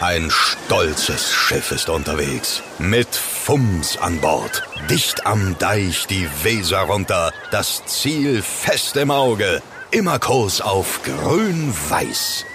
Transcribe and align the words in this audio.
Ein 0.00 0.30
stolzes 0.30 1.30
Schiff 1.30 1.72
ist 1.72 1.90
unterwegs. 1.90 2.62
Mit 2.78 3.14
Fums 3.14 3.98
an 3.98 4.18
Bord. 4.18 4.62
Dicht 4.88 5.26
am 5.26 5.58
Deich 5.58 6.06
die 6.06 6.26
Weser 6.42 6.80
runter. 6.80 7.34
Das 7.50 7.84
Ziel 7.84 8.40
fest 8.40 8.96
im 8.96 9.10
Auge. 9.10 9.60
Immer 9.90 10.18
Kurs 10.18 10.62
auf 10.62 11.02
grün-weiß. 11.02 12.46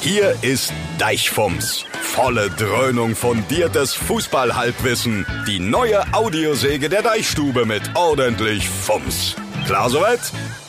Hier 0.00 0.34
ist 0.42 0.72
Deichfums. 0.98 1.84
Volle 2.02 2.50
Dröhnung 2.50 3.14
fundiertes 3.14 3.94
Fußballhalbwissen. 3.94 5.24
Die 5.46 5.60
neue 5.60 6.02
Audiosäge 6.12 6.88
der 6.88 7.02
Deichstube 7.02 7.64
mit 7.64 7.82
ordentlich 7.94 8.68
Fums. 8.68 9.36
Klar 9.66 9.88
soweit? 9.88 10.20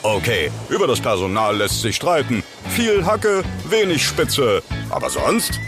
Okay, 0.04 0.52
über 0.68 0.86
das 0.86 1.00
Personal 1.00 1.56
lässt 1.56 1.82
sich 1.82 1.96
streiten. 1.96 2.44
Viel 2.74 3.04
Hacke, 3.04 3.42
wenig 3.68 4.02
Spitze. 4.02 4.62
Aber 4.88 5.10
sonst 5.10 5.60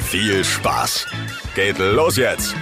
viel 0.00 0.44
Spaß. 0.44 1.08
Geht 1.56 1.78
los 1.78 2.16
jetzt. 2.16 2.54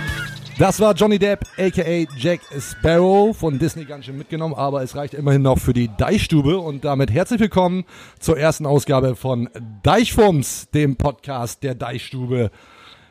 Das 0.59 0.81
war 0.81 0.95
Johnny 0.95 1.19
Depp, 1.19 1.45
aka 1.59 2.07
Jack 2.17 2.41
Sparrow, 2.59 3.37
von 3.37 3.59
Disney 3.59 3.85
ganz 3.85 4.07
schön 4.07 4.17
mitgenommen, 4.17 4.55
aber 4.55 4.83
es 4.83 4.97
reicht 4.97 5.13
immerhin 5.13 5.43
noch 5.43 5.59
für 5.59 5.75
die 5.75 5.91
Deichstube 5.99 6.59
und 6.59 6.87
damit 6.87 7.11
herzlich 7.11 7.41
willkommen 7.41 7.85
zur 8.19 8.39
ersten 8.39 8.65
Ausgabe 8.65 9.17
von 9.17 9.51
Deichfums, 9.83 10.71
dem 10.71 10.97
Podcast 10.97 11.63
der 11.63 11.75
Deichstube. 11.75 12.51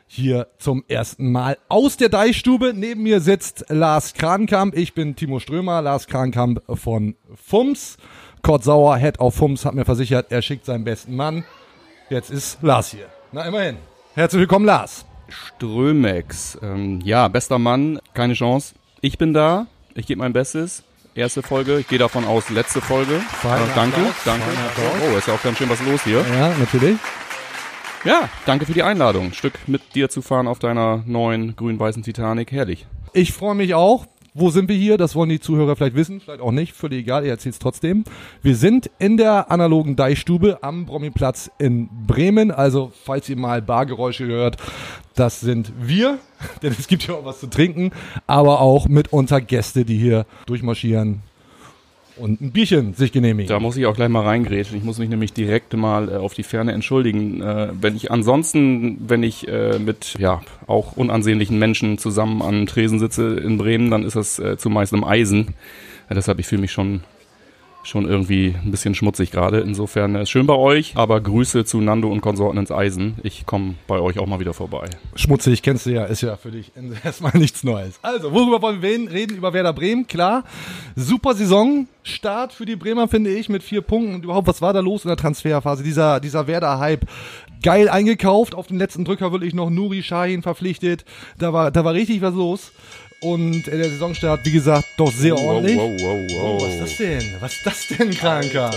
Hier 0.08 0.48
zum 0.58 0.82
ersten 0.88 1.30
Mal 1.30 1.56
aus 1.68 1.98
der 1.98 2.08
Deichstube. 2.08 2.72
Neben 2.74 3.04
mir 3.04 3.20
sitzt 3.20 3.66
Lars 3.68 4.12
Krankamp. 4.14 4.76
Ich 4.76 4.92
bin 4.92 5.14
Timo 5.14 5.38
Strömer, 5.38 5.82
Lars 5.82 6.08
Krankamp 6.08 6.60
von 6.74 7.14
Fums. 7.36 7.96
Kurt 8.42 8.64
Sauer, 8.64 8.96
Head 8.96 9.20
of 9.20 9.34
Fums, 9.34 9.64
hat 9.64 9.74
mir 9.74 9.84
versichert, 9.84 10.26
er 10.30 10.42
schickt 10.42 10.64
seinen 10.64 10.84
besten 10.84 11.14
Mann. 11.16 11.44
Jetzt 12.08 12.30
ist 12.30 12.58
Lars 12.62 12.90
hier. 12.90 13.06
Na, 13.32 13.44
immerhin. 13.44 13.76
Herzlich 14.14 14.40
willkommen, 14.40 14.64
Lars. 14.66 15.04
Strömex. 15.28 16.58
Ähm, 16.62 17.00
ja, 17.04 17.28
bester 17.28 17.58
Mann, 17.58 18.00
keine 18.14 18.34
Chance. 18.34 18.74
Ich 19.00 19.18
bin 19.18 19.32
da, 19.32 19.66
ich 19.94 20.06
gebe 20.06 20.18
mein 20.18 20.32
Bestes. 20.32 20.82
Erste 21.14 21.42
Folge, 21.42 21.78
ich 21.78 21.88
gehe 21.88 21.98
davon 21.98 22.24
aus, 22.24 22.50
letzte 22.50 22.80
Folge. 22.80 23.14
Äh, 23.14 23.74
danke, 23.74 23.96
Applaus. 23.96 24.14
danke. 24.24 24.42
Feiner 24.42 24.66
Applaus. 24.66 25.12
Oh, 25.12 25.18
ist 25.18 25.28
ja 25.28 25.34
auch 25.34 25.42
ganz 25.42 25.58
schön 25.58 25.68
was 25.68 25.82
los 25.82 26.02
hier. 26.04 26.24
Ja, 26.38 26.54
natürlich. 26.58 26.96
Ja, 28.04 28.28
danke 28.46 28.64
für 28.64 28.72
die 28.72 28.82
Einladung. 28.82 29.26
Ein 29.26 29.34
Stück 29.34 29.54
mit 29.66 29.94
dir 29.94 30.08
zu 30.08 30.22
fahren 30.22 30.48
auf 30.48 30.58
deiner 30.58 31.02
neuen 31.06 31.54
grün-weißen 31.56 32.02
Titanic. 32.02 32.50
Herrlich. 32.52 32.86
Ich 33.12 33.32
freue 33.32 33.54
mich 33.54 33.74
auch. 33.74 34.06
Wo 34.32 34.50
sind 34.50 34.68
wir 34.68 34.76
hier? 34.76 34.96
Das 34.96 35.16
wollen 35.16 35.28
die 35.28 35.40
Zuhörer 35.40 35.74
vielleicht 35.74 35.96
wissen, 35.96 36.20
vielleicht 36.20 36.40
auch 36.40 36.52
nicht. 36.52 36.72
Völlig 36.72 37.00
egal, 37.00 37.24
ihr 37.24 37.30
erzählt 37.30 37.54
es 37.54 37.58
trotzdem. 37.58 38.04
Wir 38.42 38.54
sind 38.54 38.88
in 39.00 39.16
der 39.16 39.50
analogen 39.50 39.96
Deichstube 39.96 40.58
am 40.62 40.86
Brommiplatz 40.86 41.50
in 41.58 41.88
Bremen. 42.06 42.52
Also, 42.52 42.92
falls 43.04 43.28
ihr 43.28 43.36
mal 43.36 43.60
Bargeräusche 43.60 44.26
hört, 44.26 44.56
das 45.14 45.40
sind 45.40 45.72
wir. 45.80 46.18
Denn 46.62 46.74
es 46.78 46.86
gibt 46.86 47.08
ja 47.08 47.14
auch 47.14 47.24
was 47.24 47.40
zu 47.40 47.48
trinken. 47.48 47.90
Aber 48.28 48.60
auch 48.60 48.86
mitunter 48.86 49.40
Gäste, 49.40 49.84
die 49.84 49.98
hier 49.98 50.26
durchmarschieren 50.46 51.22
und 52.20 52.40
ein 52.40 52.52
Bierchen 52.52 52.94
sich 52.94 53.12
genehmigen. 53.12 53.48
Da 53.48 53.58
muss 53.58 53.76
ich 53.76 53.86
auch 53.86 53.94
gleich 53.94 54.08
mal 54.08 54.22
reingrätschen. 54.22 54.76
Ich 54.76 54.84
muss 54.84 54.98
mich 54.98 55.08
nämlich 55.08 55.32
direkt 55.32 55.74
mal 55.74 56.08
äh, 56.08 56.16
auf 56.16 56.34
die 56.34 56.42
Ferne 56.42 56.72
entschuldigen. 56.72 57.40
Äh, 57.40 57.68
wenn 57.80 57.96
ich 57.96 58.10
ansonsten, 58.10 58.98
wenn 59.08 59.22
ich 59.22 59.48
äh, 59.48 59.78
mit 59.78 60.16
ja 60.18 60.42
auch 60.66 60.96
unansehnlichen 60.96 61.58
Menschen 61.58 61.98
zusammen 61.98 62.42
an 62.42 62.66
Tresen 62.66 62.98
sitze 62.98 63.36
in 63.38 63.58
Bremen, 63.58 63.90
dann 63.90 64.04
ist 64.04 64.16
das 64.16 64.38
äh, 64.38 64.56
zumeist 64.56 64.92
im 64.92 65.04
Eisen. 65.04 65.54
Ja, 66.08 66.14
deshalb 66.14 66.38
ich 66.38 66.46
fühle 66.46 66.60
mich 66.60 66.72
schon 66.72 67.00
schon 67.82 68.08
irgendwie 68.08 68.54
ein 68.62 68.70
bisschen 68.70 68.94
schmutzig 68.94 69.30
gerade. 69.30 69.60
Insofern 69.60 70.14
äh, 70.14 70.26
schön 70.26 70.46
bei 70.46 70.54
euch, 70.54 70.96
aber 70.96 71.20
Grüße 71.20 71.64
zu 71.64 71.80
Nando 71.80 72.10
und 72.10 72.20
Konsorten 72.20 72.58
ins 72.58 72.70
Eisen. 72.70 73.16
Ich 73.22 73.46
komme 73.46 73.74
bei 73.86 73.98
euch 74.00 74.18
auch 74.18 74.26
mal 74.26 74.40
wieder 74.40 74.54
vorbei. 74.54 74.88
Schmutzig, 75.14 75.62
kennst 75.62 75.86
du 75.86 75.90
ja, 75.90 76.04
ist 76.04 76.20
ja 76.20 76.36
für 76.36 76.50
dich 76.50 76.72
erstmal 77.04 77.36
nichts 77.36 77.64
Neues. 77.64 77.98
Also, 78.02 78.32
worüber 78.32 78.60
wollen 78.62 78.82
wir 78.82 79.10
reden? 79.10 79.36
Über 79.36 79.52
Werder 79.52 79.72
Bremen, 79.72 80.06
klar. 80.06 80.44
Super 80.94 81.34
Saisonstart 81.34 82.52
für 82.52 82.66
die 82.66 82.76
Bremer, 82.76 83.08
finde 83.08 83.30
ich, 83.30 83.48
mit 83.48 83.62
vier 83.62 83.80
Punkten. 83.80 84.14
Und 84.14 84.24
überhaupt, 84.24 84.48
was 84.48 84.60
war 84.60 84.72
da 84.72 84.80
los 84.80 85.04
in 85.04 85.08
der 85.08 85.16
Transferphase? 85.16 85.82
Dieser, 85.82 86.20
dieser 86.20 86.46
Werder-Hype. 86.46 87.06
Geil 87.62 87.90
eingekauft, 87.90 88.54
auf 88.54 88.68
den 88.68 88.78
letzten 88.78 89.04
Drücker 89.04 89.32
wirklich 89.32 89.52
noch 89.52 89.68
Nuri 89.68 90.02
Shahin 90.02 90.40
verpflichtet. 90.42 91.04
Da 91.38 91.52
war, 91.52 91.70
da 91.70 91.84
war 91.84 91.92
richtig 91.92 92.22
was 92.22 92.34
los. 92.34 92.72
Und 93.22 93.68
äh, 93.68 93.76
der 93.76 93.90
Saisonstart, 93.90 94.44
wie 94.46 94.50
gesagt, 94.52 94.88
doch 94.96 95.12
sehr 95.12 95.36
ordentlich. 95.36 95.76
wow, 95.76 95.94
wow, 96.00 96.32
Oh, 96.32 96.58
was 96.62 96.72
ist 96.74 96.80
das 96.80 96.96
denn? 96.96 97.36
Was 97.40 97.52
ist 97.54 97.66
das 97.66 97.86
denn, 97.88 98.10
Kranker? 98.10 98.70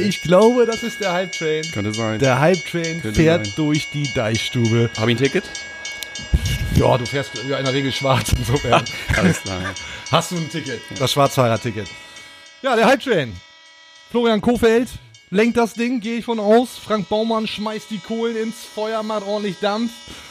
Ich 0.00 0.22
glaube, 0.22 0.64
das 0.64 0.82
ist 0.82 1.00
der 1.00 1.12
Hype-Train. 1.12 1.70
Könnte 1.72 1.92
sein. 1.92 2.18
Der 2.18 2.40
Hype-Train 2.40 3.02
Könnte 3.02 3.12
fährt 3.20 3.44
sein. 3.46 3.54
durch 3.56 3.90
die 3.92 4.12
Deichstube. 4.14 4.88
Habe 4.98 5.12
ich 5.12 5.18
ein 5.18 5.22
Ticket? 5.22 5.44
Ja, 6.76 6.96
du 6.96 7.04
fährst 7.04 7.32
ja 7.46 7.58
in 7.58 7.64
der 7.64 7.74
Regel 7.74 7.92
schwarz 7.92 8.32
insofern. 8.38 8.82
Alles 9.16 9.42
klar. 9.42 9.60
ja. 9.60 9.74
Hast 10.12 10.30
du 10.30 10.36
ein 10.36 10.48
Ticket? 10.50 10.80
Das 10.98 11.12
Schwarzfahrer-Ticket. 11.12 11.88
Ja, 12.62 12.74
der 12.74 12.86
Hype-Train. 12.86 13.34
Florian 14.10 14.40
Kofeld 14.40 14.88
lenkt 15.28 15.58
das 15.58 15.74
Ding, 15.74 16.00
gehe 16.00 16.18
ich 16.20 16.24
von 16.24 16.40
aus. 16.40 16.78
Frank 16.82 17.10
Baumann 17.10 17.46
schmeißt 17.46 17.90
die 17.90 17.98
Kohlen 17.98 18.34
ins 18.36 18.56
Feuer, 18.74 19.02
macht 19.02 19.26
ordentlich 19.26 19.56
Dampf. 19.60 19.90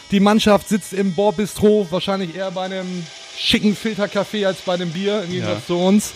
Die 0.09 0.19
Mannschaft 0.21 0.69
sitzt 0.69 0.93
im 0.93 1.13
Bordbistro, 1.13 1.85
wahrscheinlich 1.91 2.33
eher 2.35 2.49
bei 2.49 2.63
einem 2.63 3.05
schicken 3.37 3.75
Filterkaffee 3.75 4.45
als 4.45 4.59
bei 4.61 4.73
einem 4.73 4.91
Bier, 4.91 5.23
im 5.23 5.31
Gegensatz 5.31 5.59
Ja. 5.61 5.67
zu 5.67 5.77
uns. 5.77 6.11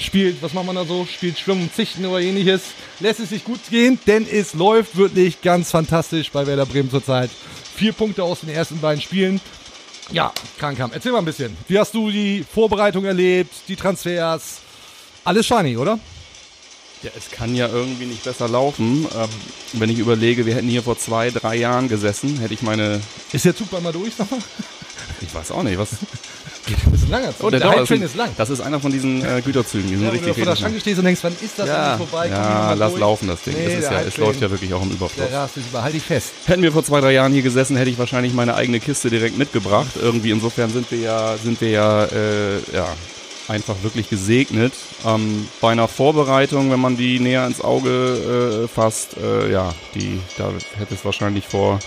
Spielt, 0.00 0.42
was 0.42 0.52
macht 0.52 0.66
man 0.66 0.74
da 0.74 0.84
so? 0.84 1.06
Spielt 1.06 1.38
Schwimmen, 1.38 1.70
Zichten 1.74 2.04
oder 2.04 2.20
ähnliches. 2.20 2.62
Lässt 2.98 3.20
es 3.20 3.28
sich 3.30 3.44
gut 3.44 3.60
gehen, 3.70 3.98
denn 4.08 4.26
es 4.30 4.52
läuft 4.54 4.96
wirklich 4.96 5.40
ganz 5.40 5.70
fantastisch 5.70 6.30
bei 6.32 6.46
Werder 6.46 6.66
Bremen 6.66 6.90
zurzeit. 6.90 7.30
Vier 7.76 7.92
Punkte 7.92 8.24
aus 8.24 8.40
den 8.40 8.48
ersten 8.50 8.80
beiden 8.80 9.00
Spielen. 9.00 9.40
Ja, 10.10 10.32
Krankam. 10.58 10.90
Erzähl 10.92 11.12
mal 11.12 11.18
ein 11.20 11.24
bisschen. 11.24 11.56
Wie 11.68 11.78
hast 11.78 11.94
du 11.94 12.10
die 12.10 12.44
Vorbereitung 12.52 13.04
erlebt, 13.04 13.54
die 13.68 13.76
Transfers? 13.76 14.58
Alles 15.22 15.46
shiny, 15.46 15.76
oder? 15.76 15.98
Ja, 17.02 17.10
es 17.16 17.30
kann 17.30 17.54
ja 17.54 17.68
irgendwie 17.68 18.06
nicht 18.06 18.24
besser 18.24 18.48
laufen. 18.48 19.06
Ähm, 19.16 19.28
wenn 19.74 19.90
ich 19.90 19.98
überlege, 19.98 20.44
wir 20.44 20.54
hätten 20.56 20.68
hier 20.68 20.82
vor 20.82 20.98
zwei, 20.98 21.30
drei 21.30 21.54
Jahren 21.56 21.88
gesessen, 21.88 22.38
hätte 22.40 22.52
ich 22.54 22.62
meine, 22.62 23.00
Ist 23.32 23.44
der 23.44 23.56
Zug 23.56 23.70
mal 23.80 23.92
durch, 23.92 24.12
sag 24.18 24.30
mal? 24.30 24.40
ich 25.20 25.32
weiß 25.34 25.52
auch 25.52 25.62
nicht, 25.62 25.78
was. 25.78 25.90
Das 26.66 27.00
ist 27.00 27.04
ein 27.06 27.10
langer 27.10 27.36
Zug. 27.36 27.46
Oh, 27.46 27.50
der 27.50 27.60
dauert- 27.60 27.76
Hype-Train 27.78 28.00
das 28.00 28.10
ist 28.10 28.16
lang. 28.16 28.30
Das 28.36 28.50
ist 28.50 28.60
einer 28.60 28.80
von 28.80 28.90
diesen 28.92 29.24
äh, 29.24 29.42
Güterzügen, 29.42 29.88
die 29.88 29.96
sind 29.96 30.04
Ja, 30.06 30.12
wenn 30.12 30.20
du 30.20 30.26
richtig, 30.26 30.34
vor 30.36 30.44
der 30.44 30.52
richtig 30.52 30.64
Schranke 30.64 30.80
stehst 30.80 30.98
und 30.98 31.04
denkst, 31.04 31.20
wann 31.22 31.32
ist 31.40 31.58
das 31.58 31.68
ja, 31.68 31.96
vorbei? 31.98 32.28
Ja, 32.28 32.72
lass 32.72 32.90
durch. 32.90 33.00
laufen 33.00 33.28
das 33.28 33.42
Ding. 33.42 33.54
Nee, 33.54 33.64
es, 33.66 33.74
ist 33.80 33.90
der 33.90 34.00
ja, 34.00 34.06
es 34.06 34.16
läuft 34.16 34.40
ja 34.40 34.50
wirklich 34.50 34.72
auch 34.74 34.82
im 34.82 34.90
Überfluss. 34.90 35.28
Der 35.28 35.38
rast 35.38 35.56
dich 35.56 35.64
über. 35.66 35.82
Halt 35.82 35.94
dich 35.94 36.02
fest. 36.02 36.30
Hätten 36.46 36.62
wir 36.62 36.72
vor 36.72 36.84
zwei, 36.84 37.00
drei 37.00 37.12
Jahren 37.12 37.32
hier 37.32 37.42
gesessen, 37.42 37.76
hätte 37.76 37.90
ich 37.90 37.98
wahrscheinlich 37.98 38.32
meine 38.34 38.54
eigene 38.54 38.80
Kiste 38.80 39.10
direkt 39.10 39.36
mitgebracht. 39.38 39.90
Irgendwie 40.00 40.30
insofern 40.30 40.70
sind 40.70 40.90
wir 40.90 40.98
ja, 40.98 41.36
sind 41.42 41.60
wir 41.60 41.68
ja, 41.70 42.04
äh, 42.04 42.56
ja 42.72 42.86
einfach 43.48 43.74
wirklich 43.82 44.08
gesegnet. 44.08 44.72
Ähm, 45.04 45.46
bei 45.60 45.72
einer 45.72 45.88
Vorbereitung, 45.88 46.70
wenn 46.70 46.80
man 46.80 46.96
die 46.96 47.20
näher 47.20 47.46
ins 47.46 47.60
Auge 47.60 48.64
äh, 48.64 48.68
fasst, 48.68 49.16
äh, 49.22 49.52
ja, 49.52 49.74
die, 49.94 50.18
da 50.38 50.50
hätte 50.78 50.94
es 50.94 51.04
wahrscheinlich 51.04 51.46
vor, 51.46 51.78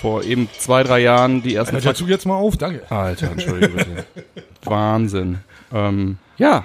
vor 0.00 0.24
eben 0.24 0.48
zwei, 0.58 0.82
drei 0.82 1.00
Jahren 1.00 1.42
die 1.42 1.54
ersten 1.54 1.74
Hört 1.74 1.84
der 1.84 1.94
Zug 1.94 2.08
jetzt 2.08 2.26
mal 2.26 2.36
auf? 2.36 2.56
Danke. 2.56 2.90
Alter, 2.90 3.30
entschuldige 3.30 3.68
bitte. 3.68 4.06
Wahnsinn. 4.64 5.38
Ähm, 5.72 6.18
ja, 6.38 6.64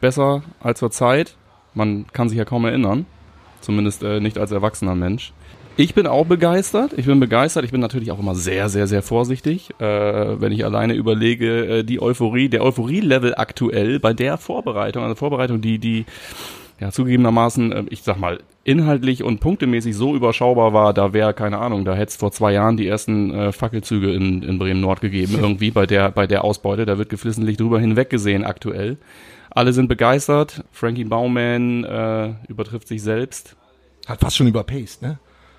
besser 0.00 0.42
als 0.60 0.78
zur 0.78 0.90
Zeit. 0.90 1.36
Man 1.74 2.06
kann 2.12 2.28
sich 2.28 2.38
ja 2.38 2.44
kaum 2.44 2.64
erinnern. 2.64 3.06
Zumindest 3.60 4.02
äh, 4.02 4.20
nicht 4.20 4.38
als 4.38 4.52
erwachsener 4.52 4.94
Mensch. 4.94 5.32
Ich 5.78 5.94
bin 5.94 6.06
auch 6.06 6.24
begeistert. 6.24 6.94
Ich 6.96 7.04
bin 7.04 7.20
begeistert. 7.20 7.64
Ich 7.64 7.72
bin 7.72 7.80
natürlich 7.80 8.10
auch 8.10 8.18
immer 8.18 8.34
sehr, 8.34 8.70
sehr, 8.70 8.86
sehr 8.86 9.02
vorsichtig, 9.02 9.70
äh, 9.78 9.84
wenn 10.40 10.50
ich 10.52 10.64
alleine 10.64 10.94
überlege, 10.94 11.66
äh, 11.66 11.84
die 11.84 12.00
Euphorie, 12.00 12.48
der 12.48 12.64
Euphorie-Level 12.64 13.34
aktuell 13.34 14.00
bei 14.00 14.14
der 14.14 14.38
Vorbereitung, 14.38 15.02
also 15.02 15.14
Vorbereitung, 15.14 15.60
die, 15.60 15.78
die 15.78 16.06
ja 16.80 16.90
zugegebenermaßen, 16.90 17.72
äh, 17.72 17.84
ich 17.90 18.02
sag 18.02 18.18
mal, 18.18 18.40
inhaltlich 18.64 19.22
und 19.22 19.40
punktemäßig 19.40 19.94
so 19.96 20.14
überschaubar 20.14 20.72
war, 20.72 20.92
da 20.92 21.12
wäre, 21.12 21.32
keine 21.34 21.58
Ahnung, 21.58 21.84
da 21.84 21.94
hätte 21.94 22.10
es 22.10 22.16
vor 22.16 22.32
zwei 22.32 22.52
Jahren 22.52 22.76
die 22.76 22.86
ersten 22.88 23.32
äh, 23.32 23.52
Fackelzüge 23.52 24.12
in, 24.12 24.42
in 24.42 24.58
Bremen 24.58 24.80
Nord 24.80 25.00
gegeben, 25.00 25.34
irgendwie 25.40 25.70
bei 25.70 25.86
der, 25.86 26.10
bei 26.10 26.26
der 26.26 26.44
Ausbeute. 26.44 26.84
Da 26.86 26.98
wird 26.98 27.08
geflissentlich 27.08 27.56
drüber 27.56 27.78
hinweggesehen 27.80 28.44
aktuell. 28.44 28.98
Alle 29.50 29.72
sind 29.72 29.88
begeistert. 29.88 30.64
Frankie 30.72 31.04
Baumann 31.04 31.84
äh, 31.84 32.34
übertrifft 32.48 32.88
sich 32.88 33.02
selbst. 33.02 33.56
Hat 34.06 34.20
fast 34.20 34.36
schon 34.36 34.46
überpaced, 34.46 35.02
ne? 35.02 35.18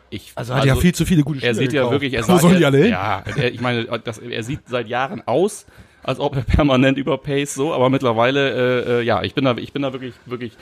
Ich, 0.09 0.31
Also 0.35 0.55
hat 0.55 0.65
ja 0.65 0.75
viel 0.75 0.93
zu 0.95 1.05
viele 1.05 1.23
gute 1.23 1.39
Spieler 1.39 1.51
er 1.51 1.55
sieht 1.55 1.73
ja 1.73 1.81
gekauft. 1.81 1.91
wirklich, 1.93 2.13
er 2.13 2.23
Wo 2.27 2.33
sah, 2.33 2.39
sollen 2.39 2.57
die 2.57 2.65
alle 2.65 2.77
hin? 2.77 2.89
ja, 2.91 3.23
er, 3.25 3.51
ich 3.51 3.59
meine, 3.59 3.85
das, 4.03 4.19
er 4.19 4.43
sieht 4.43 4.61
seit 4.67 4.87
Jahren 4.87 5.21
aus, 5.25 5.65
als 6.03 6.19
ob 6.19 6.35
er 6.35 6.43
permanent 6.43 6.97
überpaced 6.97 7.55
so, 7.55 7.73
aber 7.73 7.89
mittlerweile, 7.89 8.51
äh, 8.85 8.99
äh, 8.99 9.01
ja, 9.01 9.23
ich 9.23 9.33
bin 9.33 9.43
da, 9.43 9.57
ich 9.57 9.73
bin 9.73 9.81
da 9.81 9.91
wirklich, 9.91 10.13
wirklich 10.25 10.53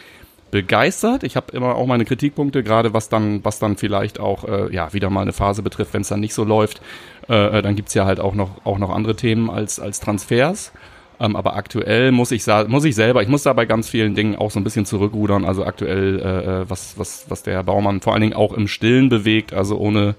begeistert. 0.56 1.24
Ich 1.24 1.36
habe 1.36 1.52
immer 1.52 1.76
auch 1.76 1.86
meine 1.86 2.06
Kritikpunkte, 2.06 2.64
gerade 2.64 2.94
was 2.94 3.10
dann, 3.10 3.44
was 3.44 3.60
dann 3.60 3.76
vielleicht 3.76 4.22
auch, 4.22 4.46
äh, 4.46 4.74
ja, 4.74 4.94
wieder 4.94 5.10
mal 5.10 5.24
eine 5.24 5.34
Phase 5.34 5.62
betrifft, 5.62 5.94
wenn 5.94 6.00
es 6.00 6.08
dann 6.08 6.22
nicht 6.22 6.34
so 6.34 6.46
läuft, 6.46 6.82
äh, 7.28 7.58
äh, 7.58 7.62
dann 7.62 7.76
gibt's 7.76 7.94
ja 7.94 8.06
halt 8.06 8.22
auch 8.22 8.36
noch, 8.36 8.66
auch 8.66 8.78
noch 8.78 8.90
andere 8.90 9.18
Themen 9.18 9.50
als, 9.50 9.82
als 9.82 10.00
Transfers. 10.00 10.72
Ähm, 11.20 11.36
aber 11.36 11.58
aktuell 11.58 12.14
muss 12.14 12.32
ich 12.32 12.48
muss 12.68 12.86
ich 12.86 12.96
selber, 12.96 13.22
ich 13.22 13.28
muss 13.28 13.44
da 13.44 13.52
bei 13.52 13.66
ganz 13.66 13.90
vielen 13.90 14.16
Dingen 14.16 14.38
auch 14.38 14.50
so 14.50 14.62
ein 14.62 14.64
bisschen 14.64 14.86
zurückrudern. 14.86 15.44
Also 15.44 15.66
aktuell, 15.66 16.22
äh, 16.22 16.62
äh, 16.62 16.70
was, 16.70 16.98
was, 16.98 17.26
was 17.28 17.44
der 17.44 17.62
Baumann 17.62 18.00
vor 18.00 18.14
allen 18.14 18.22
Dingen 18.22 18.34
auch 18.34 18.54
im 18.54 18.70
Stillen 18.70 19.10
bewegt, 19.10 19.52
also 19.52 19.78
ohne, 19.78 20.16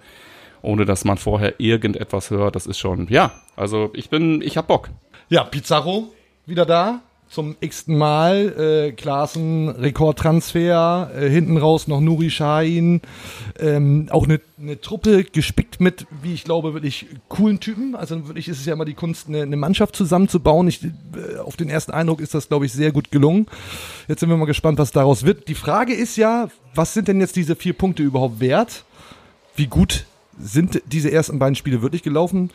ohne 0.61 0.85
dass 0.85 1.07
man 1.07 1.17
vorher 1.17 1.55
irgendetwas 1.57 2.29
hört. 2.29 2.57
Das 2.57 2.67
ist 2.67 2.79
schon, 2.79 3.07
ja, 3.09 3.33
also 3.57 3.89
ich 3.95 4.11
bin, 4.11 4.43
ich 4.43 4.59
hab 4.59 4.67
Bock. 4.67 4.91
Ja, 5.31 5.45
Pizarro 5.45 6.13
wieder 6.45 6.67
da. 6.67 7.01
Zum 7.29 7.57
x-ten 7.61 7.99
Mal. 7.99 8.89
Äh, 8.89 8.93
Klaassen, 8.93 9.69
Rekordtransfer. 9.69 11.11
Äh, 11.17 11.29
hinten 11.29 11.57
raus 11.57 11.89
noch 11.89 12.01
Nuri 12.01 12.31
Sahin. 12.31 13.01
Ähm, 13.59 14.09
auch 14.11 14.25
eine 14.25 14.41
eine 14.59 14.81
Truppe 14.81 15.25
gespickt 15.25 15.81
mit, 15.81 16.07
wie 16.23 16.33
ich 16.33 16.45
glaube, 16.45 16.73
wirklich 16.73 17.07
coolen 17.29 17.61
Typen. 17.61 17.95
Also 17.95 18.27
wirklich 18.27 18.49
ist 18.49 18.61
es 18.61 18.67
ja 18.67 18.73
immer 18.73 18.85
die 18.85 18.95
Kunst, 18.95 19.29
eine, 19.29 19.43
eine 19.43 19.57
Mannschaft 19.57 19.97
zusammenzubauen. 19.97 20.69
Ich, 20.69 20.83
äh, 20.83 21.39
auf 21.45 21.57
den 21.57 21.69
ersten 21.69 21.93
Eindruck 21.93 22.21
ist 22.21 22.35
das, 22.35 22.49
glaube 22.49 22.67
ich, 22.67 22.73
sehr 22.73 22.93
gut 22.93 23.11
gelungen. 23.11 23.47
Jetzt 24.09 24.21
sind 24.21 24.31
wir 24.31 24.37
mal 24.37 24.47
gespannt, 24.47 24.79
was 24.79 24.93
daraus 24.93 25.25
wird. 25.25 25.49
Die 25.49 25.55
Frage 25.55 25.95
ist 25.95 26.17
ja, 26.17 26.49
was 26.75 26.95
sind 26.95 27.09
denn 27.09 27.21
jetzt 27.21 27.37
diese 27.37 27.55
vier 27.55 27.75
Punkte 27.75 28.03
überhaupt 28.03 28.41
wert? 28.41 28.85
Wie 29.55 29.67
gut 29.67 30.07
sind 30.39 30.83
diese 30.87 31.11
ersten 31.11 31.39
beiden 31.39 31.55
Spiele 31.55 31.83
wirklich 31.83 32.03
gelaufen? 32.03 32.51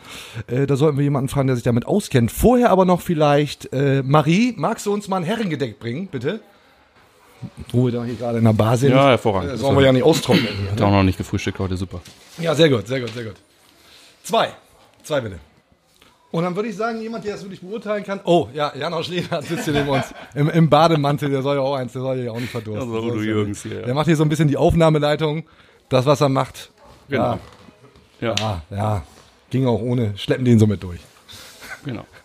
Äh, 0.46 0.66
da 0.66 0.76
sollten 0.76 0.96
wir 0.98 1.04
jemanden 1.04 1.28
fragen, 1.28 1.46
der 1.48 1.56
sich 1.56 1.64
damit 1.64 1.86
auskennt. 1.86 2.30
Vorher 2.30 2.70
aber 2.70 2.84
noch 2.84 3.00
vielleicht, 3.00 3.72
äh, 3.72 4.02
Marie, 4.04 4.54
magst 4.56 4.86
du 4.86 4.92
uns 4.92 5.08
mal 5.08 5.16
ein 5.18 5.24
Herrengedeck 5.24 5.78
bringen, 5.78 6.08
bitte? 6.10 6.40
Wo 7.72 7.86
wir 7.86 7.92
da 7.92 8.04
hier 8.04 8.14
gerade 8.14 8.38
in 8.38 8.44
der 8.44 8.52
Bar 8.52 8.76
sind. 8.76 8.92
Ja, 8.92 9.08
hervorragend. 9.08 9.52
Das 9.52 9.60
sollen 9.60 9.76
wir 9.76 9.84
ja 9.84 9.92
nicht 9.92 10.04
austrocknen. 10.04 10.46
hier, 10.46 10.72
Ich 10.74 10.78
ne? 10.80 10.86
auch 10.86 10.90
noch 10.92 11.02
nicht 11.02 11.18
gefrühstückt 11.18 11.58
heute, 11.58 11.76
super. 11.76 12.00
Ja, 12.38 12.54
sehr 12.54 12.68
gut, 12.68 12.86
sehr 12.86 13.00
gut, 13.00 13.12
sehr 13.12 13.24
gut. 13.24 13.34
Zwei. 14.22 14.50
Zwei 15.02 15.20
bitte. 15.20 15.38
Und 16.30 16.44
dann 16.44 16.56
würde 16.56 16.68
ich 16.70 16.76
sagen, 16.76 17.00
jemand, 17.02 17.24
der 17.24 17.32
das 17.32 17.42
wirklich 17.42 17.60
beurteilen 17.60 18.04
kann. 18.04 18.20
Oh, 18.24 18.48
ja, 18.54 18.72
Janosch 18.74 19.08
Lehner 19.08 19.42
sitzt 19.42 19.64
hier 19.64 19.74
neben 19.74 19.88
uns. 19.88 20.06
Im, 20.34 20.48
Im 20.48 20.70
Bademantel, 20.70 21.28
der 21.30 21.42
soll 21.42 21.56
ja 21.56 21.62
auch 21.62 21.74
eins, 21.74 21.92
der 21.92 22.00
soll 22.00 22.18
ja 22.20 22.30
auch 22.30 22.40
nicht 22.40 22.50
verdursten. 22.50 22.90
Also, 22.90 23.02
So 23.02 23.12
Udo 23.12 23.20
Jürgens 23.22 23.62
hier, 23.62 23.80
ja. 23.80 23.86
Der 23.86 23.94
macht 23.94 24.06
hier 24.06 24.16
so 24.16 24.22
ein 24.22 24.30
bisschen 24.30 24.48
die 24.48 24.56
Aufnahmeleitung. 24.56 25.44
Das, 25.90 26.06
was 26.06 26.22
er 26.22 26.30
macht. 26.30 26.70
Genau. 27.10 27.22
Ja, 27.32 27.38
Ja, 28.22 28.62
ja. 28.70 29.02
Ging 29.50 29.66
auch 29.66 29.82
ohne. 29.82 30.16
Schleppen 30.16 30.44
den 30.44 30.58
so 30.58 30.66
mit 30.66 30.82
durch. 30.82 31.00
genau. 31.84 32.06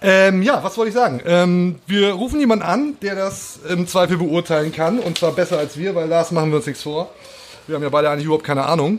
Ähm, 0.00 0.42
ja, 0.42 0.64
was 0.64 0.76
wollte 0.76 0.88
ich 0.88 0.94
sagen? 0.96 1.20
Ähm, 1.24 1.78
wir 1.86 2.14
rufen 2.14 2.40
jemanden 2.40 2.64
an, 2.64 2.96
der 3.00 3.14
das 3.14 3.60
im 3.68 3.86
Zweifel 3.86 4.16
beurteilen 4.16 4.72
kann. 4.72 4.98
Und 4.98 5.18
zwar 5.18 5.30
besser 5.30 5.56
als 5.56 5.76
wir, 5.76 5.94
weil 5.94 6.08
Lars 6.08 6.32
machen 6.32 6.50
wir 6.50 6.56
uns 6.56 6.66
nichts 6.66 6.82
vor. 6.82 7.12
Wir 7.68 7.76
haben 7.76 7.82
ja 7.84 7.88
beide 7.88 8.10
eigentlich 8.10 8.24
überhaupt 8.24 8.42
keine 8.42 8.64
Ahnung. 8.64 8.98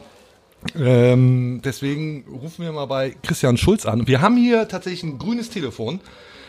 Ähm, 0.80 1.62
deswegen 1.66 2.24
rufen 2.42 2.64
wir 2.64 2.72
mal 2.72 2.86
bei 2.86 3.14
Christian 3.24 3.58
Schulz 3.58 3.86
an. 3.86 4.08
Wir 4.08 4.22
haben 4.22 4.38
hier 4.38 4.70
tatsächlich 4.70 5.04
ein 5.04 5.20
grünes 5.20 5.50
Telefon. 5.50 6.00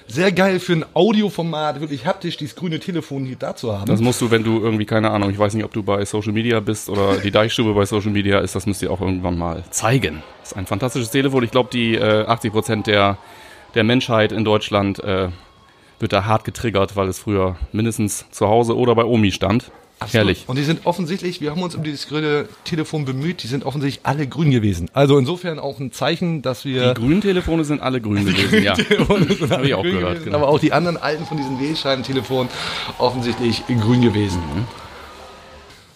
Sehr 0.06 0.32
geil 0.32 0.60
für 0.60 0.74
ein 0.74 0.84
Audioformat, 0.92 1.80
wirklich 1.80 2.04
haptisch, 2.04 2.36
dieses 2.36 2.54
grüne 2.54 2.78
Telefon 2.78 3.24
hier 3.24 3.36
da 3.36 3.56
zu 3.56 3.72
haben. 3.72 3.86
Das 3.86 4.00
musst 4.00 4.20
du, 4.20 4.30
wenn 4.30 4.44
du 4.44 4.60
irgendwie, 4.60 4.84
keine 4.84 5.10
Ahnung, 5.10 5.30
ich 5.30 5.38
weiß 5.38 5.54
nicht, 5.54 5.64
ob 5.64 5.72
du 5.72 5.82
bei 5.82 6.04
Social 6.04 6.32
Media 6.32 6.60
bist 6.60 6.90
oder 6.90 7.16
die 7.16 7.30
Deichstube 7.30 7.72
bei 7.74 7.86
Social 7.86 8.10
Media 8.10 8.40
ist, 8.40 8.54
das 8.54 8.66
müsst 8.66 8.82
ihr 8.82 8.90
auch 8.90 9.00
irgendwann 9.00 9.38
mal 9.38 9.64
zeigen. 9.70 10.22
Das 10.40 10.52
ist 10.52 10.58
ein 10.58 10.66
fantastisches 10.66 11.10
Telefon. 11.10 11.42
Ich 11.42 11.50
glaube, 11.50 11.70
die 11.72 11.94
äh, 11.94 12.26
80 12.26 12.52
Prozent 12.52 12.86
der, 12.86 13.16
der 13.74 13.84
Menschheit 13.84 14.30
in 14.30 14.44
Deutschland 14.44 15.02
äh, 15.02 15.28
wird 15.98 16.12
da 16.12 16.26
hart 16.26 16.44
getriggert, 16.44 16.96
weil 16.96 17.08
es 17.08 17.18
früher 17.18 17.56
mindestens 17.72 18.26
zu 18.30 18.48
Hause 18.48 18.76
oder 18.76 18.94
bei 18.94 19.04
Omi 19.04 19.32
stand. 19.32 19.70
Herrlich. 20.12 20.44
Und 20.46 20.56
die 20.56 20.64
sind 20.64 20.84
offensichtlich, 20.86 21.40
wir 21.40 21.50
haben 21.50 21.62
uns 21.62 21.74
um 21.74 21.82
dieses 21.82 22.06
grüne 22.08 22.46
Telefon 22.64 23.04
bemüht, 23.04 23.42
die 23.42 23.46
sind 23.46 23.64
offensichtlich 23.64 24.04
alle 24.04 24.26
grün 24.26 24.50
gewesen. 24.50 24.90
Also 24.92 25.16
insofern 25.18 25.58
auch 25.58 25.78
ein 25.80 25.92
Zeichen, 25.92 26.42
dass 26.42 26.64
wir... 26.64 26.94
Die 26.94 27.00
grünen 27.00 27.20
Telefone 27.20 27.64
sind 27.64 27.80
alle 27.80 28.00
grün 28.00 28.24
gewesen, 28.26 28.62
ja. 28.62 28.72
Habe 29.50 29.66
ich 29.66 29.74
auch 29.74 29.82
grün 29.82 29.92
gehört. 29.92 30.10
gewesen, 30.14 30.24
Genau. 30.26 30.36
Aber 30.38 30.48
auch 30.48 30.58
die 30.58 30.72
anderen 30.72 30.96
alten 30.96 31.24
von 31.26 31.36
diesen 31.36 31.60
Wählscheibentelefonen 31.60 32.48
offensichtlich 32.98 33.62
grün 33.66 34.02
gewesen. 34.02 34.40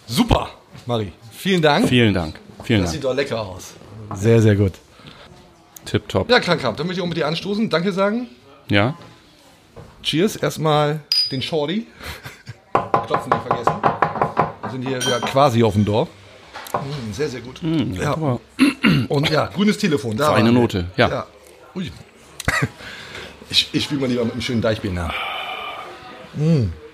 Super, 0.07 0.49
Marie. 0.85 1.11
Vielen 1.31 1.61
Dank. 1.61 1.87
Vielen 1.87 2.13
Dank. 2.13 2.39
Vielen 2.63 2.81
Das 2.81 2.89
Dank. 2.91 2.95
sieht 2.95 3.03
doch 3.03 3.13
lecker 3.15 3.39
aus. 3.41 3.73
Sehr, 4.15 4.41
sehr 4.41 4.55
gut. 4.55 4.73
Tipptopp. 5.85 6.29
Ja, 6.29 6.39
Krankkamp, 6.39 6.77
dann 6.77 6.87
möchte 6.87 6.99
ich 6.99 7.03
auch 7.03 7.07
mit 7.09 7.17
dir 7.17 7.27
anstoßen. 7.27 7.69
Danke 7.69 7.91
sagen. 7.93 8.27
Ja? 8.69 8.95
Cheers. 10.03 10.35
Erstmal 10.35 11.01
den 11.31 11.41
Shorty. 11.41 11.87
Klopfen 13.07 13.31
nicht 13.31 13.41
vergessen. 13.47 13.73
Wir 14.69 14.71
sind 14.73 14.87
hier 14.87 14.99
ja 14.99 15.19
quasi 15.19 15.63
auf 15.63 15.73
dem 15.73 15.85
Dorf. 15.85 16.09
Mm, 16.73 17.13
sehr, 17.13 17.29
sehr 17.29 17.41
gut. 17.41 17.61
ja. 17.93 18.13
Aber 18.13 18.39
Und 19.09 19.29
ja, 19.29 19.47
grünes 19.47 19.77
Telefon. 19.77 20.17
Da 20.17 20.35
wir. 20.35 20.43
Note, 20.51 20.85
ja. 20.97 21.09
ja. 21.09 21.27
Ui. 21.75 21.91
Ich, 23.51 23.69
ich 23.73 23.83
spiele 23.83 24.01
mal 24.01 24.07
lieber 24.07 24.23
mit 24.23 24.33
einem 24.33 24.41
schönen 24.43 24.61
Deichbier 24.61 24.91
nach. 24.91 25.13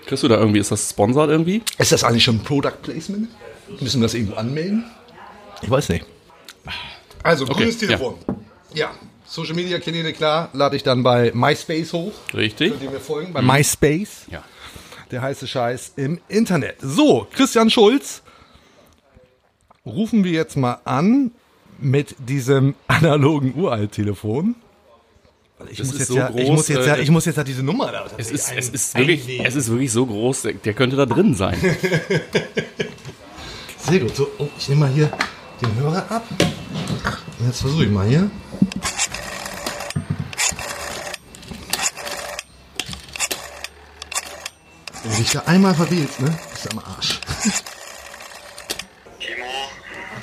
kriegst 0.06 0.22
du 0.22 0.28
da 0.28 0.38
irgendwie, 0.38 0.58
ist 0.58 0.70
das 0.70 0.88
sponsert 0.88 1.28
irgendwie? 1.28 1.62
Ist 1.76 1.92
das 1.92 2.02
eigentlich 2.02 2.24
schon 2.24 2.38
Product 2.42 2.80
Placement? 2.82 3.28
Müssen 3.80 4.00
wir 4.00 4.06
das 4.06 4.14
irgendwo 4.14 4.36
anmelden? 4.36 4.84
Ich 5.60 5.70
weiß 5.70 5.90
nicht. 5.90 6.06
Also, 7.22 7.44
grünes 7.44 7.78
ja. 7.80 7.88
Telefon. 7.88 8.14
Ja. 8.72 8.90
Social 9.26 9.54
Media 9.54 9.78
Kanäle, 9.80 10.12
klar, 10.12 10.48
lade 10.52 10.76
ich 10.76 10.82
dann 10.82 11.02
bei 11.02 11.32
MySpace 11.34 11.92
hoch. 11.92 12.12
Richtig? 12.32 12.70
Könnt 12.70 12.82
ihr 12.84 12.90
mir 12.90 13.00
folgen? 13.00 13.32
Bei 13.32 13.42
MySpace. 13.42 14.26
Ja. 14.30 14.42
Der 15.10 15.22
heiße 15.22 15.46
Scheiß 15.46 15.92
im 15.96 16.20
Internet. 16.28 16.76
So, 16.80 17.26
Christian 17.32 17.70
Schulz. 17.70 18.22
Rufen 19.84 20.24
wir 20.24 20.32
jetzt 20.32 20.56
mal 20.56 20.80
an 20.84 21.30
mit 21.78 22.16
diesem 22.18 22.74
analogen 22.88 23.54
Uralt-Telefon. 23.54 24.56
Ich 25.70 25.78
muss, 25.78 25.90
so 25.90 26.16
ja, 26.16 26.28
ich, 26.28 26.36
groß, 26.36 26.48
muss 26.56 26.68
jetzt 26.68 26.86
ja, 26.86 26.96
äh, 26.96 27.02
ich 27.02 27.10
muss 27.10 27.24
jetzt 27.24 27.36
ja 27.36 27.44
diese 27.44 27.62
Nummer 27.62 27.90
da. 27.90 28.06
Es 28.18 28.30
ist, 28.30 28.52
es, 28.54 28.68
ist 28.68 28.94
wirklich, 28.94 29.40
es 29.42 29.54
ist 29.54 29.70
wirklich 29.70 29.90
so 29.90 30.04
groß, 30.04 30.42
der, 30.42 30.52
der 30.54 30.74
könnte 30.74 30.96
da 30.96 31.06
drin 31.06 31.34
sein. 31.34 31.56
Sehr 33.78 34.00
gut. 34.00 34.14
So, 34.14 34.28
oh, 34.38 34.48
ich 34.58 34.68
nehme 34.68 34.80
mal 34.80 34.90
hier 34.90 35.10
den 35.62 35.74
Hörer 35.76 36.10
ab. 36.10 36.24
Jetzt 37.46 37.60
versuche 37.62 37.84
ich 37.84 37.90
mal 37.90 38.06
hier. 38.06 38.30
Wenn 45.06 45.12
du 45.12 45.22
dich 45.22 45.30
da 45.30 45.40
einmal 45.46 45.72
verwählst, 45.72 46.18
ne? 46.18 46.36
Bist 46.50 46.64
du 46.64 46.70
am 46.76 46.84
Arsch. 46.84 47.20
Timo, 49.20 49.44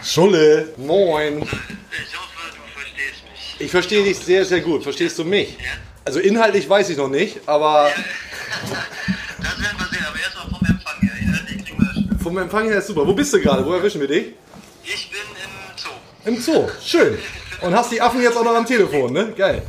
Schulle, 0.03 0.74
moin. 0.75 1.38
ich 1.38 1.47
hoffe, 1.47 2.51
du 2.51 2.62
verstehst 2.74 3.24
mich. 3.31 3.56
Ich 3.59 3.71
verstehe 3.71 4.03
dich 4.03 4.19
sehr, 4.19 4.44
sehr 4.44 4.59
gut. 4.59 4.83
Verstehst 4.83 5.18
du 5.19 5.24
mich? 5.24 5.57
Also 6.03 6.19
inhaltlich 6.19 6.68
weiß 6.69 6.89
ich 6.89 6.97
noch 6.97 7.07
nicht, 7.07 7.39
aber 7.45 7.89
Das 9.41 9.62
werden 9.62 9.77
wir 9.77 9.88
sehen, 9.88 10.06
aber 10.06 10.19
erstmal 10.19 10.50
vom 10.50 10.68
Empfang 10.68 11.00
her. 11.00 11.13
Inhaltlich 11.21 11.65
kriegen 11.65 11.80
wir 11.80 11.85
das 11.85 11.95
schon. 11.95 12.19
vom 12.19 12.38
Empfang 12.39 12.65
her 12.68 12.77
ist 12.80 12.88
super. 12.88 13.07
Wo 13.07 13.13
bist 13.13 13.31
du 13.33 13.39
gerade? 13.39 13.65
Wo 13.65 13.71
erwischen 13.71 14.01
wir 14.01 14.07
dich? 14.09 14.33
Ich 14.83 15.09
bin 15.09 15.19
im 15.45 15.78
Zoo. 15.78 15.90
Im 16.25 16.42
Zoo. 16.42 16.69
Schön. 16.83 17.18
Und 17.61 17.73
hast 17.73 17.90
die 17.90 18.02
Affen 18.02 18.21
jetzt 18.21 18.35
auch 18.35 18.44
noch 18.44 18.56
am 18.56 18.66
Telefon, 18.66 19.13
ne? 19.13 19.31
Geil. 19.37 19.61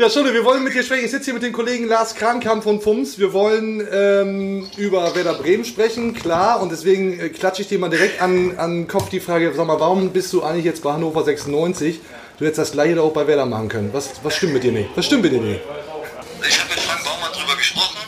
Ja, 0.00 0.08
Schulle, 0.08 0.32
wir 0.32 0.46
wollen 0.46 0.64
mit 0.64 0.72
dir 0.72 0.82
sprechen. 0.82 1.04
Ich 1.04 1.10
sitze 1.10 1.26
hier 1.26 1.34
mit 1.34 1.42
dem 1.42 1.52
Kollegen 1.52 1.86
Lars 1.86 2.14
Krankamp 2.14 2.64
von 2.64 2.80
FUMS. 2.80 3.18
Wir 3.18 3.34
wollen 3.34 3.86
ähm, 3.92 4.66
über 4.78 5.14
Werder 5.14 5.34
Bremen 5.34 5.66
sprechen, 5.66 6.14
klar. 6.14 6.62
Und 6.62 6.72
deswegen 6.72 7.20
äh, 7.20 7.28
klatsche 7.28 7.60
ich 7.60 7.68
dir 7.68 7.78
mal 7.78 7.90
direkt 7.90 8.22
an, 8.22 8.56
an 8.56 8.70
den 8.72 8.88
Kopf 8.88 9.10
die 9.10 9.20
Frage, 9.20 9.52
sag 9.54 9.66
mal, 9.66 9.78
warum 9.78 10.08
bist 10.10 10.32
du 10.32 10.42
eigentlich 10.42 10.64
jetzt 10.64 10.82
bei 10.82 10.94
Hannover 10.94 11.22
96? 11.22 12.00
Du 12.38 12.46
hättest 12.46 12.58
das 12.60 12.72
gleiche 12.72 12.94
doch 12.94 13.04
auch 13.04 13.12
bei 13.12 13.26
Werder 13.26 13.44
machen 13.44 13.68
können. 13.68 13.90
Was, 13.92 14.12
was 14.22 14.34
stimmt 14.34 14.54
mit 14.54 14.64
dir 14.64 14.72
nicht? 14.72 14.88
Was 14.94 15.04
stimmt 15.04 15.20
mit 15.20 15.32
dir 15.32 15.40
nicht? 15.42 15.60
Ich 16.48 16.58
habe 16.58 16.70
mit 16.70 16.80
Frank 16.80 17.04
Baumann 17.04 17.32
drüber 17.38 17.56
gesprochen 17.58 17.98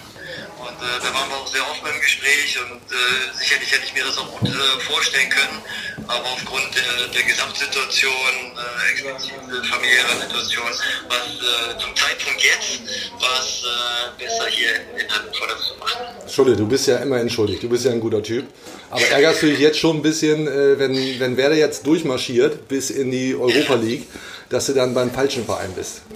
und 0.60 0.68
äh, 0.68 0.98
da 0.98 1.12
waren 1.12 1.28
wir 1.28 1.36
auch 1.36 1.46
sehr 1.46 1.60
offen 1.60 1.88
im 1.94 2.00
Gespräch 2.32 2.58
und 2.60 2.80
äh, 2.92 3.38
sicherlich 3.38 3.72
hätte 3.72 3.84
ich 3.84 3.94
mir 3.94 4.04
das 4.04 4.18
auch 4.18 4.38
gut 4.38 4.48
äh, 4.48 4.80
vorstellen 4.80 5.28
können, 5.30 5.62
aber 6.08 6.24
aufgrund 6.24 6.74
der, 6.74 7.08
der 7.08 7.22
Gesamtsituation, 7.22 8.10
äh, 8.56 8.92
explizit 8.92 9.32
äh, 9.32 9.66
familiärer 9.68 10.20
Situation, 10.20 10.66
was 11.08 11.18
äh, 11.18 11.78
zum 11.78 11.94
Zeitpunkt 11.96 12.42
jetzt 12.42 12.80
war 13.20 13.40
es 13.40 13.62
äh, 13.62 14.24
besser 14.24 14.46
hier 14.48 14.74
in 14.98 15.10
Hannover 15.10 15.58
zu 15.58 15.74
machen. 15.78 16.28
Schulle, 16.28 16.56
du 16.56 16.66
bist 16.66 16.86
ja 16.86 16.96
immer 16.98 17.18
entschuldigt. 17.18 17.62
Du 17.62 17.68
bist 17.68 17.84
ja 17.84 17.92
ein 17.92 18.00
guter 18.00 18.22
Typ. 18.22 18.46
Aber 18.90 19.06
ärgerst 19.06 19.42
du 19.42 19.46
dich 19.46 19.58
jetzt 19.58 19.78
schon 19.78 19.96
ein 19.96 20.02
bisschen, 20.02 20.46
äh, 20.46 20.78
wenn, 20.78 20.94
wenn 21.20 21.36
Werder 21.36 21.56
jetzt 21.56 21.86
durchmarschiert 21.86 22.68
bis 22.68 22.90
in 22.90 23.10
die 23.10 23.34
Europa 23.34 23.74
League, 23.74 24.06
dass 24.48 24.66
du 24.66 24.72
dann 24.72 24.94
beim 24.94 25.10
falschen 25.10 25.44
Verein 25.44 25.72
bist? 25.74 26.02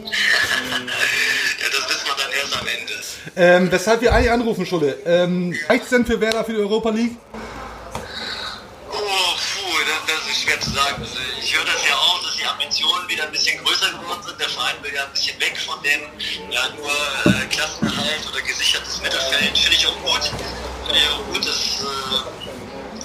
Ja, 1.58 1.68
das 1.72 1.88
wissen 1.88 2.06
wir 2.06 2.16
dann 2.22 2.32
erst 2.32 2.60
am 2.60 2.66
Ende. 2.66 2.95
Ähm, 3.34 3.70
weshalb 3.72 4.00
wir 4.02 4.14
eigentlich 4.14 4.30
anrufen, 4.30 4.66
Schulle. 4.66 4.98
Ähm, 5.04 5.56
reicht's 5.68 5.90
denn 5.90 6.06
für 6.06 6.20
Werder 6.20 6.44
für 6.44 6.52
die 6.52 6.58
Europa 6.58 6.90
League? 6.90 7.16
Oh, 8.92 8.94
puh, 8.94 9.78
das, 9.86 10.14
das 10.14 10.30
ist 10.30 10.42
schwer 10.42 10.60
zu 10.60 10.70
sagen. 10.70 11.02
Also 11.02 11.18
ich 11.40 11.56
höre 11.56 11.64
das 11.64 11.88
ja 11.88 11.94
auch, 11.96 12.22
dass 12.22 12.36
die 12.36 12.44
Ambitionen 12.44 13.08
wieder 13.08 13.24
ein 13.24 13.32
bisschen 13.32 13.62
größer 13.64 13.90
geworden 13.98 14.22
sind. 14.24 14.40
Der 14.40 14.48
Verein 14.48 14.76
will 14.82 14.94
ja 14.94 15.04
ein 15.04 15.12
bisschen 15.12 15.40
weg 15.40 15.58
von 15.58 15.82
dem 15.82 16.00
ja, 16.52 16.68
nur 16.76 16.90
äh, 17.34 17.46
Klassenerhalt 17.46 18.20
oder 18.30 18.40
gesichertes 18.42 19.02
Mittelfeld. 19.02 19.58
Finde 19.58 19.76
ich 19.76 19.86
auch 19.86 19.98
gut. 20.02 20.22
Finde 20.86 21.00
ich 21.00 21.10
auch 21.10 21.24
gut, 21.32 21.46
das 21.46 21.82
äh, 21.82 22.35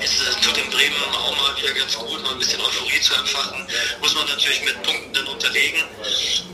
äh, 0.09 0.41
tut 0.41 0.57
in 0.57 0.69
Bremen 0.69 0.95
auch 1.13 1.35
mal 1.37 1.55
wieder 1.57 1.73
ganz 1.73 1.95
gut, 1.95 2.21
mal 2.23 2.31
ein 2.31 2.39
bisschen 2.39 2.59
Euphorie 2.61 3.01
zu 3.01 3.13
entfachen. 3.13 3.67
Muss 4.01 4.15
man 4.15 4.25
natürlich 4.27 4.61
mit 4.63 4.81
Punkten 4.83 5.13
dann 5.13 5.27
unterlegen. 5.27 5.81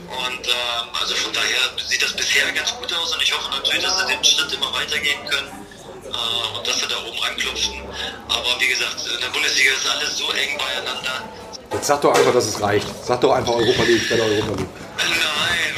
Und 0.08 0.46
ähm, 0.46 0.88
also 1.00 1.14
von 1.14 1.32
daher 1.32 1.72
sieht 1.86 2.02
das 2.02 2.12
bisher 2.12 2.50
ganz 2.52 2.74
gut 2.76 2.92
aus 2.92 3.14
und 3.14 3.22
ich 3.22 3.32
hoffe 3.32 3.50
natürlich, 3.50 3.82
dass 3.82 4.00
sie 4.00 4.06
den 4.06 4.24
Schritt 4.24 4.52
immer 4.52 4.72
weitergehen 4.72 5.24
können. 5.26 5.66
Äh, 6.04 6.56
und 6.56 6.66
dass 6.66 6.80
sie 6.80 6.88
da 6.88 6.96
oben 7.04 7.22
anklopfen. 7.22 7.80
Aber 8.28 8.60
wie 8.60 8.68
gesagt, 8.68 9.06
in 9.14 9.20
der 9.20 9.28
Bundesliga 9.28 9.72
ist 9.72 9.88
alles 9.88 10.18
so 10.18 10.30
eng 10.32 10.58
beieinander. 10.58 11.28
Jetzt 11.72 11.86
sag 11.86 12.00
doch 12.00 12.14
einfach, 12.14 12.32
dass 12.32 12.46
es 12.46 12.60
reicht. 12.60 12.86
Sag 13.04 13.20
doch 13.20 13.32
einfach 13.32 13.54
Europa 13.54 13.82
League 13.82 14.08
bei 14.08 14.16
der 14.16 14.24
Europa 14.24 14.52
League. 14.56 14.68
Nein, 14.98 15.74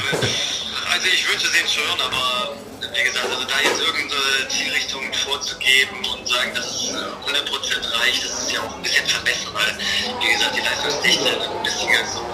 also 0.91 1.07
ich 1.07 1.29
wünsche 1.29 1.47
es 1.47 1.55
ihnen 1.59 1.69
schon, 1.69 2.01
aber 2.01 2.55
wie 2.81 3.03
gesagt, 3.03 3.29
also 3.29 3.43
da 3.45 3.57
jetzt 3.63 3.79
irgendeine 3.79 4.47
Zielrichtung 4.49 5.01
vorzugeben 5.13 5.97
und 6.13 6.27
sagen, 6.27 6.51
dass 6.55 6.65
es 6.65 6.89
äh, 6.89 6.93
100% 6.93 8.01
reicht, 8.01 8.25
das 8.25 8.31
ist 8.43 8.51
ja 8.51 8.61
auch 8.61 8.75
ein 8.75 8.81
bisschen 8.81 9.05
vermessen, 9.07 9.47
weil, 9.53 9.77
wie 10.19 10.33
gesagt, 10.33 10.55
die 10.55 10.61
Leistungsdichte 10.61 11.23
der 11.23 11.47
Bundesliga 11.47 11.99
ist 12.01 12.13
so, 12.13 12.25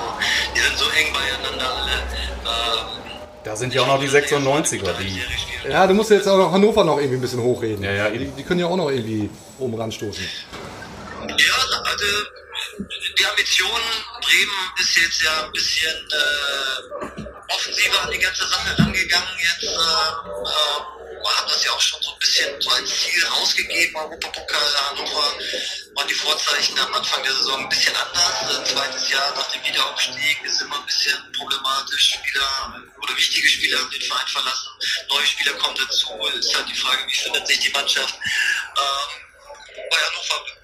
die 0.55 0.59
sind 0.59 0.77
so 0.77 0.85
eng 0.91 1.13
beieinander 1.13 1.75
alle. 1.75 1.91
Ähm, 1.91 2.87
Da 3.43 3.55
sind 3.55 3.73
ja 3.73 3.81
auch 3.81 3.87
noch 3.87 3.99
die 3.99 4.09
96er, 4.09 4.93
die. 4.99 5.21
Ja, 5.69 5.85
du 5.87 5.93
musst 5.93 6.11
jetzt 6.11 6.27
auch 6.27 6.37
noch 6.37 6.51
Hannover 6.51 6.83
noch 6.83 6.97
irgendwie 6.97 7.17
ein 7.17 7.21
bisschen 7.21 7.41
hochreden. 7.41 7.83
Ja, 7.83 7.91
ja, 7.91 8.09
die, 8.09 8.27
die 8.27 8.43
können 8.43 8.59
ja 8.59 8.67
auch 8.67 8.77
noch 8.77 8.89
irgendwie 8.89 9.29
oben 9.59 9.75
ranstoßen. 9.75 10.23
Ja, 11.27 11.55
also 11.83 12.05
die 13.19 13.25
Ambition, 13.25 13.81
Bremen 14.21 14.71
ist 14.79 14.95
jetzt 14.97 15.21
ja 15.23 15.45
ein 15.45 15.51
bisschen 15.51 15.95
äh, 16.11 17.26
offensiver 17.49 18.01
an 18.01 18.11
die 18.11 18.19
ganze 18.19 18.47
Sache 18.47 18.77
rangegangen. 18.77 19.37
Jetzt 19.39 19.63
äh, 19.63 19.67
äh, 19.67 20.97
hat 21.27 21.49
das 21.49 21.63
ja 21.63 21.71
auch 21.71 21.81
schon 21.81 22.01
so 22.01 22.11
ein 22.11 22.19
bisschen 22.19 22.61
so 22.61 22.69
als 22.69 22.89
Ziel 22.89 23.25
rausgegeben. 23.25 23.95
Europapokal 23.95 24.89
Hannover 24.89 25.33
waren 25.95 26.07
die 26.07 26.13
Vorzeichen 26.13 26.77
am 26.79 26.93
Anfang 26.93 27.23
der 27.23 27.33
Saison 27.33 27.63
ein 27.63 27.69
bisschen 27.69 27.95
anders. 27.95 28.57
Ein 28.57 28.65
zweites 28.65 29.09
Jahr 29.09 29.35
nach 29.35 29.51
dem 29.51 29.63
Wiederaufstieg 29.63 30.43
ist 30.43 30.61
immer 30.61 30.77
ein 30.79 30.85
bisschen 30.85 31.17
problematisch. 31.37 32.13
Spieler 32.13 32.81
oder 33.01 33.15
wichtige 33.15 33.47
Spieler 33.47 33.79
haben 33.79 33.89
den 33.91 34.01
Verein 34.01 34.27
verlassen. 34.27 34.69
Neue 35.09 35.25
Spieler 35.25 35.53
kommen 35.53 35.75
dazu. 35.75 36.09
Ist 36.37 36.55
halt 36.55 36.69
die 36.69 36.75
Frage, 36.75 37.05
wie 37.07 37.15
findet 37.15 37.47
sich 37.47 37.59
die 37.59 37.71
Mannschaft. 37.71 38.15
Ähm, 38.15 39.27
bei 39.89 39.97
Hannover 39.97 40.56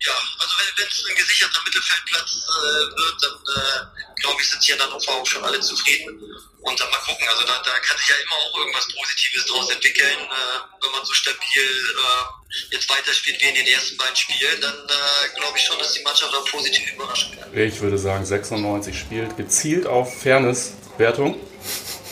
ja, 0.00 0.16
also 0.38 0.54
wenn 0.76 0.86
es 0.86 1.04
ein 1.08 1.16
gesicherter 1.16 1.62
Mittelfeldplatz 1.64 2.44
äh, 2.44 2.96
wird, 2.96 3.22
dann 3.22 3.34
äh, 3.34 4.04
glaube 4.20 4.40
ich, 4.40 4.50
sind 4.50 4.62
hier 4.62 4.78
Hannover 4.78 5.12
auch 5.12 5.26
schon 5.26 5.44
alle 5.44 5.60
zufrieden. 5.60 6.20
Und 6.60 6.80
dann 6.80 6.90
mal 6.90 6.98
gucken, 6.98 7.28
also 7.28 7.44
da, 7.44 7.60
da 7.62 7.78
kann 7.80 7.98
sich 7.98 8.08
ja 8.08 8.16
immer 8.16 8.36
auch 8.36 8.58
irgendwas 8.58 8.88
Positives 8.88 9.44
draus 9.46 9.70
entwickeln. 9.70 10.18
Äh, 10.18 10.82
wenn 10.82 10.92
man 10.92 11.04
so 11.04 11.12
stabil 11.12 11.62
äh, 11.62 12.74
jetzt 12.74 12.88
weiterspielt 12.88 13.40
wie 13.42 13.48
in 13.48 13.54
den 13.54 13.66
ersten 13.66 13.96
beiden 13.96 14.16
Spielen, 14.16 14.60
dann 14.60 14.74
äh, 14.74 15.38
glaube 15.38 15.58
ich 15.58 15.64
schon, 15.64 15.78
dass 15.78 15.92
die 15.92 16.02
Mannschaft 16.02 16.34
auch 16.34 16.44
positiv 16.46 16.92
überraschen 16.92 17.38
kann. 17.38 17.56
Ich 17.56 17.80
würde 17.80 17.98
sagen, 17.98 18.24
96 18.24 18.98
spielt 18.98 19.36
gezielt 19.36 19.86
auf 19.86 20.22
Fairness-Wertung. 20.22 21.38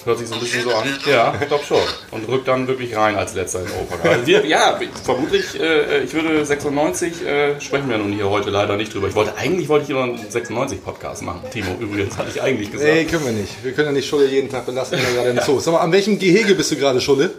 Hört 0.05 0.19
sich 0.19 0.29
so 0.29 0.35
ein 0.35 0.41
bisschen 0.41 0.63
so 0.65 0.75
an. 0.75 0.89
Ja, 1.09 1.35
ich 1.41 1.47
glaube 1.47 1.65
schon. 1.65 1.81
Und 2.11 2.29
rückt 2.29 2.49
dann 2.49 2.67
wirklich 2.67 2.97
rein 2.97 3.15
als 3.17 3.35
letzter 3.35 3.61
in 3.61 3.67
Europa. 3.67 4.09
Also 4.09 4.27
wir, 4.27 4.45
ja, 4.47 4.79
vermutlich, 5.05 5.61
äh, 5.61 6.03
ich 6.03 6.13
würde 6.13 6.45
96, 6.45 7.25
äh, 7.25 7.61
sprechen 7.61 7.89
wir 7.89 7.99
nun 7.99 8.13
hier 8.13 8.29
heute 8.29 8.51
leider 8.51 8.77
nicht 8.77 8.93
drüber. 8.93 9.09
Ich 9.09 9.15
wollte, 9.15 9.37
eigentlich 9.37 9.69
wollte 9.69 9.83
ich 9.83 9.87
hier 9.87 9.97
noch 9.97 10.03
einen 10.03 10.19
96-Podcast 10.19 11.23
machen. 11.23 11.43
Timo, 11.53 11.77
übrigens, 11.79 12.19
hatte 12.19 12.31
ich 12.35 12.43
eigentlich 12.43 12.73
gesagt. 12.73 12.93
Nee, 12.93 13.05
können 13.05 13.25
wir 13.25 13.33
nicht. 13.33 13.63
Wir 13.63 13.73
können 13.73 13.89
ja 13.89 13.93
nicht 13.93 14.09
Schulle 14.09 14.27
jeden 14.27 14.51
Tag 14.51 14.67
belasten, 14.67 14.97
wenn 14.97 15.05
er 15.05 15.13
gerade 15.13 15.31
im 15.31 15.41
Zoo. 15.47 15.61
Sag 15.61 15.73
mal, 15.73 15.81
an 15.81 15.93
welchem 15.93 16.19
Gehege 16.19 16.55
bist 16.55 16.73
du 16.73 16.77
gerade, 16.77 17.01
Schulle? 17.01 17.31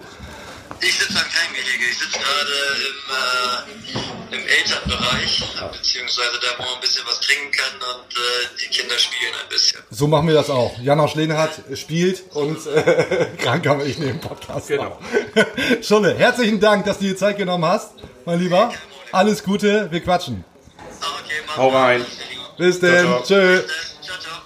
Ich 0.80 1.00
sitze 1.00 1.14
Elternbereich, 4.58 5.44
beziehungsweise 5.72 6.40
da, 6.42 6.48
wo 6.58 6.64
man 6.64 6.76
ein 6.76 6.82
bisschen 6.82 7.04
was 7.08 7.20
trinken 7.22 7.52
kann 7.52 7.74
und 7.96 8.14
äh, 8.14 8.20
die 8.62 8.70
Kinder 8.70 8.98
spielen 8.98 9.34
ein 9.42 9.50
bisschen. 9.50 9.82
So 9.90 10.08
machen 10.08 10.28
wir 10.28 10.34
das 10.36 10.50
auch. 10.50 10.78
Janosch 10.80 11.16
Lehnhardt 11.16 11.62
spielt 11.76 12.24
und 12.34 12.66
äh, 12.68 13.28
krank 13.42 13.66
haben 13.68 13.80
wir 13.80 13.88
ich 13.88 13.98
neben 13.98 14.20
Podcast. 14.20 14.68
Genau. 14.68 15.00
Schulle, 15.82 16.16
herzlichen 16.16 16.60
Dank, 16.60 16.86
dass 16.86 17.00
du 17.00 17.06
dir 17.06 17.18
Zeit 17.18 17.38
genommen 17.38 17.66
hast, 17.66 17.92
mein 18.26 18.40
Lieber. 18.40 18.74
Alles 19.12 19.44
Gute, 19.44 19.90
wir 19.92 20.02
quatschen. 20.02 20.44
Ah, 21.02 21.06
Okay, 21.24 21.34
mach 21.48 21.58
Hau 21.58 21.72
mal. 21.72 21.84
rein. 21.86 22.06
Bis 22.58 22.80
denn. 22.80 23.06
Tschö. 23.24 23.62
Ciao, 24.02 24.18
ciao. 24.20 24.42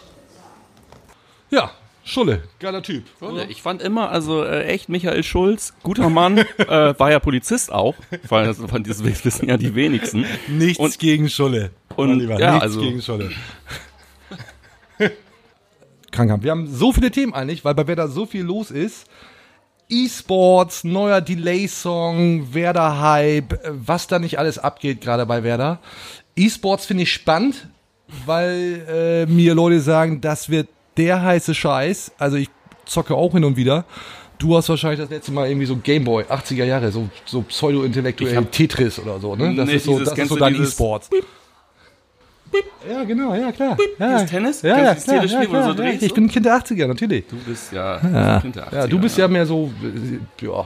Ja, 1.49 1.71
Schulle, 2.07 2.43
geiler 2.59 2.81
Typ. 2.81 3.03
Ich 3.49 3.61
fand 3.61 3.81
immer, 3.81 4.09
also 4.09 4.41
äh, 4.43 4.63
echt 4.63 4.87
Michael 4.87 5.23
Schulz, 5.23 5.73
guter 5.83 6.09
Mann, 6.09 6.37
äh, 6.57 6.97
war 6.97 7.11
ja 7.11 7.19
Polizist 7.19 7.69
auch, 7.71 7.95
weil 8.29 8.45
das, 8.45 8.57
von 8.59 8.81
dieses 8.81 9.03
wissen 9.25 9.49
ja 9.49 9.57
die 9.57 9.75
wenigsten. 9.75 10.25
Nichts 10.47 10.79
Und- 10.79 10.99
gegen 10.99 11.29
Schulle. 11.29 11.71
und- 11.97 12.17
Lieber, 12.19 12.39
ja, 12.39 12.51
nichts 12.53 12.63
also- 12.63 12.79
gegen 12.79 13.01
Schulle. 13.01 13.31
Krankhaft. 16.11 16.43
Wir 16.43 16.51
haben 16.51 16.67
so 16.73 16.93
viele 16.93 17.11
Themen 17.11 17.33
eigentlich, 17.33 17.65
weil 17.65 17.75
bei 17.75 17.85
Werder 17.87 18.07
so 18.07 18.25
viel 18.25 18.43
los 18.43 18.71
ist. 18.71 19.05
E-Sports, 19.89 20.83
neuer 20.85 21.21
Delay-Song, 21.21 22.53
Werder-Hype, 22.53 23.59
was 23.85 24.07
da 24.07 24.19
nicht 24.19 24.39
alles 24.39 24.57
abgeht 24.59 25.01
gerade 25.01 25.25
bei 25.25 25.43
Werder. 25.43 25.79
E-Sports 26.35 26.85
finde 26.85 27.03
ich 27.03 27.11
spannend, 27.13 27.67
weil 28.25 28.85
äh, 28.89 29.25
mir 29.31 29.53
Leute 29.55 29.79
sagen, 29.81 30.21
das 30.21 30.49
wird 30.49 30.67
der 30.97 31.21
heiße 31.21 31.53
Scheiß. 31.55 32.11
Also 32.17 32.37
ich 32.37 32.49
zocke 32.85 33.15
auch 33.15 33.31
hin 33.33 33.43
und 33.43 33.57
wieder. 33.57 33.85
Du 34.39 34.55
hast 34.55 34.69
wahrscheinlich 34.69 34.99
das 34.99 35.09
letzte 35.09 35.31
Mal 35.31 35.47
irgendwie 35.47 35.65
so 35.65 35.77
Gameboy, 35.77 36.23
80er 36.25 36.63
Jahre, 36.63 36.91
so, 36.91 37.09
so 37.25 37.41
pseudo-intellektuell 37.41 38.45
Tetris 38.45 38.99
oder 38.99 39.19
so, 39.19 39.35
ne? 39.35 39.55
Das 39.55 39.67
Nee, 39.67 39.75
ist 39.75 39.85
so, 39.85 39.97
das 39.99 40.15
ist 40.15 40.27
so 40.29 40.35
dein 40.35 40.55
E-Sports. 40.55 41.09
Ja, 42.89 43.03
genau, 43.03 43.33
ja, 43.33 43.51
klar. 43.51 43.75
Ja, 43.99 44.13
Dieses 44.15 44.29
Tennis? 44.29 44.61
Ja, 44.61 44.69
ja, 44.77 44.95
klar, 44.95 45.15
ja, 45.15 45.21
du 45.21 45.27
so 45.27 45.37
klar, 45.73 45.85
ja, 45.87 45.91
Ich 45.93 46.09
so? 46.09 46.15
bin 46.15 46.25
ein 46.25 46.29
Kind 46.29 46.45
der 46.45 46.55
80er, 46.57 46.87
natürlich. 46.87 47.25
Du 47.27 47.35
bist 47.37 47.73
ja, 47.73 47.99
Ja, 48.01 48.39
Kind 48.39 48.55
der 48.55 48.67
ja 48.71 48.83
80er, 48.83 48.87
du 48.87 48.99
bist 48.99 49.17
ja 49.17 49.27
mehr 49.27 49.45
so, 49.45 49.71
ja, 50.39 50.65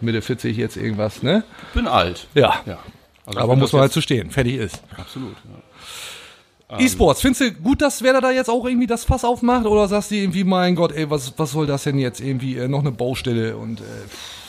Mitte 0.00 0.20
40 0.20 0.56
jetzt 0.56 0.76
irgendwas, 0.76 1.22
ne? 1.22 1.44
Ich 1.68 1.74
bin 1.74 1.86
alt. 1.86 2.26
Ja. 2.34 2.56
Ja. 2.66 2.78
Also 3.24 3.40
Aber 3.40 3.56
muss 3.56 3.66
das 3.70 3.72
man 3.72 3.82
halt 3.82 3.92
zu 3.92 4.00
stehen. 4.00 4.30
Fertig 4.30 4.56
ist. 4.56 4.82
Absolut. 4.96 5.32
Ja. 5.44 5.62
E-Sports, 6.68 7.20
findest 7.20 7.40
du 7.42 7.52
gut, 7.52 7.80
dass 7.80 8.02
Werder 8.02 8.20
da 8.20 8.30
jetzt 8.32 8.50
auch 8.50 8.64
irgendwie 8.66 8.88
das 8.88 9.04
Fass 9.04 9.24
aufmacht? 9.24 9.66
Oder 9.66 9.86
sagst 9.86 10.10
du 10.10 10.16
irgendwie, 10.16 10.42
mein 10.42 10.74
Gott, 10.74 10.92
ey, 10.92 11.08
was, 11.08 11.32
was 11.36 11.52
soll 11.52 11.66
das 11.66 11.84
denn 11.84 11.98
jetzt? 11.98 12.20
Irgendwie 12.20 12.56
äh, 12.56 12.66
noch 12.66 12.80
eine 12.80 12.90
Baustelle 12.90 13.56
und 13.56 13.80
äh, 13.80 13.84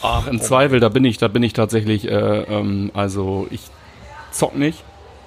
Ach, 0.01 0.27
im 0.27 0.41
Zweifel, 0.41 0.79
da 0.79 0.89
bin 0.89 1.05
ich, 1.05 1.17
da 1.19 1.27
bin 1.27 1.43
ich 1.43 1.53
tatsächlich, 1.53 2.07
äh, 2.07 2.11
ähm, 2.11 2.91
also 2.95 3.47
ich 3.51 3.61
zock 4.31 4.55
nicht. 4.57 4.83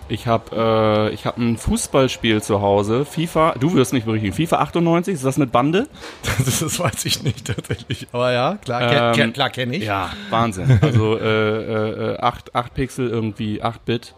Ich 0.09 0.27
habe 0.27 1.11
äh, 1.11 1.15
ich 1.15 1.25
hab 1.25 1.39
ein 1.39 1.57
Fußballspiel 1.57 2.43
zu 2.43 2.61
Hause, 2.61 3.05
FIFA, 3.05 3.55
du 3.61 3.75
wirst 3.75 3.93
mich 3.93 4.05
berichtigen, 4.05 4.35
FIFA 4.35 4.57
98, 4.63 5.15
ist 5.15 5.25
das 5.25 5.37
mit 5.39 5.53
Bande? 5.53 5.87
das, 6.45 6.59
das 6.59 6.81
weiß 6.81 7.05
ich 7.05 7.23
nicht 7.23 7.47
tatsächlich. 7.47 8.09
Aber 8.11 8.33
ja, 8.33 8.57
klar, 8.57 9.11
Ähm, 9.11 9.15
kenn, 9.15 9.33
klar 9.33 9.51
kenne 9.51 9.77
ich. 9.77 9.85
Ja, 9.85 10.11
Wahnsinn. 10.31 10.81
Also 10.83 11.17
äh, 11.17 12.15
äh, 12.15 12.19
8, 12.19 12.57
8 12.57 12.75
Pixel 12.75 13.09
irgendwie, 13.09 13.63
8 13.63 13.85
Bit. 13.85 14.15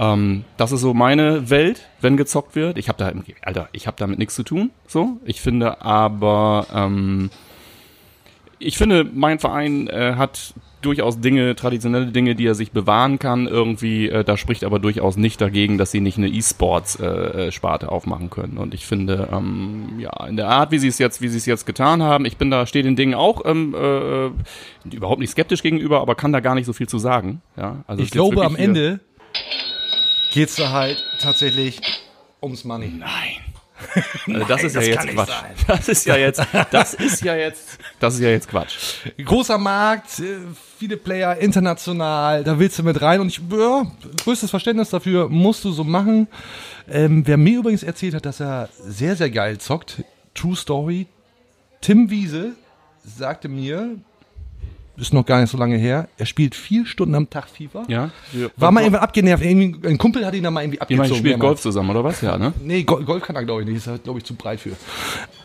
Ähm, 0.00 0.44
das 0.56 0.72
ist 0.72 0.80
so 0.80 0.94
meine 0.94 1.50
Welt, 1.50 1.88
wenn 2.00 2.16
gezockt 2.16 2.56
wird. 2.56 2.78
Ich 2.78 2.88
habe 2.88 2.98
da, 2.98 3.12
Alter, 3.42 3.68
ich 3.72 3.86
habe 3.86 3.98
damit 3.98 4.18
nichts 4.18 4.34
zu 4.34 4.42
tun. 4.42 4.70
So, 4.86 5.18
ich 5.26 5.42
finde 5.42 5.82
aber, 5.82 6.66
ähm, 6.74 7.28
ich 8.58 8.78
finde, 8.78 9.04
mein 9.04 9.38
Verein 9.38 9.88
äh, 9.88 10.14
hat 10.16 10.54
durchaus 10.80 11.20
Dinge, 11.20 11.54
traditionelle 11.54 12.06
Dinge, 12.06 12.34
die 12.34 12.46
er 12.46 12.54
sich 12.54 12.72
bewahren 12.72 13.18
kann. 13.18 13.46
Irgendwie, 13.46 14.08
äh, 14.08 14.24
da 14.24 14.38
spricht 14.38 14.64
aber 14.64 14.78
durchaus 14.78 15.18
nicht 15.18 15.38
dagegen, 15.38 15.76
dass 15.76 15.90
sie 15.90 16.00
nicht 16.00 16.16
eine 16.16 16.28
E-Sports-Sparte 16.28 17.92
aufmachen 17.92 18.30
können. 18.30 18.56
Und 18.56 18.72
ich 18.72 18.86
finde, 18.86 19.28
ähm, 19.30 19.98
ja, 19.98 20.24
in 20.26 20.38
der 20.38 20.48
Art, 20.48 20.70
wie 20.70 20.78
sie 20.78 20.88
es 20.88 20.98
jetzt, 20.98 21.20
wie 21.20 21.28
sie 21.28 21.36
es 21.36 21.44
jetzt 21.44 21.66
getan 21.66 22.02
haben, 22.02 22.24
ich 22.24 22.38
bin 22.38 22.50
da, 22.50 22.64
stehe 22.64 22.82
den 22.82 22.96
Dingen 22.96 23.12
auch 23.12 23.42
ähm, 23.44 23.74
äh, 23.74 24.30
überhaupt 24.94 25.20
nicht 25.20 25.30
skeptisch 25.30 25.62
gegenüber, 25.62 26.00
aber 26.00 26.14
kann 26.14 26.32
da 26.32 26.40
gar 26.40 26.54
nicht 26.54 26.64
so 26.64 26.72
viel 26.72 26.88
zu 26.88 26.98
sagen. 26.98 27.42
Ja, 27.58 27.84
also 27.86 28.02
Ich 28.02 28.10
glaube, 28.10 28.46
am 28.46 28.56
Ende 28.56 29.00
geht's 30.30 30.56
da 30.56 30.70
halt 30.70 31.02
tatsächlich 31.20 31.80
ums 32.42 32.64
Money. 32.64 32.88
Nein. 32.88 33.50
Also 34.26 34.44
das 34.46 34.64
ist 34.64 34.74
ja 34.74 34.80
das 34.80 34.86
jetzt 34.86 35.08
Quatsch. 35.08 35.30
Das 35.66 35.88
ist 35.88 36.06
ja 36.06 36.16
jetzt, 36.16 36.42
das 36.70 36.94
ist 36.94 37.24
ja 37.24 37.34
jetzt, 37.34 37.78
das 37.98 38.14
ist 38.14 38.20
ja 38.20 38.28
jetzt 38.28 38.48
Quatsch. 38.48 38.76
Großer 39.24 39.58
Markt, 39.58 40.18
äh, 40.20 40.38
viele 40.78 40.96
Player, 40.96 41.36
international, 41.38 42.44
da 42.44 42.58
willst 42.58 42.78
du 42.78 42.82
mit 42.82 43.00
rein 43.00 43.20
und 43.20 43.28
ich, 43.28 43.40
ja, 43.50 43.90
größtes 44.22 44.50
Verständnis 44.50 44.90
dafür 44.90 45.28
musst 45.28 45.64
du 45.64 45.72
so 45.72 45.84
machen. 45.84 46.28
Ähm, 46.90 47.26
wer 47.26 47.36
mir 47.36 47.58
übrigens 47.58 47.82
erzählt 47.82 48.14
hat, 48.14 48.26
dass 48.26 48.40
er 48.40 48.68
sehr, 48.78 49.16
sehr 49.16 49.30
geil 49.30 49.58
zockt, 49.58 50.04
True 50.34 50.56
Story, 50.56 51.06
Tim 51.80 52.10
Wiese 52.10 52.52
sagte 53.04 53.48
mir, 53.48 53.96
ist 55.00 55.12
noch 55.14 55.24
gar 55.26 55.40
nicht 55.40 55.50
so 55.50 55.56
lange 55.58 55.76
her, 55.76 56.08
er 56.18 56.26
spielt 56.26 56.54
vier 56.54 56.84
Stunden 56.86 57.14
am 57.14 57.28
Tag 57.30 57.48
FIFA. 57.48 57.84
Ja. 57.88 58.10
War 58.56 58.70
mal 58.70 58.80
irgendwann 58.82 59.02
abgenervt, 59.02 59.44
irgendwie, 59.44 59.88
ein 59.88 59.98
Kumpel 59.98 60.24
hat 60.26 60.34
ihn 60.34 60.42
da 60.44 60.50
mal 60.50 60.62
irgendwie 60.62 60.80
abgezogen. 60.80 60.98
meint, 61.08 61.16
spielt 61.16 61.24
mehrmals. 61.38 61.48
Golf 61.48 61.60
zusammen, 61.60 61.90
oder 61.90 62.04
was? 62.04 62.20
Ja, 62.20 62.36
ne? 62.38 62.52
Nee, 62.62 62.82
Gol- 62.82 63.04
Golf 63.04 63.22
kann 63.24 63.34
er, 63.36 63.44
glaube 63.44 63.62
ich, 63.62 63.68
nicht. 63.68 63.78
Ist 63.78 63.86
halt, 63.86 64.04
glaube 64.04 64.18
ich, 64.18 64.24
zu 64.24 64.34
breit 64.34 64.60
für. 64.60 64.72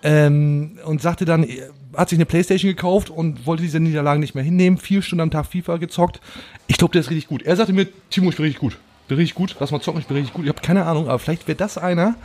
Ähm, 0.03 0.77
und 0.85 1.01
sagte 1.01 1.25
dann, 1.25 1.43
er 1.43 1.69
hat 1.95 2.09
sich 2.09 2.17
eine 2.17 2.25
Playstation 2.25 2.69
gekauft 2.69 3.09
und 3.09 3.45
wollte 3.45 3.63
diese 3.63 3.79
Niederlagen 3.79 4.19
nicht 4.19 4.35
mehr 4.35 4.43
hinnehmen. 4.43 4.77
Vier 4.77 5.01
Stunden 5.01 5.21
am 5.21 5.31
Tag 5.31 5.45
FIFA 5.45 5.77
gezockt. 5.77 6.19
Ich 6.67 6.77
glaube, 6.77 6.91
der 6.91 7.01
ist 7.01 7.09
richtig 7.09 7.27
gut. 7.27 7.41
Er 7.43 7.55
sagte 7.55 7.74
mir, 7.74 7.88
Timo, 8.09 8.29
ich 8.29 8.35
bin 8.35 8.43
richtig 8.45 8.59
gut. 8.59 8.77
Bin 9.07 9.17
richtig 9.17 9.35
gut. 9.35 9.55
Lass 9.59 9.71
mal 9.71 9.79
zocken, 9.81 10.01
ich 10.01 10.07
bin 10.07 10.17
richtig 10.17 10.33
gut. 10.33 10.43
Ich 10.45 10.50
habe 10.50 10.62
keine 10.62 10.85
Ahnung, 10.85 11.07
aber 11.07 11.19
vielleicht 11.19 11.47
wäre 11.47 11.55
das 11.57 11.77
einer, 11.77 12.15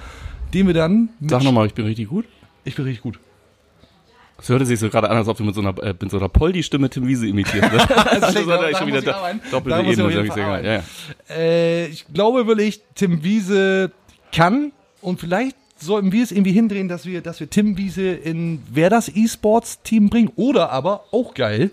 den 0.55 0.67
wir 0.67 0.75
dann. 0.75 1.11
mit- 1.21 1.31
Sag 1.31 1.43
nochmal, 1.45 1.67
ich 1.67 1.75
bin 1.75 1.85
richtig 1.85 2.09
gut. 2.09 2.25
Ich 2.65 2.75
bin 2.75 2.85
richtig 2.85 3.03
gut. 3.03 3.19
Es 4.41 4.49
hörte 4.49 4.65
sich 4.65 4.79
so 4.79 4.89
gerade 4.89 5.11
an, 5.11 5.17
als 5.17 5.29
ob 5.29 5.37
du 5.37 5.45
mit 5.45 5.55
so 5.55 5.61
einer, 5.61 5.77
äh, 5.83 5.95
mit 6.01 6.11
so 6.11 6.19
einer 6.19 6.29
Poldi-Stimme 6.29 6.89
Tim 6.91 7.07
Wiese 7.07 7.27
imitierst. 7.27 7.73
Ne? 7.73 7.97
also 8.11 8.27
schlecht, 8.33 8.49
das 8.49 8.61
da- 8.61 8.67
ist 8.67 8.73
da 8.75 8.79
schon 8.79 8.87
wieder 8.89 9.03
doppelte 9.51 9.69
Da 9.69 9.81
auf 9.81 10.11
Ebene. 10.11 10.25
ich. 10.27 10.37
Ja, 10.37 10.61
ja. 10.61 10.83
Äh, 11.29 11.87
ich 11.87 12.07
glaube 12.13 12.47
wirklich, 12.47 12.81
Tim 12.95 13.23
Wiese 13.23 13.93
kann 14.33 14.73
und 15.03 15.21
vielleicht 15.21 15.57
sollten 15.79 16.13
wir 16.13 16.23
es 16.23 16.31
irgendwie 16.33 16.53
hindrehen, 16.53 16.89
dass 16.89 17.07
wir, 17.07 17.21
dass 17.23 17.41
wir 17.41 17.49
Tim 17.51 17.77
Wiese 17.77 18.09
in 18.11 18.63
wer 18.71 18.91
das 18.91 19.09
E-Sports-Team 19.09 20.11
bringen 20.11 20.31
oder 20.37 20.71
aber, 20.71 21.05
auch 21.11 21.35
geil, 21.35 21.71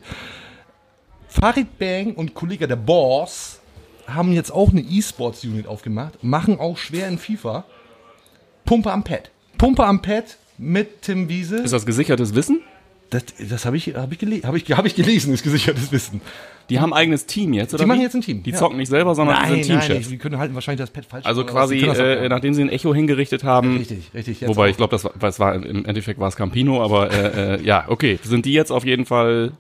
Farid 1.28 1.78
Bang 1.78 2.14
und 2.16 2.34
Kollege 2.34 2.68
der 2.68 2.78
Boss 2.78 3.60
haben 4.08 4.32
jetzt 4.32 4.52
auch 4.52 4.72
eine 4.72 4.82
E-Sports-Unit 4.82 5.68
aufgemacht, 5.68 6.24
machen 6.24 6.60
auch 6.60 6.78
schwer 6.78 7.08
in 7.10 7.18
FIFA. 7.18 7.66
Pumpe 8.66 8.92
am 8.92 9.04
Pad. 9.04 9.30
Pumpe 9.58 9.86
am 9.86 10.02
Pad 10.02 10.38
mit 10.58 11.02
Tim 11.04 11.30
Wiese. 11.30 11.58
Ist 11.58 11.74
das 11.74 11.86
gesichertes 11.86 12.36
Wissen? 12.36 12.62
Das, 13.10 13.24
das 13.50 13.66
habe 13.66 13.78
ich, 13.78 13.96
hab 13.96 14.12
ich, 14.12 14.20
gele 14.20 14.42
hab 14.44 14.54
ich, 14.56 14.70
hab 14.72 14.86
ich 14.86 14.94
gelesen, 14.96 15.34
ist 15.34 15.42
gesichertes 15.44 15.92
Wissen. 15.94 16.20
Die 16.70 16.82
haben 16.82 16.92
ein 16.92 16.98
eigenes 17.00 17.26
Team 17.26 17.54
jetzt, 17.54 17.74
oder? 17.74 17.84
Die 17.84 17.88
machen 17.88 18.02
jetzt 18.02 18.16
ein 18.16 18.22
Team, 18.22 18.44
Die 18.44 18.50
ja. 18.52 18.58
zocken 18.58 18.76
nicht 18.78 18.90
selber, 18.90 19.16
sondern 19.16 19.38
die 19.44 19.64
sind 19.64 19.80
Teamchefs. 19.80 20.08
ich- 20.08 20.12
wir 20.12 20.18
können 20.18 20.38
halten 20.38 20.54
wahrscheinlich 20.56 20.82
das 20.82 20.90
Pad 20.90 21.06
falsch. 21.06 21.26
Also 21.26 21.46
quasi, 21.46 21.78
äh, 21.78 22.28
nachdem 22.28 22.54
sie 22.54 22.62
ein 22.64 22.70
Echo 22.70 22.94
hingerichtet 22.94 23.46
haben, 23.46 23.78
Richtig, 23.78 24.12
richtig. 24.14 24.46
wobei 24.46 24.66
auch. 24.66 24.70
ich 24.72 24.76
glaube, 24.76 24.92
das 24.92 25.06
war, 25.06 25.14
das 25.18 25.40
war 25.40 25.56
im 25.56 25.86
Endeffekt 25.86 26.20
war 26.20 26.28
es 26.28 26.36
Campino, 26.36 26.84
aber 26.84 27.10
äh, 27.10 27.56
äh, 27.56 27.64
ja, 27.64 27.86
okay, 27.88 28.20
sind 28.24 28.46
die 28.46 28.52
jetzt 28.52 28.72
auf 28.72 28.84
jeden 28.84 29.06
Fall 29.06 29.54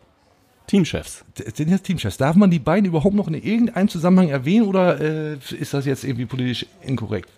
Teamchefs? 0.67 1.23
Sind 1.53 1.69
jetzt 1.69 1.83
Teamchefs. 1.85 2.17
Darf 2.17 2.35
man 2.35 2.51
die 2.51 2.59
beiden 2.59 2.83
überhaupt 2.85 3.15
noch 3.15 3.29
in 3.29 3.35
irgendeinem 3.35 3.87
Zusammenhang 3.87 4.27
erwähnen 4.27 4.65
oder 4.67 4.99
äh, 4.99 5.37
ist 5.57 5.73
das 5.73 5.85
jetzt 5.85 6.03
irgendwie 6.03 6.25
politisch 6.25 6.65
inkorrekt? 6.81 7.29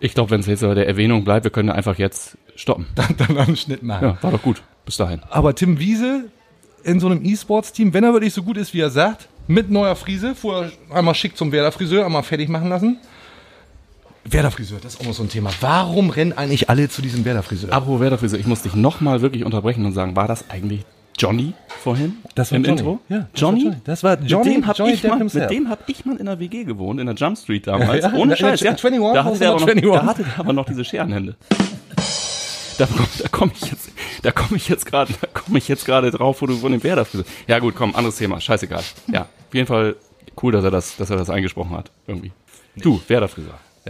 Ich 0.00 0.14
glaube, 0.14 0.30
wenn 0.30 0.40
es 0.40 0.46
jetzt 0.46 0.60
bei 0.60 0.74
der 0.74 0.86
Erwähnung 0.86 1.24
bleibt, 1.24 1.44
wir 1.44 1.50
können 1.50 1.70
einfach 1.70 1.98
jetzt 1.98 2.38
stoppen. 2.54 2.86
Dann, 2.94 3.16
dann 3.16 3.38
einen 3.38 3.56
Schnitt 3.56 3.82
machen. 3.82 4.04
Ja, 4.04 4.18
war 4.22 4.30
doch 4.30 4.42
gut. 4.42 4.62
Bis 4.84 4.96
dahin. 4.96 5.20
Aber 5.30 5.54
Tim 5.54 5.78
Wiese 5.78 6.24
in 6.82 7.00
so 7.00 7.06
einem 7.06 7.24
E-Sports-Team, 7.24 7.92
wenn 7.92 8.04
er 8.04 8.12
wirklich 8.12 8.32
so 8.32 8.42
gut 8.42 8.56
ist, 8.56 8.72
wie 8.74 8.80
er 8.80 8.90
sagt, 8.90 9.28
mit 9.46 9.70
neuer 9.70 9.96
Frise, 9.96 10.34
vorher 10.34 10.70
einmal 10.90 11.14
schick 11.14 11.36
zum 11.36 11.52
Werder-Friseur, 11.52 12.04
einmal 12.04 12.22
fertig 12.22 12.48
machen 12.48 12.68
lassen. 12.68 12.98
Werder-Friseur, 14.24 14.78
das 14.82 14.94
ist 14.94 15.00
auch 15.00 15.06
noch 15.06 15.14
so 15.14 15.22
ein 15.22 15.28
Thema. 15.28 15.50
Warum 15.60 16.10
rennen 16.10 16.32
eigentlich 16.32 16.68
alle 16.68 16.88
zu 16.88 17.02
diesem 17.02 17.24
Werder-Friseur? 17.24 17.72
Apropos 17.72 18.00
Werderfriseur, 18.00 18.38
ich 18.38 18.46
muss 18.46 18.62
dich 18.62 18.74
nochmal 18.74 19.22
wirklich 19.22 19.44
unterbrechen 19.44 19.84
und 19.84 19.92
sagen, 19.92 20.16
war 20.16 20.28
das 20.28 20.50
eigentlich 20.50 20.84
Johnny 21.18 21.52
vorhin 21.82 22.16
Das 22.34 22.50
war 22.52 22.56
im 22.56 22.64
Johnny. 22.64 22.78
Intro? 22.78 23.00
Ja, 23.08 23.26
das 23.32 23.40
Johnny? 23.40 23.64
war 23.64 23.70
Johnny. 23.72 23.80
Das 23.84 24.02
war 24.04 24.18
Johnny- 24.22 24.48
mit 24.48 24.56
dem 24.56 24.66
hab 24.66 24.78
Johnny 24.78 24.92
ich 24.92 25.00
Depp 25.02 25.10
mal, 25.10 25.18
himself. 25.18 25.50
Mit 25.50 25.58
dem 25.58 25.68
habe 25.68 25.82
ich 25.86 26.04
mal 26.06 26.16
in 26.16 26.26
der 26.26 26.38
WG 26.38 26.64
gewohnt, 26.64 27.00
in 27.00 27.06
der 27.06 27.14
Jump 27.14 27.36
Street 27.38 27.66
damals. 27.66 28.04
Ja, 28.04 28.12
Ohne 28.12 28.22
in 28.22 28.28
der 28.30 28.36
Scheiß, 28.36 28.60
ja. 28.60 28.70
21, 28.70 29.00
Da 29.14 29.24
hatte, 29.24 29.38
der 29.38 29.50
aber 29.50 29.60
noch, 29.60 29.68
21. 29.68 29.92
da 29.92 30.06
hatte 30.06 30.22
der 30.24 30.38
aber 30.38 30.52
noch 30.52 30.66
diese 30.66 30.84
Scherenhände. 30.84 31.36
Da, 32.78 32.86
da 33.18 33.28
komme 33.28 33.50
ich 33.60 33.68
jetzt, 33.70 33.90
da 34.22 34.30
komme 34.30 34.56
ich 34.56 34.68
jetzt 34.68 34.86
gerade, 34.86 35.12
da 35.20 35.26
komme 35.26 35.58
ich 35.58 35.66
jetzt 35.66 35.84
gerade 35.84 36.10
drauf, 36.12 36.40
wo 36.42 36.46
du 36.46 36.56
von 36.56 36.70
dem 36.70 36.82
Werderfriseur. 36.84 37.26
Ja 37.48 37.58
gut, 37.58 37.74
komm, 37.74 37.94
anderes 37.96 38.16
Thema, 38.16 38.40
scheißegal. 38.40 38.82
Ja, 39.12 39.22
auf 39.22 39.54
jeden 39.54 39.66
Fall 39.66 39.96
cool, 40.42 40.52
dass 40.52 40.62
er 40.62 40.70
das, 40.70 40.96
dass 40.96 41.10
er 41.10 41.16
das 41.16 41.28
eingesprochen 41.28 41.76
hat, 41.76 41.90
irgendwie. 42.06 42.30
Du, 42.76 43.00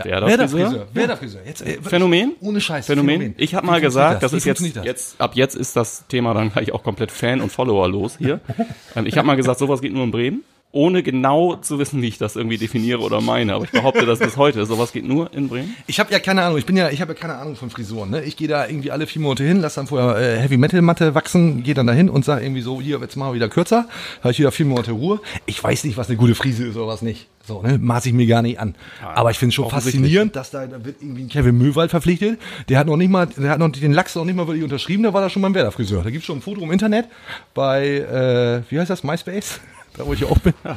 Werderfriseur. 0.05 0.59
Werder-Friseur. 0.59 0.87
Werder-Friseur. 0.95 1.40
Jetzt, 1.47 1.62
äh, 1.62 1.78
Phänomen? 1.83 2.33
Ohne 2.40 2.61
Scheiß. 2.61 2.87
Phänomen. 2.87 3.35
Ich 3.38 3.55
habe 3.55 3.67
mal 3.67 3.81
gesagt, 3.81 4.23
das? 4.23 4.33
das, 4.33 4.38
ist 4.38 4.45
jetzt, 4.45 4.85
jetzt, 4.85 5.21
ab 5.21 5.33
jetzt 5.35 5.55
ist 5.55 5.76
das 5.76 6.07
Thema 6.09 6.35
dann 6.35 6.52
gleich 6.52 6.73
auch 6.73 6.83
komplett 6.83 7.11
Fan- 7.11 7.40
und 7.40 7.50
Follower-los 7.50 8.19
hier. 8.19 8.40
Ähm, 8.97 9.07
ich 9.07 9.17
habe 9.19 9.26
mal 9.26 9.37
gesagt, 9.37 9.59
sowas 9.59 9.81
geht 9.83 9.93
nur 9.93 10.05
in 10.05 10.11
Bremen. 10.11 10.45
Ohne 10.71 11.03
genau 11.03 11.57
zu 11.57 11.79
wissen, 11.79 12.03
wie 12.03 12.09
ich 12.09 12.19
das 12.19 12.37
irgendwie 12.37 12.59
definiere 12.59 13.01
oder 13.01 13.23
meine. 13.23 13.55
Aber 13.55 13.65
ich 13.65 13.71
behaupte 13.71 14.05
das 14.05 14.19
bis 14.19 14.37
heute. 14.37 14.67
Sowas 14.67 14.93
geht 14.93 15.07
nur 15.07 15.33
in 15.33 15.49
Bremen. 15.49 15.75
Ich 15.87 15.99
habe 15.99 16.13
ja 16.13 16.19
keine 16.19 16.43
Ahnung, 16.43 16.59
ich 16.59 16.67
bin 16.67 16.77
ja, 16.77 16.91
ich 16.91 17.01
habe 17.01 17.15
ja 17.15 17.19
keine 17.19 17.37
Ahnung 17.37 17.57
von 17.57 17.71
Frisuren. 17.71 18.11
Ne? 18.11 18.23
Ich 18.25 18.37
gehe 18.37 18.49
da 18.49 18.67
irgendwie 18.67 18.91
alle 18.91 19.07
vier 19.07 19.23
Monate 19.23 19.45
hin, 19.45 19.61
lass 19.63 19.75
dann 19.75 19.87
vorher 19.87 20.19
äh, 20.19 20.39
Heavy 20.39 20.59
Metal 20.59 20.83
Matte 20.83 21.15
wachsen, 21.15 21.63
gehe 21.63 21.73
dann 21.73 21.87
dahin 21.87 22.11
und 22.11 22.27
sage 22.27 22.45
irgendwie 22.45 22.61
so, 22.61 22.83
hier 22.83 22.99
jetzt 23.01 23.17
machen 23.17 23.31
wir 23.31 23.35
wieder 23.35 23.49
kürzer, 23.49 23.89
habe 24.21 24.33
ich 24.33 24.39
wieder 24.39 24.53
vier 24.53 24.67
Monate 24.67 24.93
Ruhe. 24.93 25.21
Ich 25.47 25.63
weiß 25.65 25.85
nicht, 25.85 25.97
was 25.97 26.09
eine 26.09 26.19
gute 26.19 26.35
Frise 26.35 26.67
ist 26.67 26.77
oder 26.77 26.89
was 26.89 27.01
nicht. 27.01 27.29
So, 27.47 27.63
ne, 27.63 27.79
maß 27.79 28.05
ich 28.05 28.13
mir 28.13 28.27
gar 28.27 28.43
nicht 28.43 28.61
an. 28.61 28.75
Aber 29.15 29.31
ich 29.31 29.39
finde 29.39 29.55
schon 29.55 29.65
offensichtlich. 29.65 30.03
faszinierend, 30.03 30.37
dass 30.37 30.51
da, 30.51 30.67
da 30.67 30.85
wird 30.85 30.97
irgendwie 31.01 31.23
ein 31.23 31.29
Kevin 31.31 31.57
Möwald 31.57 31.90
verpflichtet. 31.90 32.38
Der 32.69 32.79
hat 32.79 32.87
noch 32.87 32.99
nicht 32.99 33.09
mal, 33.09 33.27
der 33.27 33.51
hat 33.51 33.59
noch 33.59 33.71
den 33.71 33.95
Lachs 33.95 34.14
noch 34.16 34.27
nicht 34.27 34.37
mal 34.37 34.47
wirklich 34.47 34.64
unterschrieben, 34.64 35.03
da 35.03 35.14
war 35.14 35.23
da 35.23 35.31
schon 35.31 35.40
beim 35.40 35.55
Werder 35.55 35.73
Friseur. 35.73 36.03
Da 36.03 36.11
gibt's 36.11 36.27
schon 36.27 36.38
ein 36.38 36.42
Foto 36.42 36.61
im 36.61 36.71
Internet 36.71 37.07
bei, 37.55 37.87
äh, 37.87 38.71
wie 38.71 38.79
heißt 38.79 38.90
das, 38.90 39.03
MySpace? 39.03 39.61
Da 39.99 40.07
wo 40.07 40.13
ich 40.13 40.25
auch 40.25 40.39
bin. 40.39 40.55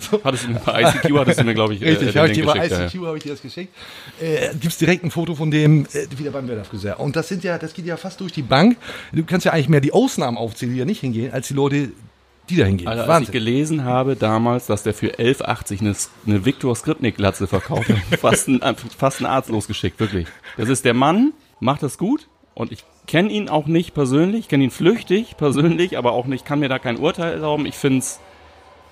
So. 0.00 0.20
Hattest 0.22 0.44
du 0.44 0.54
bei 0.54 0.82
ICQ, 0.82 1.18
hattest 1.18 1.40
du 1.40 1.44
mir, 1.44 1.54
glaube 1.54 1.74
ich, 1.74 1.82
äh, 1.82 1.90
Richtig, 1.90 2.12
den 2.12 2.18
habe 2.18 2.28
ich 2.28 2.34
dir 2.34 2.44
bei 2.44 2.54
geschickt, 2.54 2.72
ja, 2.72 2.86
ICQ 2.86 3.06
habe 3.06 3.16
ich 3.16 3.22
dir 3.22 3.30
das 3.30 3.42
geschickt. 3.42 3.74
Äh, 4.20 4.54
gibt's 4.60 4.78
direkt 4.78 5.04
ein 5.04 5.10
Foto 5.10 5.34
von 5.34 5.50
dem 5.50 5.86
äh, 5.92 6.06
wieder 6.18 6.32
beim 6.32 6.48
Werder-Friseur. 6.48 6.98
Und 6.98 7.14
das 7.14 7.28
sind 7.28 7.44
ja, 7.44 7.58
das 7.58 7.72
geht 7.72 7.86
ja 7.86 7.96
fast 7.96 8.20
durch 8.20 8.32
die 8.32 8.42
Bank. 8.42 8.76
Du 9.12 9.24
kannst 9.24 9.46
ja 9.46 9.52
eigentlich 9.52 9.68
mehr 9.68 9.80
die 9.80 9.92
Ausnahmen 9.92 10.36
aufzählen, 10.36 10.72
die 10.72 10.78
ja 10.80 10.84
nicht 10.84 11.00
hingehen, 11.00 11.32
als 11.32 11.48
die 11.48 11.54
Leute, 11.54 11.90
die 12.50 12.56
da 12.56 12.64
hingehen. 12.64 12.88
Alter, 12.88 13.08
als 13.08 13.24
ich 13.24 13.32
gelesen 13.32 13.84
habe 13.84 14.16
damals, 14.16 14.66
dass 14.66 14.82
der 14.82 14.94
für 14.94 15.14
11,80 15.14 15.80
eine, 15.80 15.94
eine 16.26 16.44
Viktor 16.44 16.74
Skripnik-Glatze 16.74 17.46
verkauft 17.46 17.88
hat, 17.88 17.98
fast 18.20 18.48
ein, 18.48 18.60
fast 18.98 19.20
ein 19.20 19.26
Arzt 19.26 19.48
losgeschickt, 19.48 20.00
wirklich. 20.00 20.26
Das 20.56 20.68
ist 20.68 20.84
der 20.84 20.94
Mann, 20.94 21.32
macht 21.60 21.84
das 21.84 21.98
gut 21.98 22.28
und 22.54 22.72
ich 22.72 22.84
kenne 23.06 23.30
ihn 23.30 23.48
auch 23.48 23.66
nicht 23.66 23.94
persönlich, 23.94 24.48
kenne 24.48 24.64
ihn 24.64 24.70
flüchtig 24.70 25.36
persönlich, 25.36 25.96
aber 25.96 26.12
auch 26.12 26.26
nicht, 26.26 26.44
kann 26.44 26.58
mir 26.58 26.68
da 26.68 26.78
kein 26.80 26.98
Urteil 26.98 27.34
erlauben. 27.34 27.66
Ich 27.66 27.76
finde 27.76 27.98
es 27.98 28.18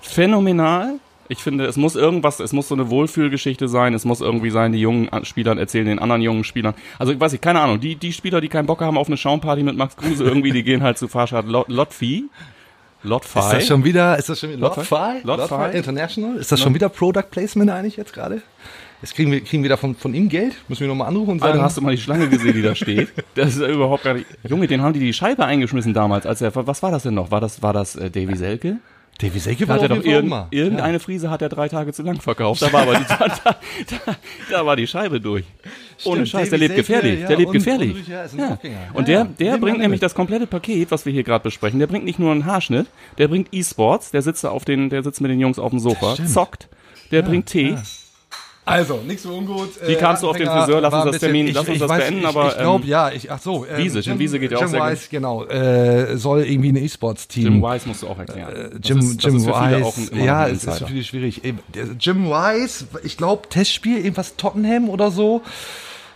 phänomenal. 0.07 0.99
Ich 1.27 1.39
finde, 1.39 1.65
es 1.65 1.75
muss 1.75 1.95
irgendwas, 1.95 2.39
es 2.39 2.53
muss 2.53 2.67
so 2.67 2.75
eine 2.75 2.89
Wohlfühlgeschichte 2.89 3.67
sein, 3.67 3.95
es 3.95 4.05
muss 4.05 4.21
irgendwie 4.21 4.51
sein, 4.51 4.71
die 4.71 4.79
jungen 4.79 5.09
Spielern 5.25 5.57
erzählen 5.57 5.87
den 5.87 5.97
anderen 5.97 6.21
jungen 6.21 6.43
Spielern. 6.43 6.75
Also 6.99 7.13
ich 7.13 7.19
weiß 7.19 7.31
nicht, 7.31 7.41
keine 7.41 7.61
Ahnung, 7.61 7.79
die, 7.79 7.95
die 7.95 8.13
Spieler, 8.13 8.41
die 8.41 8.47
keinen 8.47 8.67
Bock 8.67 8.81
haben 8.81 8.97
auf 8.97 9.07
eine 9.07 9.17
Schaumparty 9.17 9.63
mit 9.63 9.75
Max 9.75 9.97
Kruse 9.97 10.23
irgendwie, 10.23 10.51
die 10.51 10.63
gehen 10.63 10.83
halt 10.83 10.99
zu 10.99 11.07
Fahrschad 11.07 11.47
Lot, 11.47 11.67
Lotfi. 11.67 12.25
Lotfi. 13.01 13.39
ist 13.39 13.53
das 13.53 13.67
schon 13.67 13.83
wieder, 13.83 14.17
ist 14.17 14.29
das 14.29 14.39
schon 14.39 14.51
wieder 14.51 14.61
Lotfi? 14.61 14.95
Lotfi? 15.23 15.53
Lotfi? 15.53 15.77
International? 15.77 16.37
Ist 16.37 16.51
das 16.51 16.59
schon 16.59 16.75
wieder 16.75 16.89
Product 16.89 17.29
Placement 17.31 17.71
eigentlich 17.71 17.97
jetzt 17.97 18.13
gerade? 18.13 18.41
Jetzt 19.01 19.15
kriegen 19.15 19.31
wir, 19.31 19.41
kriegen 19.41 19.61
wir 19.63 19.69
da 19.69 19.77
von, 19.77 19.95
von 19.95 20.13
ihm 20.13 20.29
Geld? 20.29 20.55
Müssen 20.67 20.81
wir 20.81 20.87
nochmal 20.87 21.07
anrufen 21.07 21.31
und 21.31 21.39
sagen, 21.39 21.53
Alter, 21.53 21.63
hast 21.63 21.77
du 21.77 21.81
mal 21.81 21.91
die 21.91 22.01
Schlange 22.01 22.29
gesehen, 22.29 22.53
die 22.53 22.61
da 22.61 22.75
steht? 22.75 23.09
Das 23.35 23.49
ist 23.49 23.61
ja 23.61 23.67
überhaupt 23.67 24.03
gar 24.03 24.13
nicht. 24.13 24.25
Junge, 24.47 24.67
den 24.67 24.81
haben 24.81 24.93
die 24.93 24.99
die 24.99 25.13
Scheibe 25.13 25.45
eingeschmissen 25.45 25.93
damals, 25.93 26.25
als 26.25 26.41
er. 26.41 26.55
Was 26.55 26.81
war 26.81 26.91
das 26.91 27.03
denn 27.03 27.13
noch? 27.13 27.29
War 27.29 27.41
das, 27.41 27.61
war 27.61 27.73
das 27.73 27.95
äh, 27.95 28.09
Davy 28.09 28.35
Selke? 28.35 28.77
Davy 29.17 29.39
Selke 29.39 29.65
Hat 29.67 29.81
er 29.81 29.87
doch 29.87 29.99
auch 30.05 30.21
mal. 30.23 30.47
irgendeine 30.51 30.99
Frise 30.99 31.29
hat 31.29 31.41
er 31.41 31.47
drei 31.47 31.69
Tage 31.69 31.93
zu 31.93 32.03
lang 32.03 32.19
verkauft. 32.19 32.61
Da 32.61 32.73
war 32.73 32.81
aber 32.81 32.95
die, 32.95 33.05
da, 33.09 33.27
da, 33.43 34.15
da, 34.51 34.65
war 34.65 34.75
die 34.75 34.87
Scheibe 34.87 35.21
durch. 35.21 35.45
Ohne 36.03 36.25
Stimmt, 36.25 36.29
Scheiß, 36.43 36.49
der 36.49 36.59
lebt 36.59 36.75
Selke, 36.75 36.81
gefährlich. 36.81 37.21
ja, 37.21 37.27
der 37.27 37.37
lebt 37.37 37.47
und- 37.49 37.53
gefährlich. 37.53 37.95
und- 37.95 38.07
ja, 38.09 38.25
ja. 38.35 38.59
Und 38.93 39.07
Ja, 39.07 39.23
der, 39.23 39.51
der 39.51 39.57
bringt 39.57 39.77
nämlich 39.79 40.01
mit. 40.01 40.03
das 40.03 40.13
komplette 40.15 40.47
Paket, 40.47 40.91
was 40.91 41.05
wir 41.05 41.13
hier 41.13 41.23
gerade 41.23 41.43
besprechen. 41.43 41.79
Der 41.79 41.87
bringt 41.87 42.03
nicht 42.03 42.19
nur 42.19 42.31
einen 42.33 42.45
Haarschnitt, 42.45 42.87
der 43.17 43.29
bringt 43.29 43.47
E-Sports, 43.53 44.11
der 44.11 44.21
sitzt 44.21 44.45
auf 44.45 44.65
den, 44.65 44.89
der 44.89 45.01
sitzt 45.01 45.21
mit 45.21 45.31
den 45.31 45.39
Jungs 45.39 45.59
auf 45.59 45.69
dem 45.69 45.79
Sofa, 45.79 46.15
zockt, 46.25 46.67
der 47.11 47.21
bringt 47.21 47.45
Tee. 47.45 47.77
Also, 48.67 48.99
nichts 49.05 49.21
so 49.23 49.35
ungut. 49.35 49.69
Wie 49.85 49.95
kamst 49.95 50.23
du 50.23 50.29
auf 50.29 50.37
den 50.37 50.47
Friseur? 50.47 50.81
Lass 50.81 50.93
uns 50.93 51.11
das 51.11 51.19
Termin- 51.21 51.51
lass 51.53 51.69
uns 51.69 51.77
das 51.79 51.87
beenden, 51.97 52.25
aber, 52.25 52.47
Ich 52.49 52.57
glaube, 52.57 52.83
ähm, 52.83 52.89
ja, 52.89 53.11
ich, 53.11 53.31
ach 53.31 53.39
so. 53.39 53.63
ähm, 53.65 53.77
Wiese, 53.77 53.99
Jim 53.99 54.17
Wiese 54.17 54.39
geht 54.39 54.51
ja 54.51 54.57
auch 54.57 54.61
Jim 54.61 54.69
sehr 54.71 54.79
gut. 54.79 54.89
Wise, 54.91 55.07
genau, 55.11 55.43
äh, 55.45 56.17
soll 56.17 56.43
irgendwie 56.45 56.69
ein 56.71 56.75
E-Sports-Team. 56.77 57.43
Jim 57.43 57.61
Wise 57.61 57.87
musst 57.87 58.01
du 58.01 58.07
auch 58.07 58.17
erklären. 58.17 58.71
Das 58.79 58.89
Jim, 58.89 58.99
das 58.99 59.23
Jim 59.23 59.35
ist 59.37 59.45
für 59.45 59.53
viele 59.53 59.85
Wise, 59.85 60.11
ein- 60.15 60.23
ja, 60.25 60.47
es 60.47 60.63
ist 60.63 60.77
für 60.79 60.87
viele 60.87 61.03
schwierig. 61.03 61.41
Der 61.75 61.85
Jim 61.99 62.25
Wise, 62.25 62.85
ich 63.03 63.17
glaube, 63.17 63.47
Testspiel, 63.49 63.97
irgendwas 63.97 64.35
Tottenham 64.35 64.89
oder 64.89 65.11
so, 65.11 65.41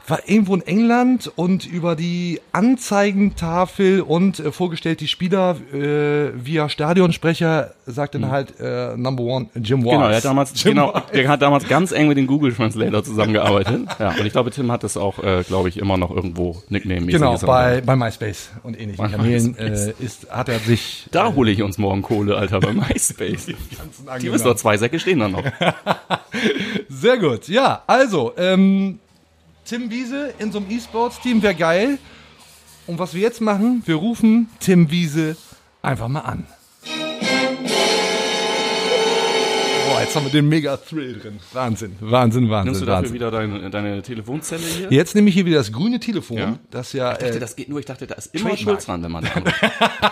war 0.10 0.28
irgendwo 0.28 0.56
in 0.56 0.62
England 0.62 1.32
und 1.36 1.66
über 1.66 1.96
die 1.96 2.40
Anzeigentafel 2.52 4.02
und 4.02 4.40
äh, 4.40 4.52
vorgestellt 4.52 5.00
die 5.00 5.08
Spieler 5.08 5.56
äh, 5.74 6.32
via 6.36 6.70
Stadionsprecher 6.70 7.72
sagt 7.86 8.16
dann 8.16 8.30
halt 8.30 8.60
äh, 8.60 8.96
Number 8.98 9.24
One 9.24 9.48
Jim 9.56 9.84
Wise. 9.84 9.92
Genau, 9.92 10.08
er 10.08 10.16
hat 10.18 10.26
damals, 10.26 10.64
Jim 10.64 10.74
genau, 10.74 10.94
Wise. 10.94 11.04
der 11.14 11.28
hat 11.28 11.42
damals 11.42 11.68
ganz 11.68 11.92
eng 11.92 12.08
mit 12.08 12.18
dem 12.18 12.28
Google 12.28 12.54
Translator 12.54 13.04
zusammengearbeitet. 13.04 13.88
ja, 14.00 14.10
und 14.10 14.26
ich 14.26 14.32
glaube, 14.32 14.52
Tim 14.52 14.72
hat 14.72 14.84
das 14.84 14.98
auch, 14.98 15.20
äh, 15.24 15.44
glaube 15.44 15.70
ich, 15.70 15.78
immer 15.78 15.98
noch 15.98 16.12
irgendwo 16.12 16.62
Nickname-mäßig. 16.70 17.20
Genau, 17.20 17.38
bei, 17.40 17.82
bei 17.82 17.96
MySpace 17.96 18.50
und 18.64 18.80
ähnlichen 18.80 19.04
Bei 19.04 19.12
Kanälen 19.12 19.52
MySpace. 19.52 19.88
äh, 19.88 19.94
ist, 20.04 20.32
hat 20.32 20.50
er 20.50 20.60
sich 20.60 21.08
Da 21.12 21.34
hole 21.34 21.52
ich 21.52 21.62
uns 21.62 21.78
morgen 21.78 22.02
Kohle, 22.02 22.38
Alter, 22.38 22.60
bei 22.60 22.74
MySpace. 22.74 23.48
Die 24.22 24.32
wissen 24.32 24.46
doch, 24.46 24.56
zwei 24.56 24.78
Säcke 24.78 25.00
stehen 25.00 25.20
da 25.20 25.28
noch. 25.28 25.44
Sehr 26.90 27.18
gut. 27.18 27.48
Ja, 27.48 27.84
also, 27.88 28.34
ähm, 28.38 29.00
Tim 29.70 29.92
Wiese 29.92 30.34
in 30.40 30.52
so 30.52 30.58
einem 30.58 30.72
E-Sports-Team 30.72 31.44
wäre 31.44 31.54
geil. 31.54 32.00
Und 32.88 32.98
was 32.98 33.14
wir 33.14 33.22
jetzt 33.22 33.40
machen, 33.40 33.84
wir 33.86 33.94
rufen 33.96 34.50
Tim 34.60 34.90
Wiese 34.90 35.38
einfach 35.84 36.08
mal 36.08 36.22
an. 36.22 36.48
Boah, 39.88 40.02
jetzt 40.02 40.16
haben 40.16 40.26
wir 40.26 40.32
den 40.32 40.50
Mega-Thrill 40.50 41.20
drin. 41.20 41.40
Wahnsinn, 41.54 41.96
Wahnsinn, 42.00 42.50
Wahnsinn, 42.50 42.66
Nimmst 42.72 42.82
du 42.82 42.86
dafür 42.88 42.96
Wahnsinn. 43.04 43.14
wieder 43.14 43.30
deine, 43.30 43.70
deine 43.70 44.02
Telefonzelle 44.02 44.64
hier? 44.64 44.88
Jetzt 44.92 45.14
nehme 45.14 45.30
ich 45.30 45.36
hier 45.36 45.46
wieder 45.46 45.58
das 45.58 45.72
grüne 45.72 46.00
Telefon, 46.00 46.38
Ja. 46.38 46.60
das 46.72 46.94
ja 46.94 47.12
Ich 47.12 47.20
dachte, 47.20 47.38
äh, 47.38 47.40
das 47.40 47.56
geht 47.56 47.70
nur, 47.70 47.80
ich 47.80 47.86
dachte, 47.86 48.08
da 48.08 48.16
ist 48.16 48.34
immer 48.34 48.50
Trademark. 48.50 48.60
Schulz 48.60 48.86
dran, 48.88 49.04
wenn 49.04 49.12
man 49.12 49.24
anruft. 49.26 49.56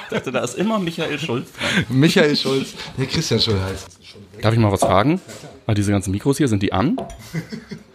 Ich 0.09 0.17
dachte, 0.17 0.31
da 0.31 0.43
ist 0.43 0.55
immer 0.55 0.77
Michael 0.77 1.17
Schulz 1.17 1.47
dran. 1.53 1.85
Michael 1.99 2.35
Schulz, 2.35 2.75
der 2.95 3.07
Christian 3.07 3.39
Schulz 3.39 3.59
heißt. 3.59 3.99
Darf 4.41 4.53
ich 4.53 4.59
mal 4.59 4.71
was 4.71 4.81
fragen? 4.81 5.19
Ah, 5.65 5.73
diese 5.73 5.91
ganzen 5.91 6.11
Mikros 6.11 6.37
hier, 6.37 6.47
sind 6.47 6.61
die 6.61 6.71
an? 6.71 6.97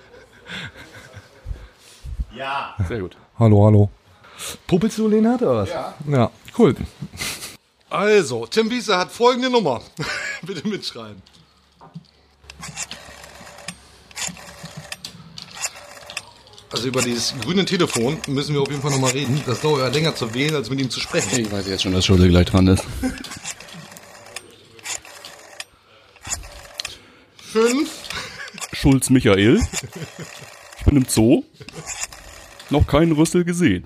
Ja. 2.42 2.74
Sehr 2.88 2.98
gut. 2.98 3.16
Hallo, 3.38 3.64
hallo. 3.66 3.88
Puppelst 4.66 4.98
du 4.98 5.06
Lenhard 5.06 5.42
oder 5.42 5.58
was? 5.58 5.68
Ja. 5.68 5.94
Ja, 6.08 6.30
cool. 6.58 6.74
Also, 7.88 8.46
Tim 8.46 8.68
Wiese 8.68 8.98
hat 8.98 9.12
folgende 9.12 9.48
Nummer. 9.48 9.80
Bitte 10.42 10.66
mitschreiben. 10.66 11.22
Also 16.72 16.88
über 16.88 17.02
dieses 17.02 17.34
grüne 17.42 17.64
Telefon 17.64 18.16
müssen 18.26 18.54
wir 18.54 18.62
auf 18.62 18.70
jeden 18.70 18.82
Fall 18.82 18.90
nochmal 18.90 19.12
reden. 19.12 19.40
Das 19.46 19.60
dauert 19.60 19.80
ja 19.80 19.88
länger 19.88 20.16
zu 20.16 20.34
wählen, 20.34 20.56
als 20.56 20.68
mit 20.68 20.80
ihm 20.80 20.90
zu 20.90 20.98
sprechen. 20.98 21.38
Ich 21.38 21.52
weiß 21.52 21.68
jetzt 21.68 21.82
schon, 21.82 21.92
dass 21.92 22.06
Schulze 22.06 22.28
gleich 22.28 22.46
dran 22.46 22.66
ist. 22.66 22.82
Fünf. 27.36 27.90
Schulz 28.72 29.10
Michael. 29.10 29.60
Ich 30.78 30.84
bin 30.86 30.96
im 30.96 31.06
Zoo. 31.08 31.44
Noch 32.72 32.86
keinen 32.86 33.12
Rüssel 33.12 33.44
gesehen. 33.44 33.84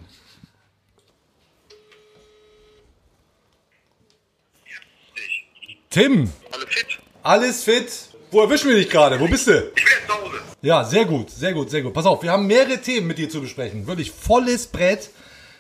Tim, 5.91 6.31
Alle 6.53 6.67
fit? 6.67 6.87
alles 7.23 7.65
fit? 7.65 7.93
Wo 8.31 8.41
erwischen 8.43 8.69
wir 8.69 8.77
dich 8.77 8.91
gerade? 8.91 9.19
Wo 9.21 9.29
bist 9.29 9.47
du? 9.47 9.53
Ich 9.53 9.75
bin 9.75 9.85
jetzt 9.99 10.07
zu 10.07 10.15
Hause. 10.15 10.37
Ja, 10.63 10.85
sehr 10.85 11.05
gut, 11.05 11.31
sehr 11.31 11.53
gut, 11.53 11.71
sehr 11.71 11.83
gut. 11.83 11.95
Pass 11.95 12.07
auf, 12.07 12.23
wir 12.23 12.31
haben 12.33 12.47
mehrere 12.47 12.81
Themen 12.81 13.07
mit 13.07 13.19
dir 13.19 13.29
zu 13.31 13.41
besprechen. 13.41 13.87
Wirklich 13.87 14.11
volles 14.11 14.67
Brett. 14.67 15.11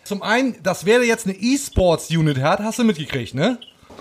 Zum 0.04 0.22
einen, 0.22 0.62
das 0.62 0.84
wäre 0.84 1.04
jetzt 1.04 1.26
eine 1.26 1.36
E-Sports-Unit 1.36 2.38
hat, 2.38 2.60
hast 2.60 2.78
du 2.78 2.84
mitgekriegt, 2.84 3.34
ne? 3.34 3.58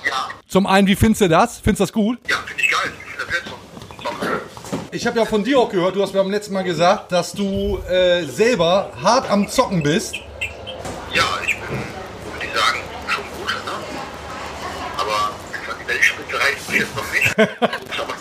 Ja, 0.08 0.30
Zum 0.48 0.68
einen, 0.68 0.88
wie 0.88 0.96
findest 0.96 1.22
du 1.22 1.30
das? 1.30 1.60
Findest 1.60 1.80
du 1.80 1.84
das 1.86 1.94
gut? 1.94 2.20
ja, 2.30 2.38
finde 2.46 2.62
ich 2.64 2.70
geil. 2.70 2.92
Ich 2.94 3.12
finde 3.12 3.26
das 3.26 3.36
jetzt 3.36 3.50
so. 4.72 4.78
Ich 4.96 5.06
habe 5.06 5.20
ja 5.20 5.26
von 5.26 5.44
dir 5.44 5.60
auch 5.60 5.70
gehört, 5.70 5.98
du 5.98 6.02
hast 6.02 6.14
mir 6.14 6.22
beim 6.22 6.32
letzten 6.32 6.54
Mal 6.54 6.64
gesagt, 6.64 7.12
dass 7.12 7.34
du 7.34 7.80
äh, 7.90 8.24
selber 8.24 8.94
hart 9.04 9.30
am 9.30 9.50
Zocken 9.50 9.84
bist. 9.84 10.16
Ja, 11.14 11.26
ich 11.46 11.54
bin, 11.60 11.78
würde 12.32 12.46
ich 12.46 12.58
sagen, 12.58 12.80
schon 13.10 13.26
gut, 13.38 13.50
ne? 13.50 13.74
Aber 14.96 15.34
die 15.84 15.88
Weltspitze 15.90 16.40
reicht 16.40 16.70
mir 16.70 16.78
jetzt 16.78 16.96
noch 16.96 17.12
nicht. 17.12 17.28
Aber. 18.00 18.14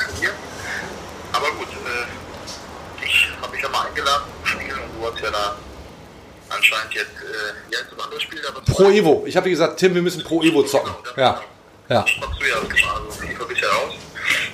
Aber 1.32 1.50
gut, 1.58 1.68
äh, 1.68 3.04
ich 3.06 3.28
habe 3.40 3.52
mich 3.52 3.62
ja 3.62 3.68
mal 3.68 3.86
eingeladen 3.86 4.24
zum 4.42 4.58
Spielen 4.58 4.72
und 4.72 5.00
du 5.00 5.12
hast 5.12 5.22
ja 5.22 5.30
da 5.30 5.56
anscheinend 6.48 6.92
jetzt, 6.92 7.06
äh, 7.06 7.72
ja, 7.72 7.78
jetzt 7.78 7.92
ein 7.92 8.00
anderes 8.00 8.22
Spiel, 8.24 8.40
aber 8.48 8.62
Pro 8.62 8.90
Evo. 8.90 9.22
Ich 9.26 9.36
habe 9.36 9.44
dir 9.44 9.50
gesagt, 9.50 9.78
Tim, 9.78 9.94
wir 9.94 10.02
müssen 10.02 10.24
Pro 10.24 10.42
Evo 10.42 10.64
zocken. 10.64 10.92
Ja. 11.16 11.40
Ja. 11.88 12.04
ja 12.04 12.04
ja 12.48 13.68
raus. 13.68 13.94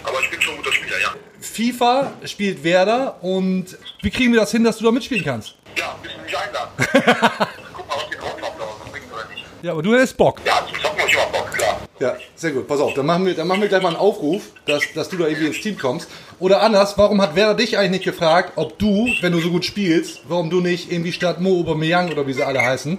Aber 0.05 0.21
ich 0.21 0.31
bin 0.31 0.41
schon 0.41 0.55
ein 0.55 0.57
guter 0.59 0.73
Spieler, 0.73 1.01
ja. 1.01 1.15
FIFA 1.61 2.13
spielt 2.25 2.65
Werder 2.65 3.23
und 3.23 3.67
wie 4.01 4.11
kriegen 4.11 4.33
wir 4.33 4.41
das 4.41 4.51
hin, 4.51 4.65
dass 4.65 4.79
du 4.79 4.85
da 4.85 4.91
mitspielen 4.91 5.23
kannst? 5.23 5.55
Ja, 5.77 5.95
müssen 6.03 6.23
mich 6.25 6.37
einladen. 6.37 6.71
Guck 7.75 7.87
mal, 7.87 7.97
was 7.97 8.09
die 8.11 8.17
drauf 8.17 8.33
haben, 8.41 8.61
ob 8.63 8.81
das 8.83 8.91
bringt 8.91 9.13
oder 9.13 9.29
nicht. 9.29 9.45
Ja, 9.63 9.73
aber 9.73 9.83
du 9.83 9.95
hättest 9.95 10.17
Bock. 10.17 10.41
Ja, 10.47 10.67
zum 10.67 10.81
Zocken 10.81 10.99
habe 11.01 11.09
ich 11.09 11.15
immer 11.15 11.27
Bock, 11.27 11.53
klar. 11.53 11.81
Ja, 11.99 12.17
sehr 12.35 12.53
gut. 12.53 12.67
Pass 12.67 12.81
auf, 12.81 12.95
dann 12.95 13.05
machen 13.05 13.27
wir, 13.27 13.35
dann 13.35 13.47
machen 13.47 13.61
wir 13.61 13.69
gleich 13.69 13.83
mal 13.83 13.89
einen 13.89 13.99
Aufruf, 13.99 14.45
dass, 14.65 14.83
dass 14.95 15.11
du 15.11 15.19
da 15.19 15.27
irgendwie 15.27 15.49
ins 15.49 15.61
Team 15.61 15.77
kommst. 15.77 16.09
Oder 16.39 16.63
anders, 16.63 16.97
warum 16.97 17.21
hat 17.21 17.37
Werder 17.37 17.55
dich 17.55 17.77
eigentlich 17.77 17.91
nicht 17.91 18.05
gefragt, 18.05 18.53
ob 18.57 18.79
du, 18.79 19.07
wenn 19.21 19.33
du 19.33 19.41
so 19.41 19.51
gut 19.51 19.67
spielst, 19.67 20.23
warum 20.29 20.49
du 20.49 20.63
nicht 20.63 20.91
irgendwie 20.91 21.13
statt 21.13 21.43
Mo 21.43 21.61
Aubameyang 21.61 22.11
oder 22.11 22.27
wie 22.27 22.33
sie 22.33 22.43
alle 22.43 22.63
heißen, 22.63 22.99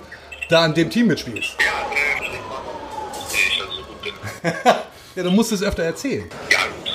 da 0.50 0.62
an 0.62 0.76
dem 0.76 0.91
Team 0.91 1.08
mitspielst? 1.08 1.56
Ja, 1.60 1.65
äh, 1.65 2.28
ich, 2.28 3.24
dass 3.24 3.34
ich 3.34 3.58
so 3.58 3.84
gut 3.84 4.04
bin. 4.04 4.54
Ja, 5.13 5.24
du 5.24 5.32
musst 5.32 5.52
es 5.52 5.62
öfter 5.62 5.84
erzählen. 5.84 6.30
Ja, 6.50 6.60
gut. 6.60 6.90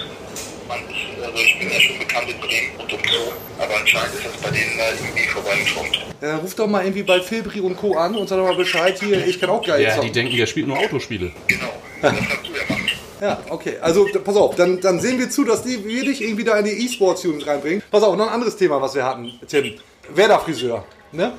Also 1.37 1.49
ich 1.49 1.59
bin 1.59 1.71
ja 1.71 1.79
schon 1.79 1.99
bekannt 1.99 2.31
in 2.31 2.39
Bremen 2.39 2.71
und 2.79 2.91
um 2.91 2.99
so, 2.99 3.63
aber 3.63 3.77
anscheinend 3.79 4.15
ist 4.15 4.25
das 4.25 4.33
bei 4.41 4.49
denen 4.49 4.79
da 4.79 4.85
irgendwie 4.91 5.29
vorbeigeschwommt. 5.29 5.99
Dann 6.19 6.39
ruf 6.39 6.55
doch 6.55 6.67
mal 6.67 6.83
irgendwie 6.83 7.03
bei 7.03 7.21
Filbri 7.21 7.61
und 7.61 7.77
Co. 7.77 7.95
an 7.95 8.15
und 8.15 8.27
sag 8.27 8.39
doch 8.39 8.47
mal 8.47 8.57
Bescheid 8.57 8.99
hier, 8.99 9.27
ich 9.27 9.39
kann 9.39 9.51
auch 9.51 9.63
geil 9.63 9.83
Ja, 9.83 10.01
die 10.01 10.11
denken, 10.11 10.35
der 10.35 10.47
spielt 10.47 10.67
nur 10.67 10.79
Autospiele. 10.79 11.33
Genau, 11.47 11.67
das 12.01 12.15
kannst 12.15 12.47
du 12.47 12.53
ja 12.53 12.63
machen. 12.69 12.91
Ja, 13.21 13.39
okay. 13.49 13.77
Also 13.81 14.07
pass 14.25 14.37
auf, 14.37 14.57
dann, 14.57 14.81
dann 14.81 15.01
sehen 15.01 15.19
wir 15.19 15.31
zu, 15.31 15.45
dass 15.45 15.63
die, 15.63 15.87
wir 15.87 16.05
dich 16.05 16.23
irgendwie 16.23 16.45
da 16.45 16.59
in 16.59 16.67
die 16.67 16.85
E-Sports-Unit 16.85 17.47
reinbringen. 17.47 17.83
Pass 17.91 18.03
auf, 18.03 18.15
noch 18.15 18.29
ein 18.29 18.33
anderes 18.33 18.57
Thema, 18.57 18.81
was 18.81 18.95
wir 18.95 19.05
hatten, 19.05 19.33
Tim. 19.47 19.75
Werder-Friseur. 20.15 20.85
Ne? 21.13 21.33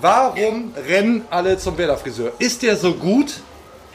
Warum 0.00 0.74
rennen 0.88 1.24
alle 1.30 1.56
zum 1.56 1.78
Werder-Friseur? 1.78 2.32
Ist 2.40 2.62
der 2.62 2.76
so 2.76 2.94
gut? 2.94 3.34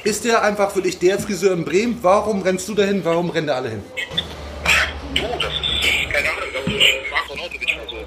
Ist 0.05 0.23
der 0.23 0.43
einfach 0.43 0.71
für 0.71 0.81
dich 0.81 0.97
der 0.97 1.19
Friseur 1.19 1.51
in 1.53 1.65
Bremen? 1.65 1.99
Warum 2.01 2.41
rennst 2.41 2.69
du 2.69 2.73
dahin? 2.73 3.03
Warum 3.03 3.29
rennen 3.29 3.47
da 3.47 3.55
alle 3.55 3.69
hin? 3.69 3.83
Du, 5.15 5.23
das 5.23 5.53
ist, 5.53 6.09
keine 6.11 6.29
Ahnung, 6.29 6.49
das 6.53 6.65
ist 6.67 7.09
Marc 7.09 7.25
von 7.27 7.39
Auto 7.39 7.57
nicht 7.57 7.75
mal 7.75 7.87
so 7.89 7.97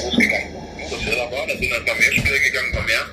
großgegangen. 0.00 0.54
Das 0.80 0.92
ist 0.92 1.04
ja 1.06 1.14
da 1.14 1.30
war, 1.30 1.46
da 1.46 1.56
sind 1.56 1.72
ein 1.72 1.84
paar 1.84 1.94
mehr 1.96 2.12
Spieler 2.12 2.38
gegangen, 2.38 2.68
ein 2.68 2.72
paar 2.72 2.86
mehr. 2.86 3.06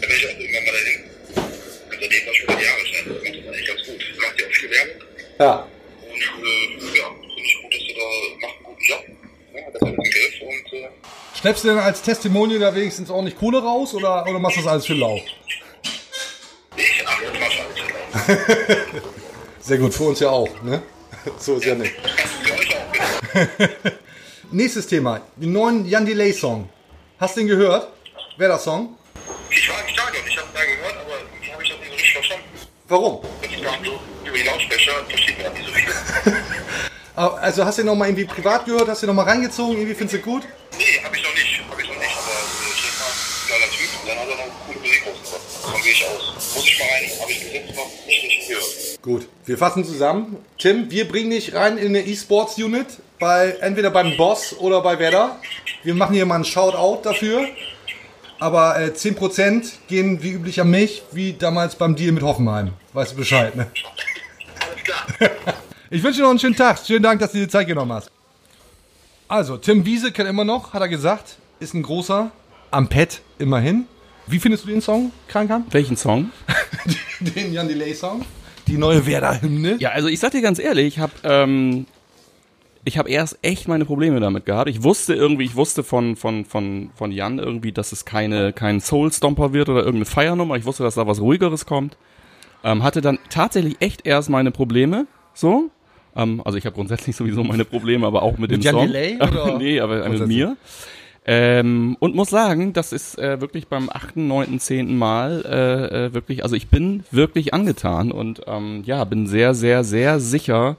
Da 0.00 0.06
bin 0.06 0.16
ich 0.16 0.26
auch 0.26 0.38
irgendwann 0.38 0.64
mal 0.64 0.72
dahin. 0.72 1.00
Und 1.34 1.98
seitdem 2.00 2.26
war 2.26 2.32
ich 2.32 2.42
über 2.42 2.54
die 2.54 2.64
Jahre 2.64 2.86
schon. 2.86 3.08
Das 3.08 3.22
macht 3.22 3.34
das 3.34 3.46
eigentlich 3.46 3.66
ganz 3.66 3.80
gut. 3.86 4.00
Macht 4.22 4.40
ja 4.40 4.46
auch 4.46 4.52
viel 4.52 4.70
Werbung. 4.70 5.02
Ja. 5.38 5.68
Und 6.06 6.20
äh, 6.46 6.98
ja, 6.98 7.06
finde 7.10 7.42
ich 7.42 7.62
gut, 7.62 7.74
dass 7.74 7.80
du 7.80 7.92
da 7.94 8.46
macht 8.46 8.56
einen 8.56 8.64
guten 8.64 8.84
Job. 8.84 9.04
Ja, 9.54 9.66
hat 9.66 9.74
das 9.74 9.82
alles 9.82 9.96
im 9.96 10.04
Griff 10.04 10.40
und 10.42 10.72
äh, 10.78 10.88
Schleppst 11.40 11.64
du 11.64 11.68
denn 11.68 11.78
als 11.78 12.02
Testimonial 12.02 12.60
da 12.60 12.74
wenigstens 12.74 13.10
auch 13.10 13.22
nicht 13.22 13.36
Kohle 13.36 13.62
raus 13.62 13.94
oder, 13.94 14.26
oder 14.26 14.38
machst 14.38 14.56
du 14.56 14.60
das 14.62 14.70
alles 14.70 14.86
für 14.86 14.94
lau? 14.94 15.20
ich 16.76 17.04
mal 17.04 17.50
schon 17.50 17.64
alles 17.66 17.76
drauf. 17.76 19.12
Sehr 19.60 19.78
gut, 19.78 19.92
für 19.92 20.04
uns 20.04 20.20
ja 20.20 20.30
auch, 20.30 20.62
ne? 20.62 20.82
So 21.38 21.56
ist 21.56 21.64
ja 21.64 21.74
nicht. 21.74 21.94
Nächstes 24.50 24.86
Thema, 24.86 25.20
den 25.36 25.52
neuen 25.52 25.86
Jan 25.86 26.06
Delay 26.06 26.32
Song. 26.32 26.68
Hast 27.18 27.36
du 27.36 27.40
den 27.40 27.48
gehört? 27.48 27.88
Wer 28.36 28.48
das 28.48 28.64
Song? 28.64 28.96
Ich 29.50 29.68
war 29.68 29.80
im 29.80 29.88
Stadion, 29.88 30.22
ich 30.28 30.36
habe 30.36 30.48
da 30.54 30.64
gehört, 30.64 30.96
aber 30.96 31.18
irgendwie 31.18 31.52
habe 31.52 31.62
ich 31.62 31.70
das 31.70 31.78
nicht 31.78 31.88
so 31.88 31.94
richtig 31.94 32.12
verstanden. 32.12 32.44
Warum? 32.88 33.22
Waren 33.22 33.84
so 33.84 33.98
über 34.24 34.36
die 34.36 34.44
Lautsprecher, 34.44 34.92
versteht 35.08 35.42
man 35.42 35.52
nicht 35.52 35.66
so 35.66 35.72
viel. 35.72 36.36
Also 37.16 37.64
hast 37.64 37.78
du 37.78 37.82
den 37.82 37.86
noch 37.86 37.94
mal 37.94 38.08
irgendwie 38.08 38.26
privat 38.26 38.66
gehört? 38.66 38.88
Hast 38.88 39.00
du 39.00 39.06
den 39.06 39.16
noch 39.16 39.24
mal 39.24 39.30
reingezogen? 39.30 39.74
Irgendwie 39.74 39.94
findest 39.94 40.22
du 40.22 40.30
gut? 40.30 40.42
Nee, 40.76 41.00
habe 41.02 41.16
ich 41.16 41.22
noch 41.22 41.32
nicht, 41.32 41.62
habe 41.70 41.80
ich 41.80 41.88
noch 41.88 41.96
nicht, 41.96 42.12
aber 42.12 42.28
äh, 42.28 42.68
ich 42.68 42.82
denke 42.82 42.98
mal, 43.00 43.08
geiler 43.48 43.70
Typ. 43.72 43.88
Und 44.02 44.08
dann 44.08 44.18
hat 44.18 44.28
er 44.28 44.36
noch 44.36 44.66
coole 44.66 44.78
Musik 44.80 45.02
rausgebracht. 45.06 45.64
Davon 45.64 45.82
gehe 45.82 45.92
ich 45.92 46.04
aus. 46.04 46.54
Muss 46.54 46.64
ich 46.68 46.78
mal 46.78 46.88
rein, 46.88 47.10
habe 47.22 47.32
ich 47.32 47.40
bis 47.40 47.52
jetzt 47.54 47.74
noch 47.74 47.90
nicht 48.06 48.22
richtig 48.22 48.48
gehört. 48.48 48.95
Gut, 49.06 49.28
wir 49.44 49.56
fassen 49.56 49.84
zusammen. 49.84 50.36
Tim, 50.58 50.90
wir 50.90 51.06
bringen 51.06 51.30
dich 51.30 51.54
rein 51.54 51.78
in 51.78 51.90
eine 51.90 52.04
E-Sports-Unit, 52.04 52.88
bei, 53.20 53.56
entweder 53.60 53.90
beim 53.90 54.16
Boss 54.16 54.52
oder 54.58 54.80
bei 54.80 54.98
Werder. 54.98 55.38
Wir 55.84 55.94
machen 55.94 56.14
hier 56.16 56.26
mal 56.26 56.34
einen 56.34 56.44
Shoutout 56.44 57.02
dafür. 57.08 57.46
Aber 58.40 58.80
äh, 58.80 58.88
10% 58.88 59.74
gehen 59.86 60.24
wie 60.24 60.32
üblich 60.32 60.60
an 60.60 60.70
mich, 60.70 61.04
wie 61.12 61.34
damals 61.34 61.76
beim 61.76 61.94
Deal 61.94 62.10
mit 62.10 62.24
Hoffenheim. 62.24 62.72
Weißt 62.94 63.12
du 63.12 63.16
Bescheid, 63.18 63.54
ne? 63.54 63.68
Alles 64.58 64.82
klar. 65.18 65.54
Ich 65.88 66.02
wünsche 66.02 66.16
dir 66.16 66.24
noch 66.24 66.30
einen 66.30 66.40
schönen 66.40 66.56
Tag. 66.56 66.80
Schönen 66.84 67.04
Dank, 67.04 67.20
dass 67.20 67.30
du 67.30 67.38
dir 67.38 67.48
Zeit 67.48 67.68
genommen 67.68 67.92
hast. 67.92 68.10
Also, 69.28 69.56
Tim 69.56 69.86
Wiese 69.86 70.10
kennt 70.10 70.28
immer 70.28 70.44
noch, 70.44 70.72
hat 70.72 70.82
er 70.82 70.88
gesagt. 70.88 71.36
Ist 71.60 71.74
ein 71.74 71.84
großer. 71.84 72.32
Am 72.72 72.88
Pad, 72.88 73.20
immerhin. 73.38 73.86
Wie 74.26 74.40
findest 74.40 74.64
du 74.64 74.68
den 74.68 74.80
Song, 74.80 75.12
Krankan? 75.28 75.64
Welchen 75.70 75.96
Song? 75.96 76.32
Den 77.20 77.52
Jan 77.52 77.68
Delay 77.68 77.94
Song? 77.94 78.26
Die 78.66 78.78
neue 78.78 79.06
Werder-Hymne? 79.06 79.76
Ja, 79.78 79.90
also 79.90 80.08
ich 80.08 80.18
sag 80.18 80.32
dir 80.32 80.42
ganz 80.42 80.58
ehrlich, 80.58 80.86
ich 80.86 80.98
habe 80.98 81.12
ähm, 81.24 81.86
ich 82.84 82.98
habe 82.98 83.10
erst 83.10 83.38
echt 83.42 83.66
meine 83.68 83.84
Probleme 83.84 84.20
damit 84.20 84.46
gehabt. 84.46 84.70
Ich 84.70 84.82
wusste 84.82 85.14
irgendwie, 85.14 85.44
ich 85.44 85.56
wusste 85.56 85.82
von 85.82 86.16
von 86.16 86.44
von 86.44 86.90
von 86.94 87.10
Jan 87.10 87.38
irgendwie, 87.38 87.72
dass 87.72 87.92
es 87.92 88.04
keine 88.04 88.52
kein 88.52 88.80
Soul 88.80 89.12
Stomper 89.12 89.52
wird 89.52 89.68
oder 89.68 89.80
irgendeine 89.80 90.04
Feiernummer. 90.06 90.56
Ich 90.56 90.64
wusste, 90.64 90.84
dass 90.84 90.94
da 90.94 91.06
was 91.06 91.20
ruhigeres 91.20 91.66
kommt. 91.66 91.96
Ähm, 92.64 92.82
hatte 92.82 93.00
dann 93.00 93.18
tatsächlich 93.28 93.76
echt 93.80 94.06
erst 94.06 94.30
meine 94.30 94.50
Probleme, 94.50 95.06
so. 95.34 95.70
Ähm, 96.16 96.40
also 96.44 96.58
ich 96.58 96.64
habe 96.64 96.74
grundsätzlich 96.74 97.14
sowieso 97.14 97.44
meine 97.44 97.64
Probleme, 97.64 98.06
aber 98.06 98.22
auch 98.22 98.38
mit, 98.38 98.50
dem 98.50 98.60
Jan 98.60 98.74
Song. 98.74 98.86
Delay, 98.86 99.16
oder? 99.16 99.58
nee, 99.58 99.80
aber 99.80 99.96
mit 99.96 100.04
Grundsätzlich? 100.04 100.36
mir. 100.38 100.56
Ähm, 101.28 101.96
und 101.98 102.14
muss 102.14 102.30
sagen, 102.30 102.72
das 102.72 102.92
ist 102.92 103.18
äh, 103.18 103.40
wirklich 103.40 103.66
beim 103.66 103.90
achten, 103.92 104.28
neunten, 104.28 104.60
zehnten 104.60 104.96
Mal 104.96 105.44
äh, 105.44 106.06
äh, 106.06 106.14
wirklich, 106.14 106.44
also 106.44 106.54
ich 106.54 106.68
bin 106.68 107.02
wirklich 107.10 107.52
angetan 107.52 108.12
und 108.12 108.42
ähm, 108.46 108.84
ja, 108.86 109.02
bin 109.02 109.26
sehr, 109.26 109.52
sehr, 109.52 109.82
sehr 109.82 110.20
sicher, 110.20 110.76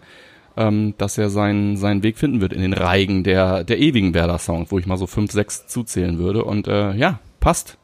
ähm, 0.55 0.93
dass 0.97 1.17
er 1.17 1.29
seinen, 1.29 1.75
seinen 1.75 2.01
Weg 2.01 2.17
finden 2.17 2.39
wird 2.39 2.53
in 2.53 2.61
den 2.61 2.71
Reigen 2.71 3.25
der, 3.25 3.65
der 3.65 3.77
ewigen 3.77 4.13
Werder-Songs, 4.13 4.71
wo 4.71 4.79
ich 4.79 4.85
mal 4.85 4.95
so 4.95 5.05
fünf, 5.05 5.33
sechs 5.33 5.67
zuzählen 5.67 6.17
würde. 6.17 6.45
Und 6.45 6.69
äh, 6.69 6.93
ja, 6.93 7.19
passt. 7.41 7.77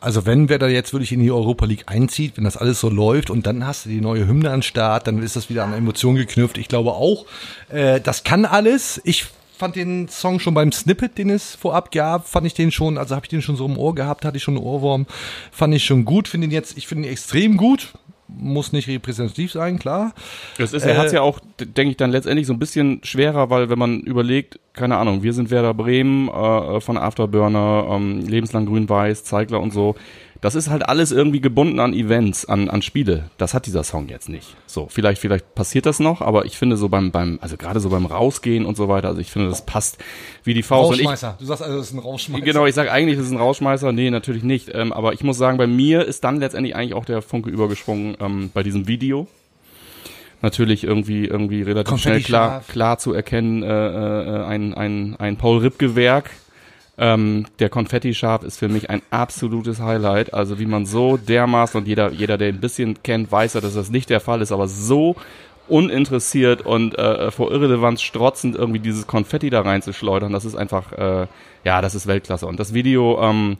Also 0.00 0.24
wenn 0.24 0.48
Werder 0.48 0.68
jetzt 0.68 0.94
wirklich 0.94 1.12
in 1.12 1.20
die 1.20 1.30
Europa 1.30 1.66
League 1.66 1.84
einzieht, 1.86 2.38
wenn 2.38 2.44
das 2.44 2.56
alles 2.56 2.80
so 2.80 2.88
läuft 2.88 3.28
und 3.28 3.46
dann 3.46 3.66
hast 3.66 3.84
du 3.84 3.90
die 3.90 4.00
neue 4.00 4.26
Hymne 4.26 4.50
an 4.50 4.62
Start, 4.62 5.06
dann 5.06 5.22
ist 5.22 5.36
das 5.36 5.50
wieder 5.50 5.62
an 5.62 5.74
Emotionen 5.74 6.16
geknüpft. 6.16 6.56
Ich 6.56 6.68
glaube 6.68 6.92
auch, 6.92 7.26
äh, 7.68 8.00
das 8.00 8.24
kann 8.24 8.46
alles. 8.46 9.00
Ich 9.04 9.26
fand 9.62 9.76
den 9.76 10.08
Song 10.08 10.40
schon 10.40 10.54
beim 10.54 10.72
Snippet, 10.72 11.18
den 11.18 11.30
es 11.30 11.54
vorab 11.54 11.92
gab, 11.92 12.26
fand 12.26 12.44
ich 12.48 12.54
den 12.54 12.72
schon, 12.72 12.98
also 12.98 13.14
habe 13.14 13.26
ich 13.26 13.30
den 13.30 13.42
schon 13.42 13.54
so 13.54 13.64
im 13.64 13.78
Ohr 13.78 13.94
gehabt, 13.94 14.24
hatte 14.24 14.36
ich 14.36 14.42
schon 14.42 14.56
einen 14.56 14.66
Ohrwurm, 14.66 15.06
fand 15.52 15.72
ich 15.72 15.84
schon 15.84 16.04
gut, 16.04 16.26
finde 16.26 16.48
ihn 16.48 16.50
jetzt, 16.50 16.76
ich 16.76 16.88
finde 16.88 17.06
ihn 17.06 17.12
extrem 17.12 17.56
gut. 17.56 17.92
muss 18.26 18.72
nicht 18.72 18.88
repräsentativ 18.88 19.52
sein, 19.52 19.78
klar. 19.78 20.14
Das 20.58 20.72
ist, 20.72 20.84
er 20.84 20.94
Äh, 20.94 20.98
hat 20.98 21.06
es 21.06 21.12
ja 21.12 21.20
auch, 21.20 21.38
denke 21.60 21.90
ich, 21.92 21.96
dann 21.96 22.10
letztendlich 22.10 22.46
so 22.46 22.52
ein 22.52 22.58
bisschen 22.58 23.00
schwerer, 23.04 23.50
weil 23.50 23.68
wenn 23.68 23.78
man 23.78 24.00
überlegt, 24.00 24.58
keine 24.72 24.96
Ahnung, 24.96 25.22
wir 25.22 25.32
sind 25.32 25.50
Werder 25.50 25.74
Bremen 25.74 26.28
äh, 26.28 26.80
von 26.80 26.96
Afterburner, 26.96 27.86
ähm, 27.90 28.26
lebenslang 28.26 28.66
grün-weiß, 28.66 29.22
Zeigler 29.22 29.60
und 29.60 29.72
so. 29.72 29.94
Das 30.42 30.56
ist 30.56 30.68
halt 30.68 30.88
alles 30.88 31.12
irgendwie 31.12 31.40
gebunden 31.40 31.78
an 31.78 31.94
Events, 31.94 32.44
an, 32.46 32.68
an 32.68 32.82
Spiele. 32.82 33.30
Das 33.38 33.54
hat 33.54 33.66
dieser 33.66 33.84
Song 33.84 34.08
jetzt 34.08 34.28
nicht. 34.28 34.56
So, 34.66 34.88
vielleicht, 34.88 35.20
vielleicht 35.20 35.54
passiert 35.54 35.86
das 35.86 36.00
noch, 36.00 36.20
aber 36.20 36.46
ich 36.46 36.58
finde 36.58 36.76
so 36.76 36.88
beim, 36.88 37.12
beim, 37.12 37.38
also 37.40 37.56
gerade 37.56 37.78
so 37.78 37.90
beim 37.90 38.06
Rausgehen 38.06 38.66
und 38.66 38.76
so 38.76 38.88
weiter, 38.88 39.06
also 39.06 39.20
ich 39.20 39.30
finde, 39.30 39.48
das 39.48 39.64
passt 39.64 39.98
wie 40.42 40.52
die 40.52 40.64
Faust. 40.64 40.90
Und 40.90 41.00
ich. 41.00 41.06
Du 41.06 41.44
sagst 41.44 41.62
also, 41.62 41.76
das 41.76 41.86
ist 41.86 41.92
ein 41.92 42.00
Rausschmeißer. 42.00 42.44
Genau, 42.44 42.66
ich 42.66 42.74
sage 42.74 42.90
eigentlich, 42.90 43.18
das 43.18 43.26
ist 43.26 43.32
ein 43.32 43.38
Rausschmeißer. 43.38 43.92
Nee, 43.92 44.10
natürlich 44.10 44.42
nicht. 44.42 44.68
Ähm, 44.74 44.92
aber 44.92 45.12
ich 45.12 45.22
muss 45.22 45.38
sagen, 45.38 45.58
bei 45.58 45.68
mir 45.68 46.04
ist 46.04 46.24
dann 46.24 46.40
letztendlich 46.40 46.74
eigentlich 46.74 46.94
auch 46.94 47.04
der 47.04 47.22
Funke 47.22 47.48
übergesprungen 47.48 48.16
ähm, 48.18 48.50
bei 48.52 48.64
diesem 48.64 48.88
Video. 48.88 49.28
Natürlich 50.40 50.82
irgendwie 50.82 51.24
irgendwie 51.24 51.62
relativ 51.62 51.90
Konfetti 51.90 52.14
schnell 52.14 52.22
klar, 52.24 52.64
klar 52.66 52.98
zu 52.98 53.12
erkennen, 53.12 53.62
äh, 53.62 53.68
äh, 53.68 54.44
ein, 54.44 54.74
ein, 54.74 55.14
ein 55.20 55.36
Paul 55.36 55.58
Ripke-Werk. 55.58 56.30
Ähm, 56.98 57.46
der 57.58 57.70
Konfetti-Schaf 57.70 58.42
ist 58.42 58.58
für 58.58 58.68
mich 58.68 58.90
ein 58.90 59.02
absolutes 59.10 59.80
Highlight. 59.80 60.34
Also 60.34 60.58
wie 60.58 60.66
man 60.66 60.86
so 60.86 61.16
dermaßen 61.16 61.80
und 61.80 61.88
jeder, 61.88 62.10
jeder, 62.10 62.38
der 62.38 62.48
ein 62.48 62.60
bisschen 62.60 63.02
kennt, 63.02 63.32
weiß 63.32 63.54
ja, 63.54 63.60
dass 63.60 63.74
das 63.74 63.90
nicht 63.90 64.10
der 64.10 64.20
Fall 64.20 64.42
ist, 64.42 64.52
aber 64.52 64.68
so 64.68 65.16
uninteressiert 65.68 66.62
und 66.62 66.98
äh, 66.98 67.30
vor 67.30 67.50
Irrelevanz 67.50 68.02
strotzend 68.02 68.56
irgendwie 68.56 68.80
dieses 68.80 69.06
Konfetti 69.06 69.48
da 69.48 69.62
reinzuschleudern, 69.62 70.32
das 70.32 70.44
ist 70.44 70.56
einfach, 70.56 70.92
äh, 70.92 71.26
ja, 71.64 71.80
das 71.80 71.94
ist 71.94 72.06
Weltklasse. 72.06 72.46
Und 72.46 72.60
das 72.60 72.74
Video, 72.74 73.22
ähm, 73.22 73.56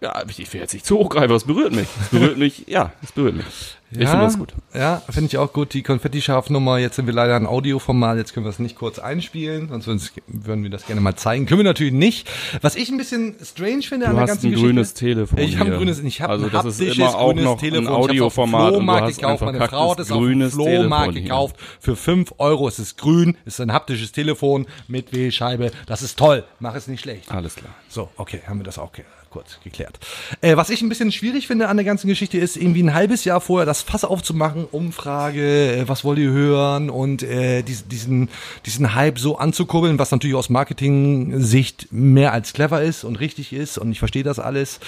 ja, 0.00 0.22
ich 0.28 0.52
will 0.52 0.60
jetzt 0.60 0.74
nicht 0.74 0.86
zu 0.86 0.98
hochgreifen, 0.98 1.34
es 1.34 1.44
berührt 1.44 1.74
mich. 1.74 1.88
Es 2.00 2.08
berührt 2.10 2.38
mich, 2.38 2.64
ja, 2.68 2.92
es 3.02 3.12
berührt 3.12 3.36
mich. 3.36 3.77
Ich 3.90 4.06
finde 4.06 4.24
das 4.24 4.38
gut. 4.38 4.52
Ja, 4.74 5.02
finde 5.08 5.28
ich 5.28 5.38
auch 5.38 5.52
gut. 5.52 5.72
Die 5.72 5.82
Konfetti-Scharf-Nummer, 5.82 6.78
jetzt 6.78 6.96
sind 6.96 7.06
wir 7.06 7.14
leider 7.14 7.36
ein 7.36 7.46
Audioformat, 7.46 8.18
jetzt 8.18 8.34
können 8.34 8.44
wir 8.44 8.50
es 8.50 8.58
nicht 8.58 8.76
kurz 8.76 8.98
einspielen, 8.98 9.70
sonst 9.80 10.12
würden 10.26 10.62
wir 10.62 10.70
das 10.70 10.84
gerne 10.86 11.00
mal 11.00 11.16
zeigen. 11.16 11.46
Können 11.46 11.60
wir 11.60 11.64
natürlich 11.64 11.94
nicht. 11.94 12.28
Was 12.60 12.76
ich 12.76 12.90
ein 12.90 12.98
bisschen 12.98 13.36
strange 13.42 13.82
finde 13.82 14.06
an 14.06 14.12
Du 14.12 14.16
der 14.16 14.22
hast 14.22 14.28
ganzen 14.28 14.46
ein 14.46 14.50
Geschichte. 14.50 14.66
grünes 14.68 14.94
Telefon. 14.94 15.38
Ich 15.38 15.58
habe 15.58 15.70
ein 15.72 15.76
grünes, 15.78 16.00
ich 16.00 16.20
habe 16.20 16.32
also 16.34 16.46
ein 16.46 16.52
haptisches 16.52 16.96
immer 16.98 17.14
auch 17.16 17.28
grünes 17.28 17.44
noch 17.44 17.58
Telefon. 17.60 17.86
ein 17.86 17.92
Audioformat 17.94 18.72
ich 18.72 18.78
du 18.78 18.92
hast 18.92 19.16
gekauft. 19.16 19.42
ein 19.42 19.46
Meine 19.52 19.68
Frau 19.68 19.90
hat 19.92 20.00
es 20.00 20.12
auf 20.12 20.22
dem 20.22 20.50
Flohmarkt 20.50 21.14
gekauft. 21.14 21.56
Für 21.80 21.96
5 21.96 22.34
Euro. 22.38 22.68
Es 22.68 22.78
ist 22.78 22.98
grün, 22.98 23.36
es 23.46 23.54
ist 23.54 23.60
ein 23.60 23.72
haptisches 23.72 24.12
Telefon 24.12 24.66
mit 24.86 25.14
Wählscheibe. 25.14 25.70
Das 25.86 26.02
ist 26.02 26.18
toll. 26.18 26.44
Mach 26.60 26.74
es 26.74 26.88
nicht 26.88 27.00
schlecht. 27.00 27.30
Alles 27.32 27.54
klar. 27.56 27.74
So, 27.88 28.10
okay, 28.16 28.40
haben 28.46 28.60
wir 28.60 28.64
das 28.64 28.78
auch 28.78 28.92
ge 28.92 29.04
kurz 29.30 29.58
geklärt. 29.62 29.98
Äh, 30.40 30.56
was 30.56 30.70
ich 30.70 30.82
ein 30.82 30.88
bisschen 30.88 31.12
schwierig 31.12 31.46
finde 31.46 31.68
an 31.68 31.76
der 31.76 31.84
ganzen 31.84 32.08
Geschichte 32.08 32.38
ist, 32.38 32.56
irgendwie 32.56 32.82
ein 32.82 32.94
halbes 32.94 33.24
Jahr 33.24 33.40
vorher 33.40 33.66
das 33.66 33.82
Fass 33.82 34.04
aufzumachen, 34.04 34.64
Umfrage, 34.64 35.76
äh, 35.76 35.88
was 35.88 36.04
wollt 36.04 36.18
ihr 36.18 36.30
hören 36.30 36.90
und 36.90 37.22
äh, 37.22 37.62
dies, 37.62 37.86
diesen, 37.86 38.28
diesen 38.66 38.94
Hype 38.94 39.18
so 39.18 39.38
anzukurbeln, 39.38 39.98
was 39.98 40.10
natürlich 40.10 40.36
aus 40.36 40.48
Marketing-Sicht 40.48 41.88
mehr 41.90 42.32
als 42.32 42.52
clever 42.52 42.82
ist 42.82 43.04
und 43.04 43.16
richtig 43.16 43.52
ist 43.52 43.78
und 43.78 43.92
ich 43.92 43.98
verstehe 43.98 44.22
das 44.24 44.38
alles. 44.38 44.80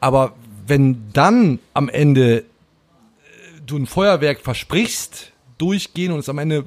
Aber 0.00 0.34
wenn 0.66 1.12
dann 1.12 1.58
am 1.74 1.88
Ende 1.88 2.38
äh, 2.38 2.44
du 3.66 3.76
ein 3.76 3.86
Feuerwerk 3.86 4.40
versprichst, 4.40 5.32
durchgehen 5.58 6.12
und 6.12 6.18
es 6.18 6.28
am 6.28 6.38
Ende 6.38 6.64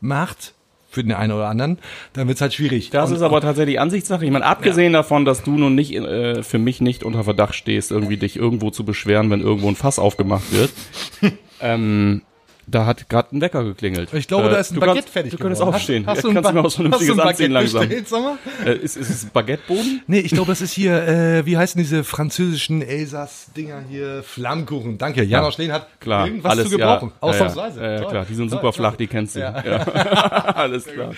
macht, 0.00 0.54
für 0.96 1.04
den 1.04 1.12
einen 1.12 1.32
oder 1.32 1.48
anderen, 1.48 1.78
dann 2.14 2.26
wird's 2.26 2.40
halt 2.40 2.54
schwierig. 2.54 2.88
Das 2.88 3.10
und, 3.10 3.16
ist 3.16 3.22
aber 3.22 3.42
tatsächlich 3.42 3.78
Ansichtssache. 3.78 4.24
Ich 4.24 4.30
meine, 4.30 4.46
abgesehen 4.46 4.94
davon, 4.94 5.26
dass 5.26 5.42
du 5.42 5.52
nun 5.52 5.74
nicht 5.74 5.94
äh, 5.94 6.42
für 6.42 6.58
mich 6.58 6.80
nicht 6.80 7.04
unter 7.04 7.22
Verdacht 7.22 7.54
stehst, 7.54 7.90
irgendwie 7.90 8.16
dich 8.16 8.36
irgendwo 8.36 8.70
zu 8.70 8.84
beschweren, 8.84 9.30
wenn 9.30 9.42
irgendwo 9.42 9.68
ein 9.68 9.76
Fass 9.76 9.98
aufgemacht 9.98 10.52
wird. 10.52 10.70
ähm, 11.60 12.22
da 12.66 12.86
hat 12.86 13.08
gerade 13.08 13.36
ein 13.36 13.40
Wecker 13.40 13.64
geklingelt. 13.64 14.12
Ich 14.12 14.28
glaube, 14.28 14.48
Äh, 14.48 14.50
da 14.50 14.56
ist 14.58 14.70
ein 14.70 14.74
du 14.74 14.80
Baguette 14.80 14.98
kannst, 15.00 15.12
fertig 15.12 15.32
Du 15.32 15.38
könntest 15.38 15.62
aufstehen. 15.62 16.06
Hast, 16.06 16.24
hast 16.24 16.34
kannst 16.34 16.50
du 16.50 16.54
mir 16.54 16.62
du 16.62 16.70
Vernünftiges 16.70 17.18
ein 17.18 17.20
anziehen 17.20 17.52
Baguette 17.52 18.10
langsam. 18.10 18.38
Äh, 18.64 18.76
ist, 18.76 18.96
ist 18.96 19.10
es 19.10 19.26
Baguetteboden? 19.26 20.02
Nee, 20.08 20.20
ich 20.20 20.32
glaube, 20.32 20.48
das 20.48 20.60
ist 20.60 20.72
hier, 20.72 21.02
äh, 21.06 21.46
wie 21.46 21.56
heißen 21.56 21.78
diese 21.78 22.04
französischen 22.04 22.82
Elsass-Dinger 22.82 23.82
hier? 23.88 24.22
Flammkuchen. 24.22 24.98
Danke. 24.98 25.22
Janosch 25.22 25.54
Schlehn 25.54 25.72
hat 25.72 25.88
Klar, 26.00 26.26
irgendwas 26.26 26.52
alles 26.52 26.70
zu 26.70 26.76
gebrauchen. 26.76 27.12
Ja, 27.14 27.28
Ausnahmsweise. 27.28 27.80
Ja, 27.82 27.92
ja, 27.92 28.04
klar, 28.04 28.26
die 28.28 28.34
sind 28.34 28.48
Toll, 28.50 28.58
super 28.58 28.62
toll. 28.62 28.72
flach, 28.72 28.96
die 28.96 29.06
kennst 29.06 29.36
du. 29.36 29.40
Ja. 29.40 29.52
alles 29.54 30.84
klar. 30.86 31.12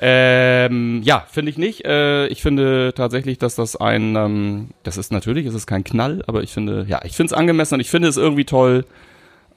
Ähm, 0.00 1.02
ja, 1.02 1.24
finde 1.30 1.50
ich 1.50 1.58
nicht. 1.58 1.84
Äh, 1.84 2.26
ich 2.28 2.42
finde 2.42 2.92
tatsächlich, 2.94 3.38
dass 3.38 3.54
das 3.54 3.76
ein, 3.76 4.16
ähm, 4.16 4.68
das 4.82 4.96
ist 4.96 5.12
natürlich, 5.12 5.46
es 5.46 5.54
ist 5.54 5.66
kein 5.66 5.84
Knall, 5.84 6.22
aber 6.26 6.42
ich 6.42 6.52
finde, 6.52 6.84
ja, 6.88 7.00
ich 7.04 7.16
finde 7.16 7.32
es 7.32 7.38
angemessen 7.38 7.74
und 7.74 7.80
ich 7.80 7.90
finde 7.90 8.08
es 8.08 8.16
irgendwie 8.16 8.44
toll, 8.44 8.84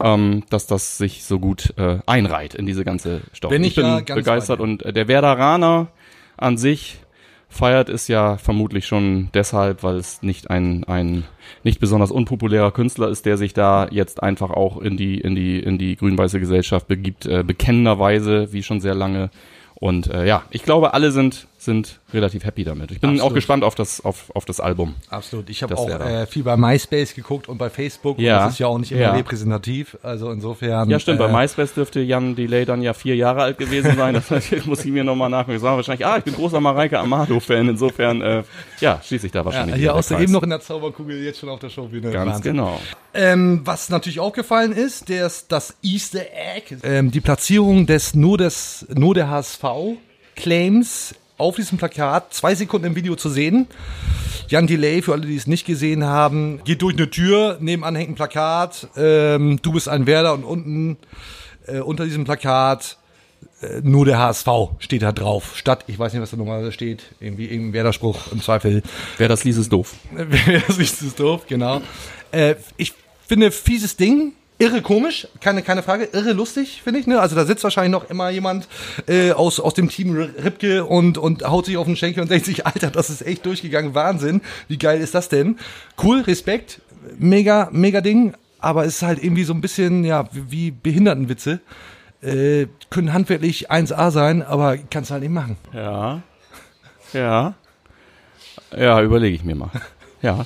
ähm, 0.03 0.43
dass 0.49 0.67
das 0.67 0.97
sich 0.97 1.23
so 1.23 1.39
gut 1.39 1.73
äh, 1.77 1.99
einreiht 2.05 2.53
in 2.53 2.65
diese 2.65 2.83
ganze 2.83 3.21
Story. 3.33 3.55
Bin 3.55 3.63
ich 3.63 3.75
bin 3.75 3.85
ja 3.85 4.01
begeistert 4.01 4.59
und 4.59 4.83
äh, 4.83 4.91
der 4.91 5.07
Werderaner 5.07 5.87
an 6.37 6.57
sich 6.57 6.99
feiert 7.47 7.87
es 7.87 8.07
ja 8.07 8.37
vermutlich 8.37 8.85
schon 8.85 9.29
deshalb, 9.33 9.83
weil 9.83 9.95
es 9.95 10.21
nicht 10.23 10.49
ein, 10.49 10.83
ein 10.85 11.23
nicht 11.63 11.79
besonders 11.79 12.11
unpopulärer 12.11 12.71
Künstler 12.71 13.09
ist, 13.09 13.25
der 13.25 13.37
sich 13.37 13.53
da 13.53 13.87
jetzt 13.91 14.21
einfach 14.21 14.49
auch 14.49 14.81
in 14.81 14.97
die, 14.97 15.21
in 15.21 15.35
die, 15.35 15.59
in 15.59 15.77
die 15.77 15.95
grün-weiße 15.95 16.39
Gesellschaft 16.39 16.87
begibt, 16.87 17.25
äh, 17.25 17.43
bekennenderweise, 17.43 18.51
wie 18.51 18.63
schon 18.63 18.81
sehr 18.81 18.95
lange. 18.95 19.29
Und 19.75 20.07
äh, 20.07 20.25
ja, 20.25 20.43
ich 20.49 20.63
glaube, 20.63 20.93
alle 20.93 21.11
sind, 21.11 21.47
sind 21.65 21.99
relativ 22.13 22.43
happy 22.45 22.63
damit. 22.63 22.91
Ich 22.91 22.99
bin 22.99 23.12
Absolut. 23.12 23.32
auch 23.32 23.36
gespannt 23.36 23.63
auf 23.63 23.76
das, 23.76 24.04
auf, 24.04 24.32
auf 24.36 24.45
das 24.45 24.60
Album. 24.60 24.95
Absolut. 25.10 25.49
Ich 25.49 25.63
habe 25.63 25.78
auch 25.78 25.89
äh, 25.89 26.26
viel 26.28 26.43
bei 26.43 26.58
MySpace 26.58 27.13
geguckt 27.15 27.47
und 27.49 27.58
bei 27.58 27.69
Facebook. 27.69 28.19
Ja. 28.19 28.38
Und 28.39 28.45
das 28.45 28.54
ist 28.54 28.60
ja 28.60 28.67
auch 28.67 28.78
nicht 28.78 28.91
immer 28.91 29.02
Ja. 29.02 29.12
repräsentativ. 29.13 29.97
Also 30.04 30.32
insofern. 30.32 30.89
Ja, 30.89 30.99
stimmt. 30.99 31.19
Äh, 31.19 31.28
Bei 31.28 31.41
MySpace 31.41 31.73
dürfte 31.73 31.99
Jan 32.02 32.36
Delay 32.36 32.65
dann 32.65 32.82
ja 32.82 32.93
vier 32.93 33.15
Jahre 33.15 33.41
alt 33.43 33.58
gewesen 33.58 33.95
sein. 33.95 34.13
Das 34.13 34.30
muss 34.65 34.84
ich 34.86 34.91
mir 34.91 35.04
nochmal 35.04 35.30
nachgucken. 35.30 35.58
Ich 35.58 35.63
wahrscheinlich, 35.63 36.06
ah, 36.06 36.17
ich 36.17 36.23
bin 36.23 36.34
großer 36.36 36.60
Mareike 36.60 36.99
Amado-Fan. 36.99 37.69
Insofern, 37.69 38.21
äh, 38.21 38.43
ja, 38.80 39.02
schließe 39.04 39.28
ich 39.28 39.32
da 39.32 39.39
ja, 39.39 39.45
wahrscheinlich. 39.45 39.76
hier 39.78 39.93
der 39.93 40.02
Kreis. 40.02 40.12
eben 40.21 40.32
noch 40.32 40.43
in 40.43 40.49
der 40.49 40.62
Zauberkugel, 40.62 41.23
jetzt 41.23 41.39
schon 41.39 41.49
auf 41.49 41.60
der 41.60 41.69
Showbühne. 41.69 42.12
Ganz 42.12 42.36
Wahnsinn. 42.36 42.54
genau. 42.54 42.80
Ähm, 43.13 43.62
was 43.63 43.89
natürlich 43.89 44.19
aufgefallen 44.19 44.71
ist, 44.71 45.10
der 45.10 45.28
ist 45.28 45.52
das 45.52 45.76
Easter 45.84 46.21
Egg, 46.56 46.76
ähm, 46.84 47.12
die 47.12 47.21
Platzierung 47.21 47.86
des 47.86 48.15
nur 48.15 48.38
des 48.38 48.86
nur 48.93 49.13
der 49.13 49.30
HSV 49.30 49.63
Claims 50.36 51.15
auf 51.37 51.55
diesem 51.55 51.77
Plakat, 51.77 52.33
zwei 52.33 52.55
Sekunden 52.55 52.87
im 52.87 52.95
Video 52.95 53.15
zu 53.15 53.29
sehen. 53.29 53.67
Jan 54.47 54.67
Delay, 54.67 55.01
für 55.01 55.13
alle, 55.13 55.25
die 55.25 55.35
es 55.35 55.47
nicht 55.47 55.65
gesehen 55.65 56.03
haben, 56.03 56.61
geht 56.63 56.81
durch 56.81 56.95
eine 56.95 57.09
Tür, 57.09 57.57
nebenan 57.59 57.95
hängt 57.95 58.11
ein 58.11 58.15
Plakat, 58.15 58.87
ähm, 58.95 59.59
du 59.61 59.71
bist 59.71 59.89
ein 59.89 60.05
Werder 60.05 60.33
und 60.33 60.43
unten 60.43 60.97
äh, 61.67 61.79
unter 61.79 62.05
diesem 62.05 62.25
Plakat 62.25 62.97
äh, 63.61 63.81
nur 63.81 64.05
der 64.05 64.19
HSV 64.19 64.47
steht 64.79 65.01
da 65.01 65.11
drauf. 65.11 65.53
Statt, 65.55 65.85
ich 65.87 65.97
weiß 65.97 66.13
nicht, 66.13 66.21
was 66.21 66.31
da 66.31 66.37
nochmal 66.37 66.71
steht, 66.71 67.03
irgendwie 67.19 67.45
irgendein 67.45 67.73
Werder-Spruch 67.73 68.31
im 68.31 68.41
Zweifel. 68.41 68.83
Wer 69.17 69.27
das 69.27 69.43
liest, 69.43 69.59
ist 69.59 69.71
doof. 69.71 69.93
das 70.67 70.77
ist 70.77 71.01
das 71.01 71.15
doof, 71.15 71.45
genau. 71.47 71.81
Äh, 72.31 72.55
ich 72.77 72.93
finde, 73.27 73.51
fieses 73.51 73.95
Ding. 73.95 74.33
Irre 74.59 74.81
komisch, 74.81 75.27
keine, 75.41 75.61
keine 75.63 75.83
Frage, 75.83 76.09
irre 76.13 76.31
lustig, 76.31 76.81
finde 76.83 76.99
ich. 76.99 77.07
Ne? 77.07 77.19
Also 77.19 77.35
da 77.35 77.45
sitzt 77.45 77.63
wahrscheinlich 77.63 77.91
noch 77.91 78.09
immer 78.09 78.29
jemand 78.29 78.67
äh, 79.07 79.31
aus, 79.31 79.59
aus 79.59 79.73
dem 79.73 79.89
Team 79.89 80.15
Ripke 80.15 80.85
und, 80.85 81.17
und 81.17 81.43
haut 81.43 81.65
sich 81.65 81.77
auf 81.77 81.87
den 81.87 81.95
Schenkel 81.95 82.21
und 82.21 82.31
denkt 82.31 82.45
sich, 82.45 82.65
Alter, 82.65 82.91
das 82.91 83.09
ist 83.09 83.25
echt 83.25 83.45
durchgegangen, 83.45 83.95
Wahnsinn. 83.95 84.41
Wie 84.67 84.77
geil 84.77 85.01
ist 85.01 85.15
das 85.15 85.27
denn? 85.27 85.57
Cool, 86.01 86.21
Respekt, 86.21 86.81
mega, 87.17 87.69
mega 87.71 88.01
Ding, 88.01 88.35
aber 88.59 88.85
es 88.85 88.95
ist 88.95 89.01
halt 89.01 89.23
irgendwie 89.23 89.43
so 89.43 89.53
ein 89.53 89.61
bisschen, 89.61 90.03
ja, 90.05 90.29
wie, 90.31 90.51
wie 90.51 90.71
Behindertenwitze. 90.71 91.59
Äh, 92.21 92.67
können 92.89 93.11
handwerklich 93.11 93.69
1A 93.69 94.11
sein, 94.11 94.43
aber 94.43 94.77
kannst 94.77 95.11
halt 95.11 95.23
nicht 95.23 95.33
machen. 95.33 95.57
Ja. 95.73 96.21
Ja. 97.11 97.55
Ja, 98.75 99.01
überlege 99.01 99.35
ich 99.35 99.43
mir 99.43 99.55
mal. 99.55 99.71
Ja. 100.21 100.45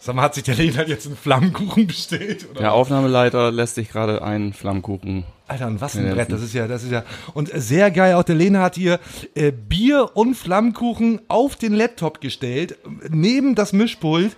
Sag 0.00 0.14
mal, 0.14 0.22
hat 0.22 0.34
sich 0.34 0.44
der 0.44 0.54
Lehner 0.54 0.86
jetzt 0.86 1.06
einen 1.06 1.16
Flammenkuchen 1.16 1.86
bestellt? 1.86 2.46
Oder? 2.50 2.60
Der 2.60 2.72
Aufnahmeleiter 2.72 3.50
lässt 3.50 3.74
sich 3.74 3.90
gerade 3.90 4.22
einen 4.22 4.52
Flammkuchen. 4.52 5.24
Alter, 5.48 5.66
und 5.66 5.80
was 5.80 5.94
Ja, 5.94 6.02
ein 6.02 6.14
Brett, 6.14 6.30
das 6.30 6.42
ist 6.42 6.54
ja, 6.54 6.68
das 6.68 6.82
ist 6.82 6.92
ja. 6.92 7.04
Und 7.34 7.50
sehr 7.54 7.90
geil, 7.90 8.14
auch 8.14 8.22
der 8.22 8.34
Lena 8.34 8.60
hat 8.62 8.74
hier 8.76 9.00
äh, 9.34 9.50
Bier 9.50 10.10
und 10.14 10.34
Flammkuchen 10.34 11.20
auf 11.28 11.56
den 11.56 11.72
Laptop 11.72 12.20
gestellt, 12.20 12.76
neben 13.08 13.54
das 13.54 13.72
Mischpult. 13.72 14.36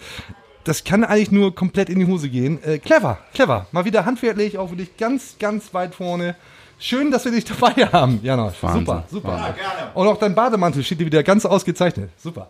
Das 0.65 0.85
kann 0.85 1.05
eigentlich 1.05 1.33
nur 1.33 1.55
komplett 1.55 1.89
in 1.89 1.99
die 1.99 2.07
Hose 2.07 2.29
gehen. 2.29 2.63
Äh, 2.63 2.79
clever, 2.79 3.19
clever. 3.35 3.67
Mal 3.73 3.85
wieder 3.85 4.05
handwerklich, 4.05 4.57
auch 4.59 4.71
wirklich 4.71 4.97
ganz, 4.97 5.37
ganz 5.39 5.75
weit 5.75 5.95
vorne. 5.95 6.37
Schön, 6.79 7.11
dass 7.11 7.25
wir 7.25 7.33
dich 7.33 7.45
dabei 7.45 7.73
haben, 7.87 8.21
Janosch. 8.23 8.55
Super, 8.61 9.05
super. 9.11 9.55
Und 9.95 10.07
auch 10.07 10.17
dein 10.17 10.35
Bademantel 10.35 10.83
steht 10.83 11.01
dir 11.01 11.07
wieder 11.07 11.23
ganz 11.23 11.45
ausgezeichnet. 11.45 12.11
Super. 12.17 12.49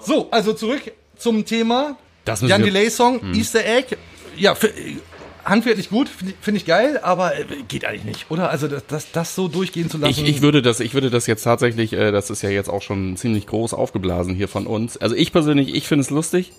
So, 0.00 0.28
also 0.30 0.52
zurück 0.52 0.92
zum 1.16 1.44
Thema. 1.44 1.96
Das 2.24 2.40
Jan 2.42 2.60
wir- 2.64 2.70
Delay 2.72 2.90
Song, 2.90 3.20
Easter 3.34 3.64
Egg. 3.64 3.96
Ja, 4.36 4.54
für, 4.54 4.70
handwerklich 5.44 5.90
gut, 5.90 6.08
finde 6.08 6.32
ich, 6.32 6.44
find 6.44 6.56
ich 6.56 6.64
geil, 6.64 7.00
aber 7.02 7.36
äh, 7.36 7.44
geht 7.68 7.84
eigentlich 7.84 8.04
nicht, 8.04 8.30
oder? 8.30 8.50
Also 8.50 8.68
das, 8.68 8.86
das, 8.86 9.10
das 9.12 9.34
so 9.34 9.48
durchgehen 9.48 9.90
zu 9.90 9.98
lassen. 9.98 10.10
Ich, 10.10 10.28
ich 10.36 10.42
würde 10.42 10.62
das, 10.62 10.80
ich 10.80 10.94
würde 10.94 11.10
das 11.10 11.26
jetzt 11.26 11.42
tatsächlich, 11.42 11.92
äh, 11.94 12.12
das 12.12 12.30
ist 12.30 12.42
ja 12.42 12.50
jetzt 12.50 12.68
auch 12.70 12.82
schon 12.82 13.16
ziemlich 13.16 13.46
groß 13.46 13.74
aufgeblasen 13.74 14.34
hier 14.34 14.48
von 14.48 14.66
uns. 14.66 14.96
Also 14.96 15.16
ich 15.16 15.32
persönlich, 15.32 15.74
ich 15.74 15.88
finde 15.88 16.02
es 16.02 16.10
lustig. 16.10 16.52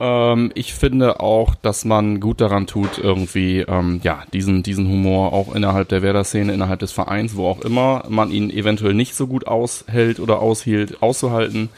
Ähm, 0.00 0.50
ich 0.54 0.72
finde 0.72 1.20
auch, 1.20 1.54
dass 1.54 1.84
man 1.84 2.20
gut 2.20 2.40
daran 2.40 2.66
tut, 2.66 2.96
irgendwie 2.96 3.60
ähm, 3.68 4.00
ja 4.02 4.22
diesen 4.32 4.62
diesen 4.62 4.88
Humor 4.88 5.34
auch 5.34 5.54
innerhalb 5.54 5.88
der 5.90 6.00
Werder-Szene, 6.00 6.54
innerhalb 6.54 6.80
des 6.80 6.92
Vereins, 6.92 7.36
wo 7.36 7.46
auch 7.46 7.60
immer 7.60 8.04
man 8.08 8.30
ihn 8.30 8.48
eventuell 8.50 8.94
nicht 8.94 9.14
so 9.14 9.26
gut 9.26 9.46
aushält 9.46 10.18
oder 10.20 10.40
aushielt, 10.40 11.02
auszuhalten. 11.02 11.68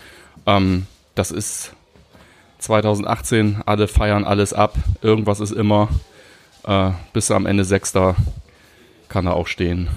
Ähm, 0.47 0.87
das 1.17 1.33
ist 1.33 1.73
2018, 2.63 3.63
alle 3.67 3.89
feiern 3.89 4.25
alles 4.25 4.53
ab, 4.53 4.75
irgendwas 5.03 5.41
ist 5.41 5.53
immer. 5.53 5.89
Äh, 6.65 6.91
bis 7.13 7.31
am 7.31 7.47
Ende 7.47 7.65
Sechster 7.65 8.15
kann 9.09 9.27
er 9.27 9.35
auch 9.35 9.47
stehen. 9.49 9.89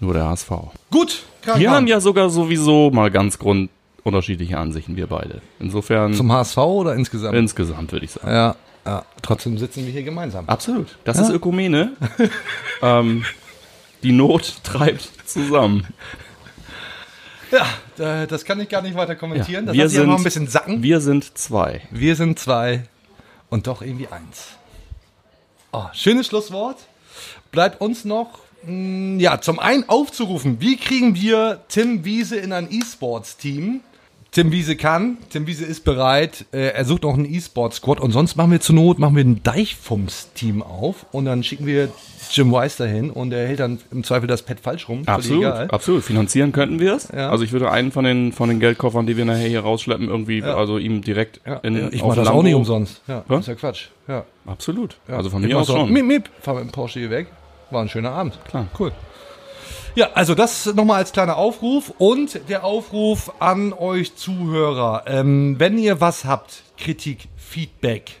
Nur 0.00 0.14
der 0.14 0.28
HSV. 0.28 0.50
Gut, 0.90 1.22
Wir 1.56 1.70
haben 1.70 1.86
ja 1.86 2.00
sogar 2.00 2.30
sowieso 2.30 2.90
mal 2.90 3.10
ganz 3.10 3.38
grund 3.38 3.70
unterschiedliche 4.04 4.58
Ansichten, 4.58 4.96
wir 4.96 5.06
beide. 5.06 5.40
Insofern 5.58 6.14
Zum 6.14 6.32
HSV 6.32 6.56
oder 6.58 6.94
insgesamt? 6.94 7.36
insgesamt 7.36 7.92
würde 7.92 8.04
ich 8.04 8.12
sagen. 8.12 8.28
ja, 8.28 8.56
ja, 8.86 9.04
trotzdem 9.22 9.58
sitzen 9.58 9.84
wir 9.84 9.92
hier 9.92 10.02
gemeinsam. 10.02 10.44
Absolut. 10.48 10.96
Das 11.04 11.18
ist 11.18 11.30
Ökumene. 11.30 11.92
ähm, 12.82 13.24
die 14.02 14.12
Not 14.12 14.62
treibt 14.62 15.08
zusammen. 15.26 15.86
Ja, 17.50 17.66
da- 17.96 18.26
das 18.26 18.44
kann 18.44 18.60
ich 18.60 18.68
gar 18.68 18.82
nicht 18.82 18.94
weiter 18.94 19.16
kommentieren. 19.16 19.66
das 19.66 19.74
wir 19.74 19.88
sind- 19.88 20.06
noch 20.08 20.18
ein 20.18 20.24
bisschen 20.24 20.48
sacken. 20.48 20.82
Wir 20.82 21.00
sind 21.00 21.36
zwei. 21.38 21.82
Wir 21.90 22.14
sind 22.16 22.38
zwei 22.38 22.84
und 23.50 23.66
doch 23.66 23.82
irgendwie 23.82 24.08
eins. 24.08 24.48
Oh, 25.72 25.84
schönes 25.92 26.26
Schlusswort. 26.26 26.76
Bleibt 27.50 27.80
uns 27.80 28.04
noch, 28.04 28.38
mh, 28.64 29.20
ja, 29.20 29.40
zum 29.40 29.58
einen 29.58 29.88
aufzurufen, 29.88 30.60
wie 30.60 30.76
kriegen 30.76 31.14
wir 31.14 31.60
Tim 31.68 32.04
Wiese 32.04 32.36
in 32.36 32.52
ein 32.52 32.70
E-Sports-Team? 32.70 33.80
Tim 34.30 34.52
Wiese 34.52 34.76
kann, 34.76 35.16
Tim 35.30 35.46
Wiese 35.46 35.64
ist 35.64 35.84
bereit, 35.84 36.44
äh, 36.52 36.68
er 36.68 36.84
sucht 36.84 37.02
noch 37.04 37.14
einen 37.14 37.24
E-Sports-Squad 37.24 37.98
und 37.98 38.12
sonst 38.12 38.36
machen 38.36 38.50
wir 38.50 38.60
zur 38.60 38.74
Not, 38.74 38.98
machen 38.98 39.16
wir 39.16 39.24
ein 39.24 39.42
Deichfums-Team 39.42 40.62
auf 40.62 41.06
und 41.12 41.24
dann 41.24 41.42
schicken 41.42 41.64
wir 41.66 41.88
Jim 42.30 42.52
Weiss 42.52 42.76
dahin 42.76 43.08
und 43.08 43.32
er 43.32 43.48
hält 43.48 43.60
dann 43.60 43.78
im 43.90 44.04
Zweifel 44.04 44.26
das 44.26 44.42
Pad 44.42 44.60
falsch 44.60 44.86
rum. 44.88 45.02
Absolut, 45.06 45.46
absolut. 45.46 46.04
Finanzieren 46.04 46.52
könnten 46.52 46.78
wir 46.78 46.94
es. 46.94 47.08
Ja. 47.10 47.30
Also 47.30 47.42
ich 47.42 47.52
würde 47.52 47.70
einen 47.70 47.90
von 47.90 48.04
den 48.04 48.32
von 48.32 48.50
den 48.50 48.60
Geldkoffern, 48.60 49.06
die 49.06 49.16
wir 49.16 49.24
nachher 49.24 49.48
hier 49.48 49.60
rausschleppen, 49.60 50.08
irgendwie, 50.08 50.40
Ja. 50.40 50.56
also 50.56 50.76
ihm 50.76 51.00
direkt 51.00 51.40
Ja, 51.46 51.54
in 51.62 51.88
ich 51.90 52.02
mache 52.04 52.16
das 52.16 52.26
Lambo- 52.28 52.38
auch 52.40 52.42
nicht 52.42 52.54
umsonst. 52.54 53.00
Ja, 53.08 53.24
Ja? 53.30 53.38
ist 53.38 53.48
ja 53.48 53.54
Quatsch. 53.54 53.86
Ja. 54.08 54.24
Absolut. 54.44 54.98
Also 55.08 55.30
von 55.30 55.42
ich 55.42 55.48
mir 55.48 55.58
aus 55.58 55.68
schon. 55.68 55.90
Miep, 55.90 56.04
miep, 56.04 56.28
fahr 56.42 56.54
mit 56.56 56.64
dem 56.64 56.70
Porsche 56.70 57.00
hier 57.00 57.10
weg. 57.10 57.28
War 57.70 57.80
ein 57.82 57.88
schöner 57.88 58.10
Abend. 58.10 58.38
Klar. 58.46 58.66
Cool. 58.78 58.92
Ja, 59.94 60.10
also 60.14 60.34
das 60.34 60.66
nochmal 60.74 60.98
als 60.98 61.12
kleiner 61.12 61.36
Aufruf 61.36 61.92
und 61.98 62.40
der 62.48 62.64
Aufruf 62.64 63.32
an 63.40 63.72
euch 63.72 64.16
Zuhörer. 64.16 65.04
Ähm, 65.06 65.56
wenn 65.58 65.78
ihr 65.78 66.00
was 66.00 66.24
habt, 66.24 66.62
Kritik, 66.76 67.28
Feedback, 67.36 68.20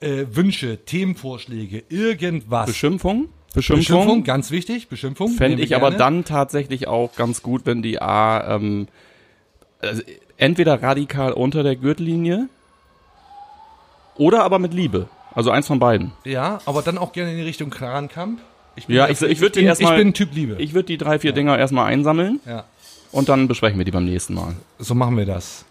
äh, 0.00 0.26
Wünsche, 0.30 0.84
Themenvorschläge, 0.84 1.84
irgendwas. 1.88 2.66
Beschimpfung? 2.66 3.28
Beschimpfung? 3.52 3.96
Beschimpfung, 3.96 4.24
ganz 4.24 4.50
wichtig, 4.50 4.88
Beschimpfung. 4.88 5.30
Fände 5.30 5.62
ich 5.62 5.70
wir 5.70 5.76
aber 5.76 5.90
gerne. 5.90 5.98
dann 5.98 6.24
tatsächlich 6.24 6.86
auch 6.86 7.16
ganz 7.16 7.42
gut, 7.42 7.66
wenn 7.66 7.82
die 7.82 8.00
A 8.00 8.54
ähm, 8.54 8.86
also 9.80 10.02
entweder 10.36 10.82
radikal 10.82 11.32
unter 11.32 11.62
der 11.62 11.76
Gürtellinie 11.76 12.48
oder 14.16 14.44
aber 14.44 14.58
mit 14.58 14.74
Liebe. 14.74 15.08
Also 15.34 15.50
eins 15.50 15.66
von 15.66 15.78
beiden. 15.78 16.12
Ja, 16.24 16.60
aber 16.66 16.82
dann 16.82 16.98
auch 16.98 17.12
gerne 17.12 17.30
in 17.30 17.36
die 17.38 17.44
Richtung 17.44 17.70
Krankamp. 17.70 18.40
Ich 18.80 18.86
bin 18.86 18.96
Ja, 18.96 19.08
ich- 19.08 19.20
ich 19.22 19.40
würd 19.40 19.54
den 19.54 19.60
bin- 19.60 19.68
erstmal- 19.68 19.92
Ich 19.92 19.98
bin 20.04 20.14
Typ 20.14 20.34
Liebe. 20.34 20.56
Ich 20.58 20.74
würde 20.74 20.86
die 20.86 20.98
drei, 20.98 21.18
vier 21.18 21.32
Dinger 21.32 21.56
erstmal 21.58 21.86
einsammeln 21.92 22.40
ja. 22.46 22.64
und 23.12 23.28
dann 23.28 23.46
besprechen 23.46 23.78
wir 23.78 23.84
die 23.84 23.90
beim 23.90 24.04
nächsten 24.04 24.34
Mal. 24.34 24.54
So 24.78 24.94
machen 24.94 25.16
wir 25.16 25.26
das. 25.26 25.64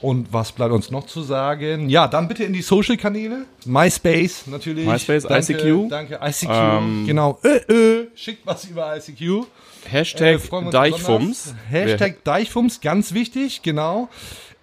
Und 0.00 0.32
was 0.32 0.50
bleibt 0.50 0.72
uns 0.72 0.90
noch 0.90 1.06
zu 1.06 1.22
sagen? 1.22 1.88
Ja, 1.88 2.08
dann 2.08 2.26
bitte 2.26 2.42
in 2.42 2.52
die 2.52 2.62
Social-Kanäle. 2.62 3.44
MySpace 3.66 4.46
natürlich. 4.48 4.84
MySpace, 4.86 5.22
danke, 5.24 5.52
ICQ. 5.52 5.88
Danke, 5.90 6.18
ICQ. 6.20 6.48
Ähm, 6.50 7.04
genau. 7.06 7.38
Äh, 7.44 7.72
äh, 7.72 8.08
schickt 8.16 8.44
was 8.44 8.64
über 8.64 8.96
ICQ. 8.96 9.46
Hashtag 9.88 10.40
Äh, 10.44 10.50
wir 10.50 10.58
uns 10.58 10.70
Deichfums. 10.70 11.42
besonders. 11.42 11.54
Hashtag 11.70 12.24
Deichfums, 12.24 12.80
ganz 12.80 13.14
wichtig, 13.14 13.62
genau. 13.62 14.08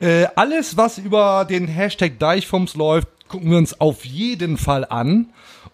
Äh, 0.02 0.28
alles, 0.36 0.76
was 0.78 0.98
über 0.98 1.46
den 1.50 1.68
Hashtag 1.68 2.20
Deichfums 2.20 2.76
läuft, 2.76 3.08
gucken 3.30 3.52
wir 3.52 3.58
uns 3.58 3.80
auf 3.80 4.04
jeden 4.06 4.58
Fall 4.58 4.86
an 4.90 5.28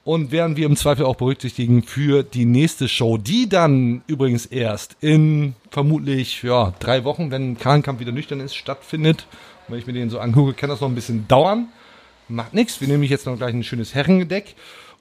und 0.06 0.32
werden 0.32 0.56
wir 0.56 0.68
im 0.68 0.78
Zweifel 0.78 1.04
auch 1.04 1.16
berücksichtigen 1.16 1.82
für 1.82 2.22
die 2.22 2.46
nächste 2.46 2.88
Show, 2.88 3.18
die 3.18 3.50
dann 3.50 4.04
übrigens 4.06 4.46
erst 4.46 4.96
in 5.02 5.56
vermutlich 5.72 6.44
ja, 6.44 6.74
drei 6.80 7.04
Wochen, 7.04 7.32
wenn 7.32 7.58
Kahlenkamp 7.58 8.00
wieder 8.00 8.12
nüchtern 8.12 8.40
ist, 8.40 8.56
stattfindet. 8.56 9.26
Und 9.68 9.74
wenn 9.74 9.80
ich 9.80 9.88
mir 9.88 9.94
den 9.94 10.12
so 10.12 10.20
angucke, 10.20 10.54
kann 10.54 10.70
das 10.70 10.80
noch 10.80 10.88
ein 10.88 10.96
bisschen 10.96 11.28
dauern. 11.28 11.70
Macht 12.30 12.54
nichts, 12.54 12.80
wir 12.80 12.88
nehmen 12.88 13.04
jetzt 13.04 13.26
noch 13.26 13.36
gleich 13.36 13.54
ein 13.54 13.64
schönes 13.64 13.96
Herrengedeck. 13.96 14.56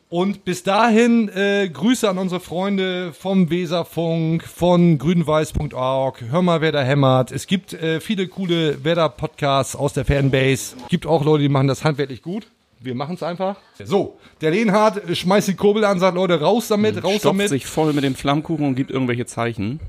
Und 0.08 0.44
bis 0.44 0.62
dahin 0.62 1.28
äh, 1.28 1.68
Grüße 1.68 2.08
an 2.08 2.16
unsere 2.16 2.40
Freunde 2.40 3.12
vom 3.12 3.50
Weserfunk, 3.50 4.44
von 4.44 4.96
grünweiß.org. 4.96 6.22
Hör 6.30 6.40
mal, 6.40 6.62
wer 6.62 6.72
da 6.72 6.82
hämmert. 6.82 7.30
Es 7.30 7.46
gibt 7.46 7.74
äh, 7.74 8.00
viele 8.00 8.28
coole 8.28 8.82
Werder-Podcasts 8.84 9.76
aus 9.76 9.92
der 9.92 10.06
Fanbase. 10.06 10.76
Gibt 10.88 11.04
auch 11.04 11.24
Leute, 11.24 11.42
die 11.42 11.48
machen 11.50 11.68
das 11.68 11.84
handwerklich 11.84 12.22
gut. 12.22 12.46
Wir 12.84 12.94
machen 12.94 13.14
es 13.14 13.22
einfach. 13.22 13.56
So, 13.82 14.18
der 14.42 14.50
Lehnhardt 14.50 15.16
schmeißt 15.16 15.48
die 15.48 15.54
Kurbel 15.54 15.84
an, 15.84 15.98
sagt 15.98 16.14
Leute, 16.16 16.38
raus 16.38 16.68
damit, 16.68 16.96
raus 17.02 17.12
Stopft 17.20 17.24
damit. 17.24 17.48
sich 17.48 17.64
voll 17.64 17.94
mit 17.94 18.04
dem 18.04 18.14
Flammkuchen 18.14 18.66
und 18.66 18.74
gibt 18.74 18.90
irgendwelche 18.90 19.24
Zeichen. 19.24 19.80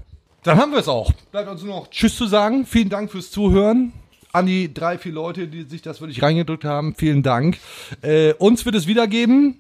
Dann 0.44 0.58
haben 0.58 0.72
wir 0.72 0.80
es 0.80 0.88
auch. 0.88 1.12
Bleibt 1.32 1.50
uns 1.50 1.62
nur 1.64 1.76
noch 1.76 1.90
Tschüss 1.90 2.16
zu 2.16 2.26
sagen. 2.26 2.66
Vielen 2.66 2.90
Dank 2.90 3.12
fürs 3.12 3.32
Zuhören. 3.32 3.92
An 4.32 4.46
die 4.46 4.74
drei, 4.74 4.98
vier 4.98 5.12
Leute, 5.12 5.48
die 5.48 5.64
sich 5.64 5.82
das 5.82 6.02
wirklich 6.02 6.22
reingedrückt 6.22 6.64
haben, 6.66 6.94
vielen 6.96 7.24
Dank. 7.24 7.58
Äh, 8.02 8.34
uns 8.34 8.66
wird 8.66 8.76
es 8.76 8.88
wieder 8.88 9.08
geben. 9.08 9.60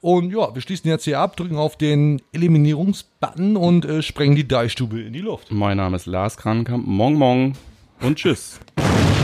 Und 0.00 0.30
ja, 0.32 0.54
wir 0.54 0.60
schließen 0.60 0.88
jetzt 0.90 1.04
hier 1.04 1.18
ab, 1.18 1.36
drücken 1.36 1.56
auf 1.56 1.76
den 1.76 2.20
Eliminierungsbutton 2.32 3.56
und 3.56 3.84
äh, 3.84 4.02
sprengen 4.02 4.36
die 4.36 4.46
Deichstube 4.46 5.00
in 5.00 5.12
die 5.12 5.20
Luft. 5.20 5.50
Mein 5.50 5.76
Name 5.78 5.96
ist 5.96 6.06
Lars 6.06 6.36
Krankamp. 6.36 6.86
Mong 6.86 7.14
Mong 7.14 7.52
und 8.00 8.16
tschüss. 8.16 8.60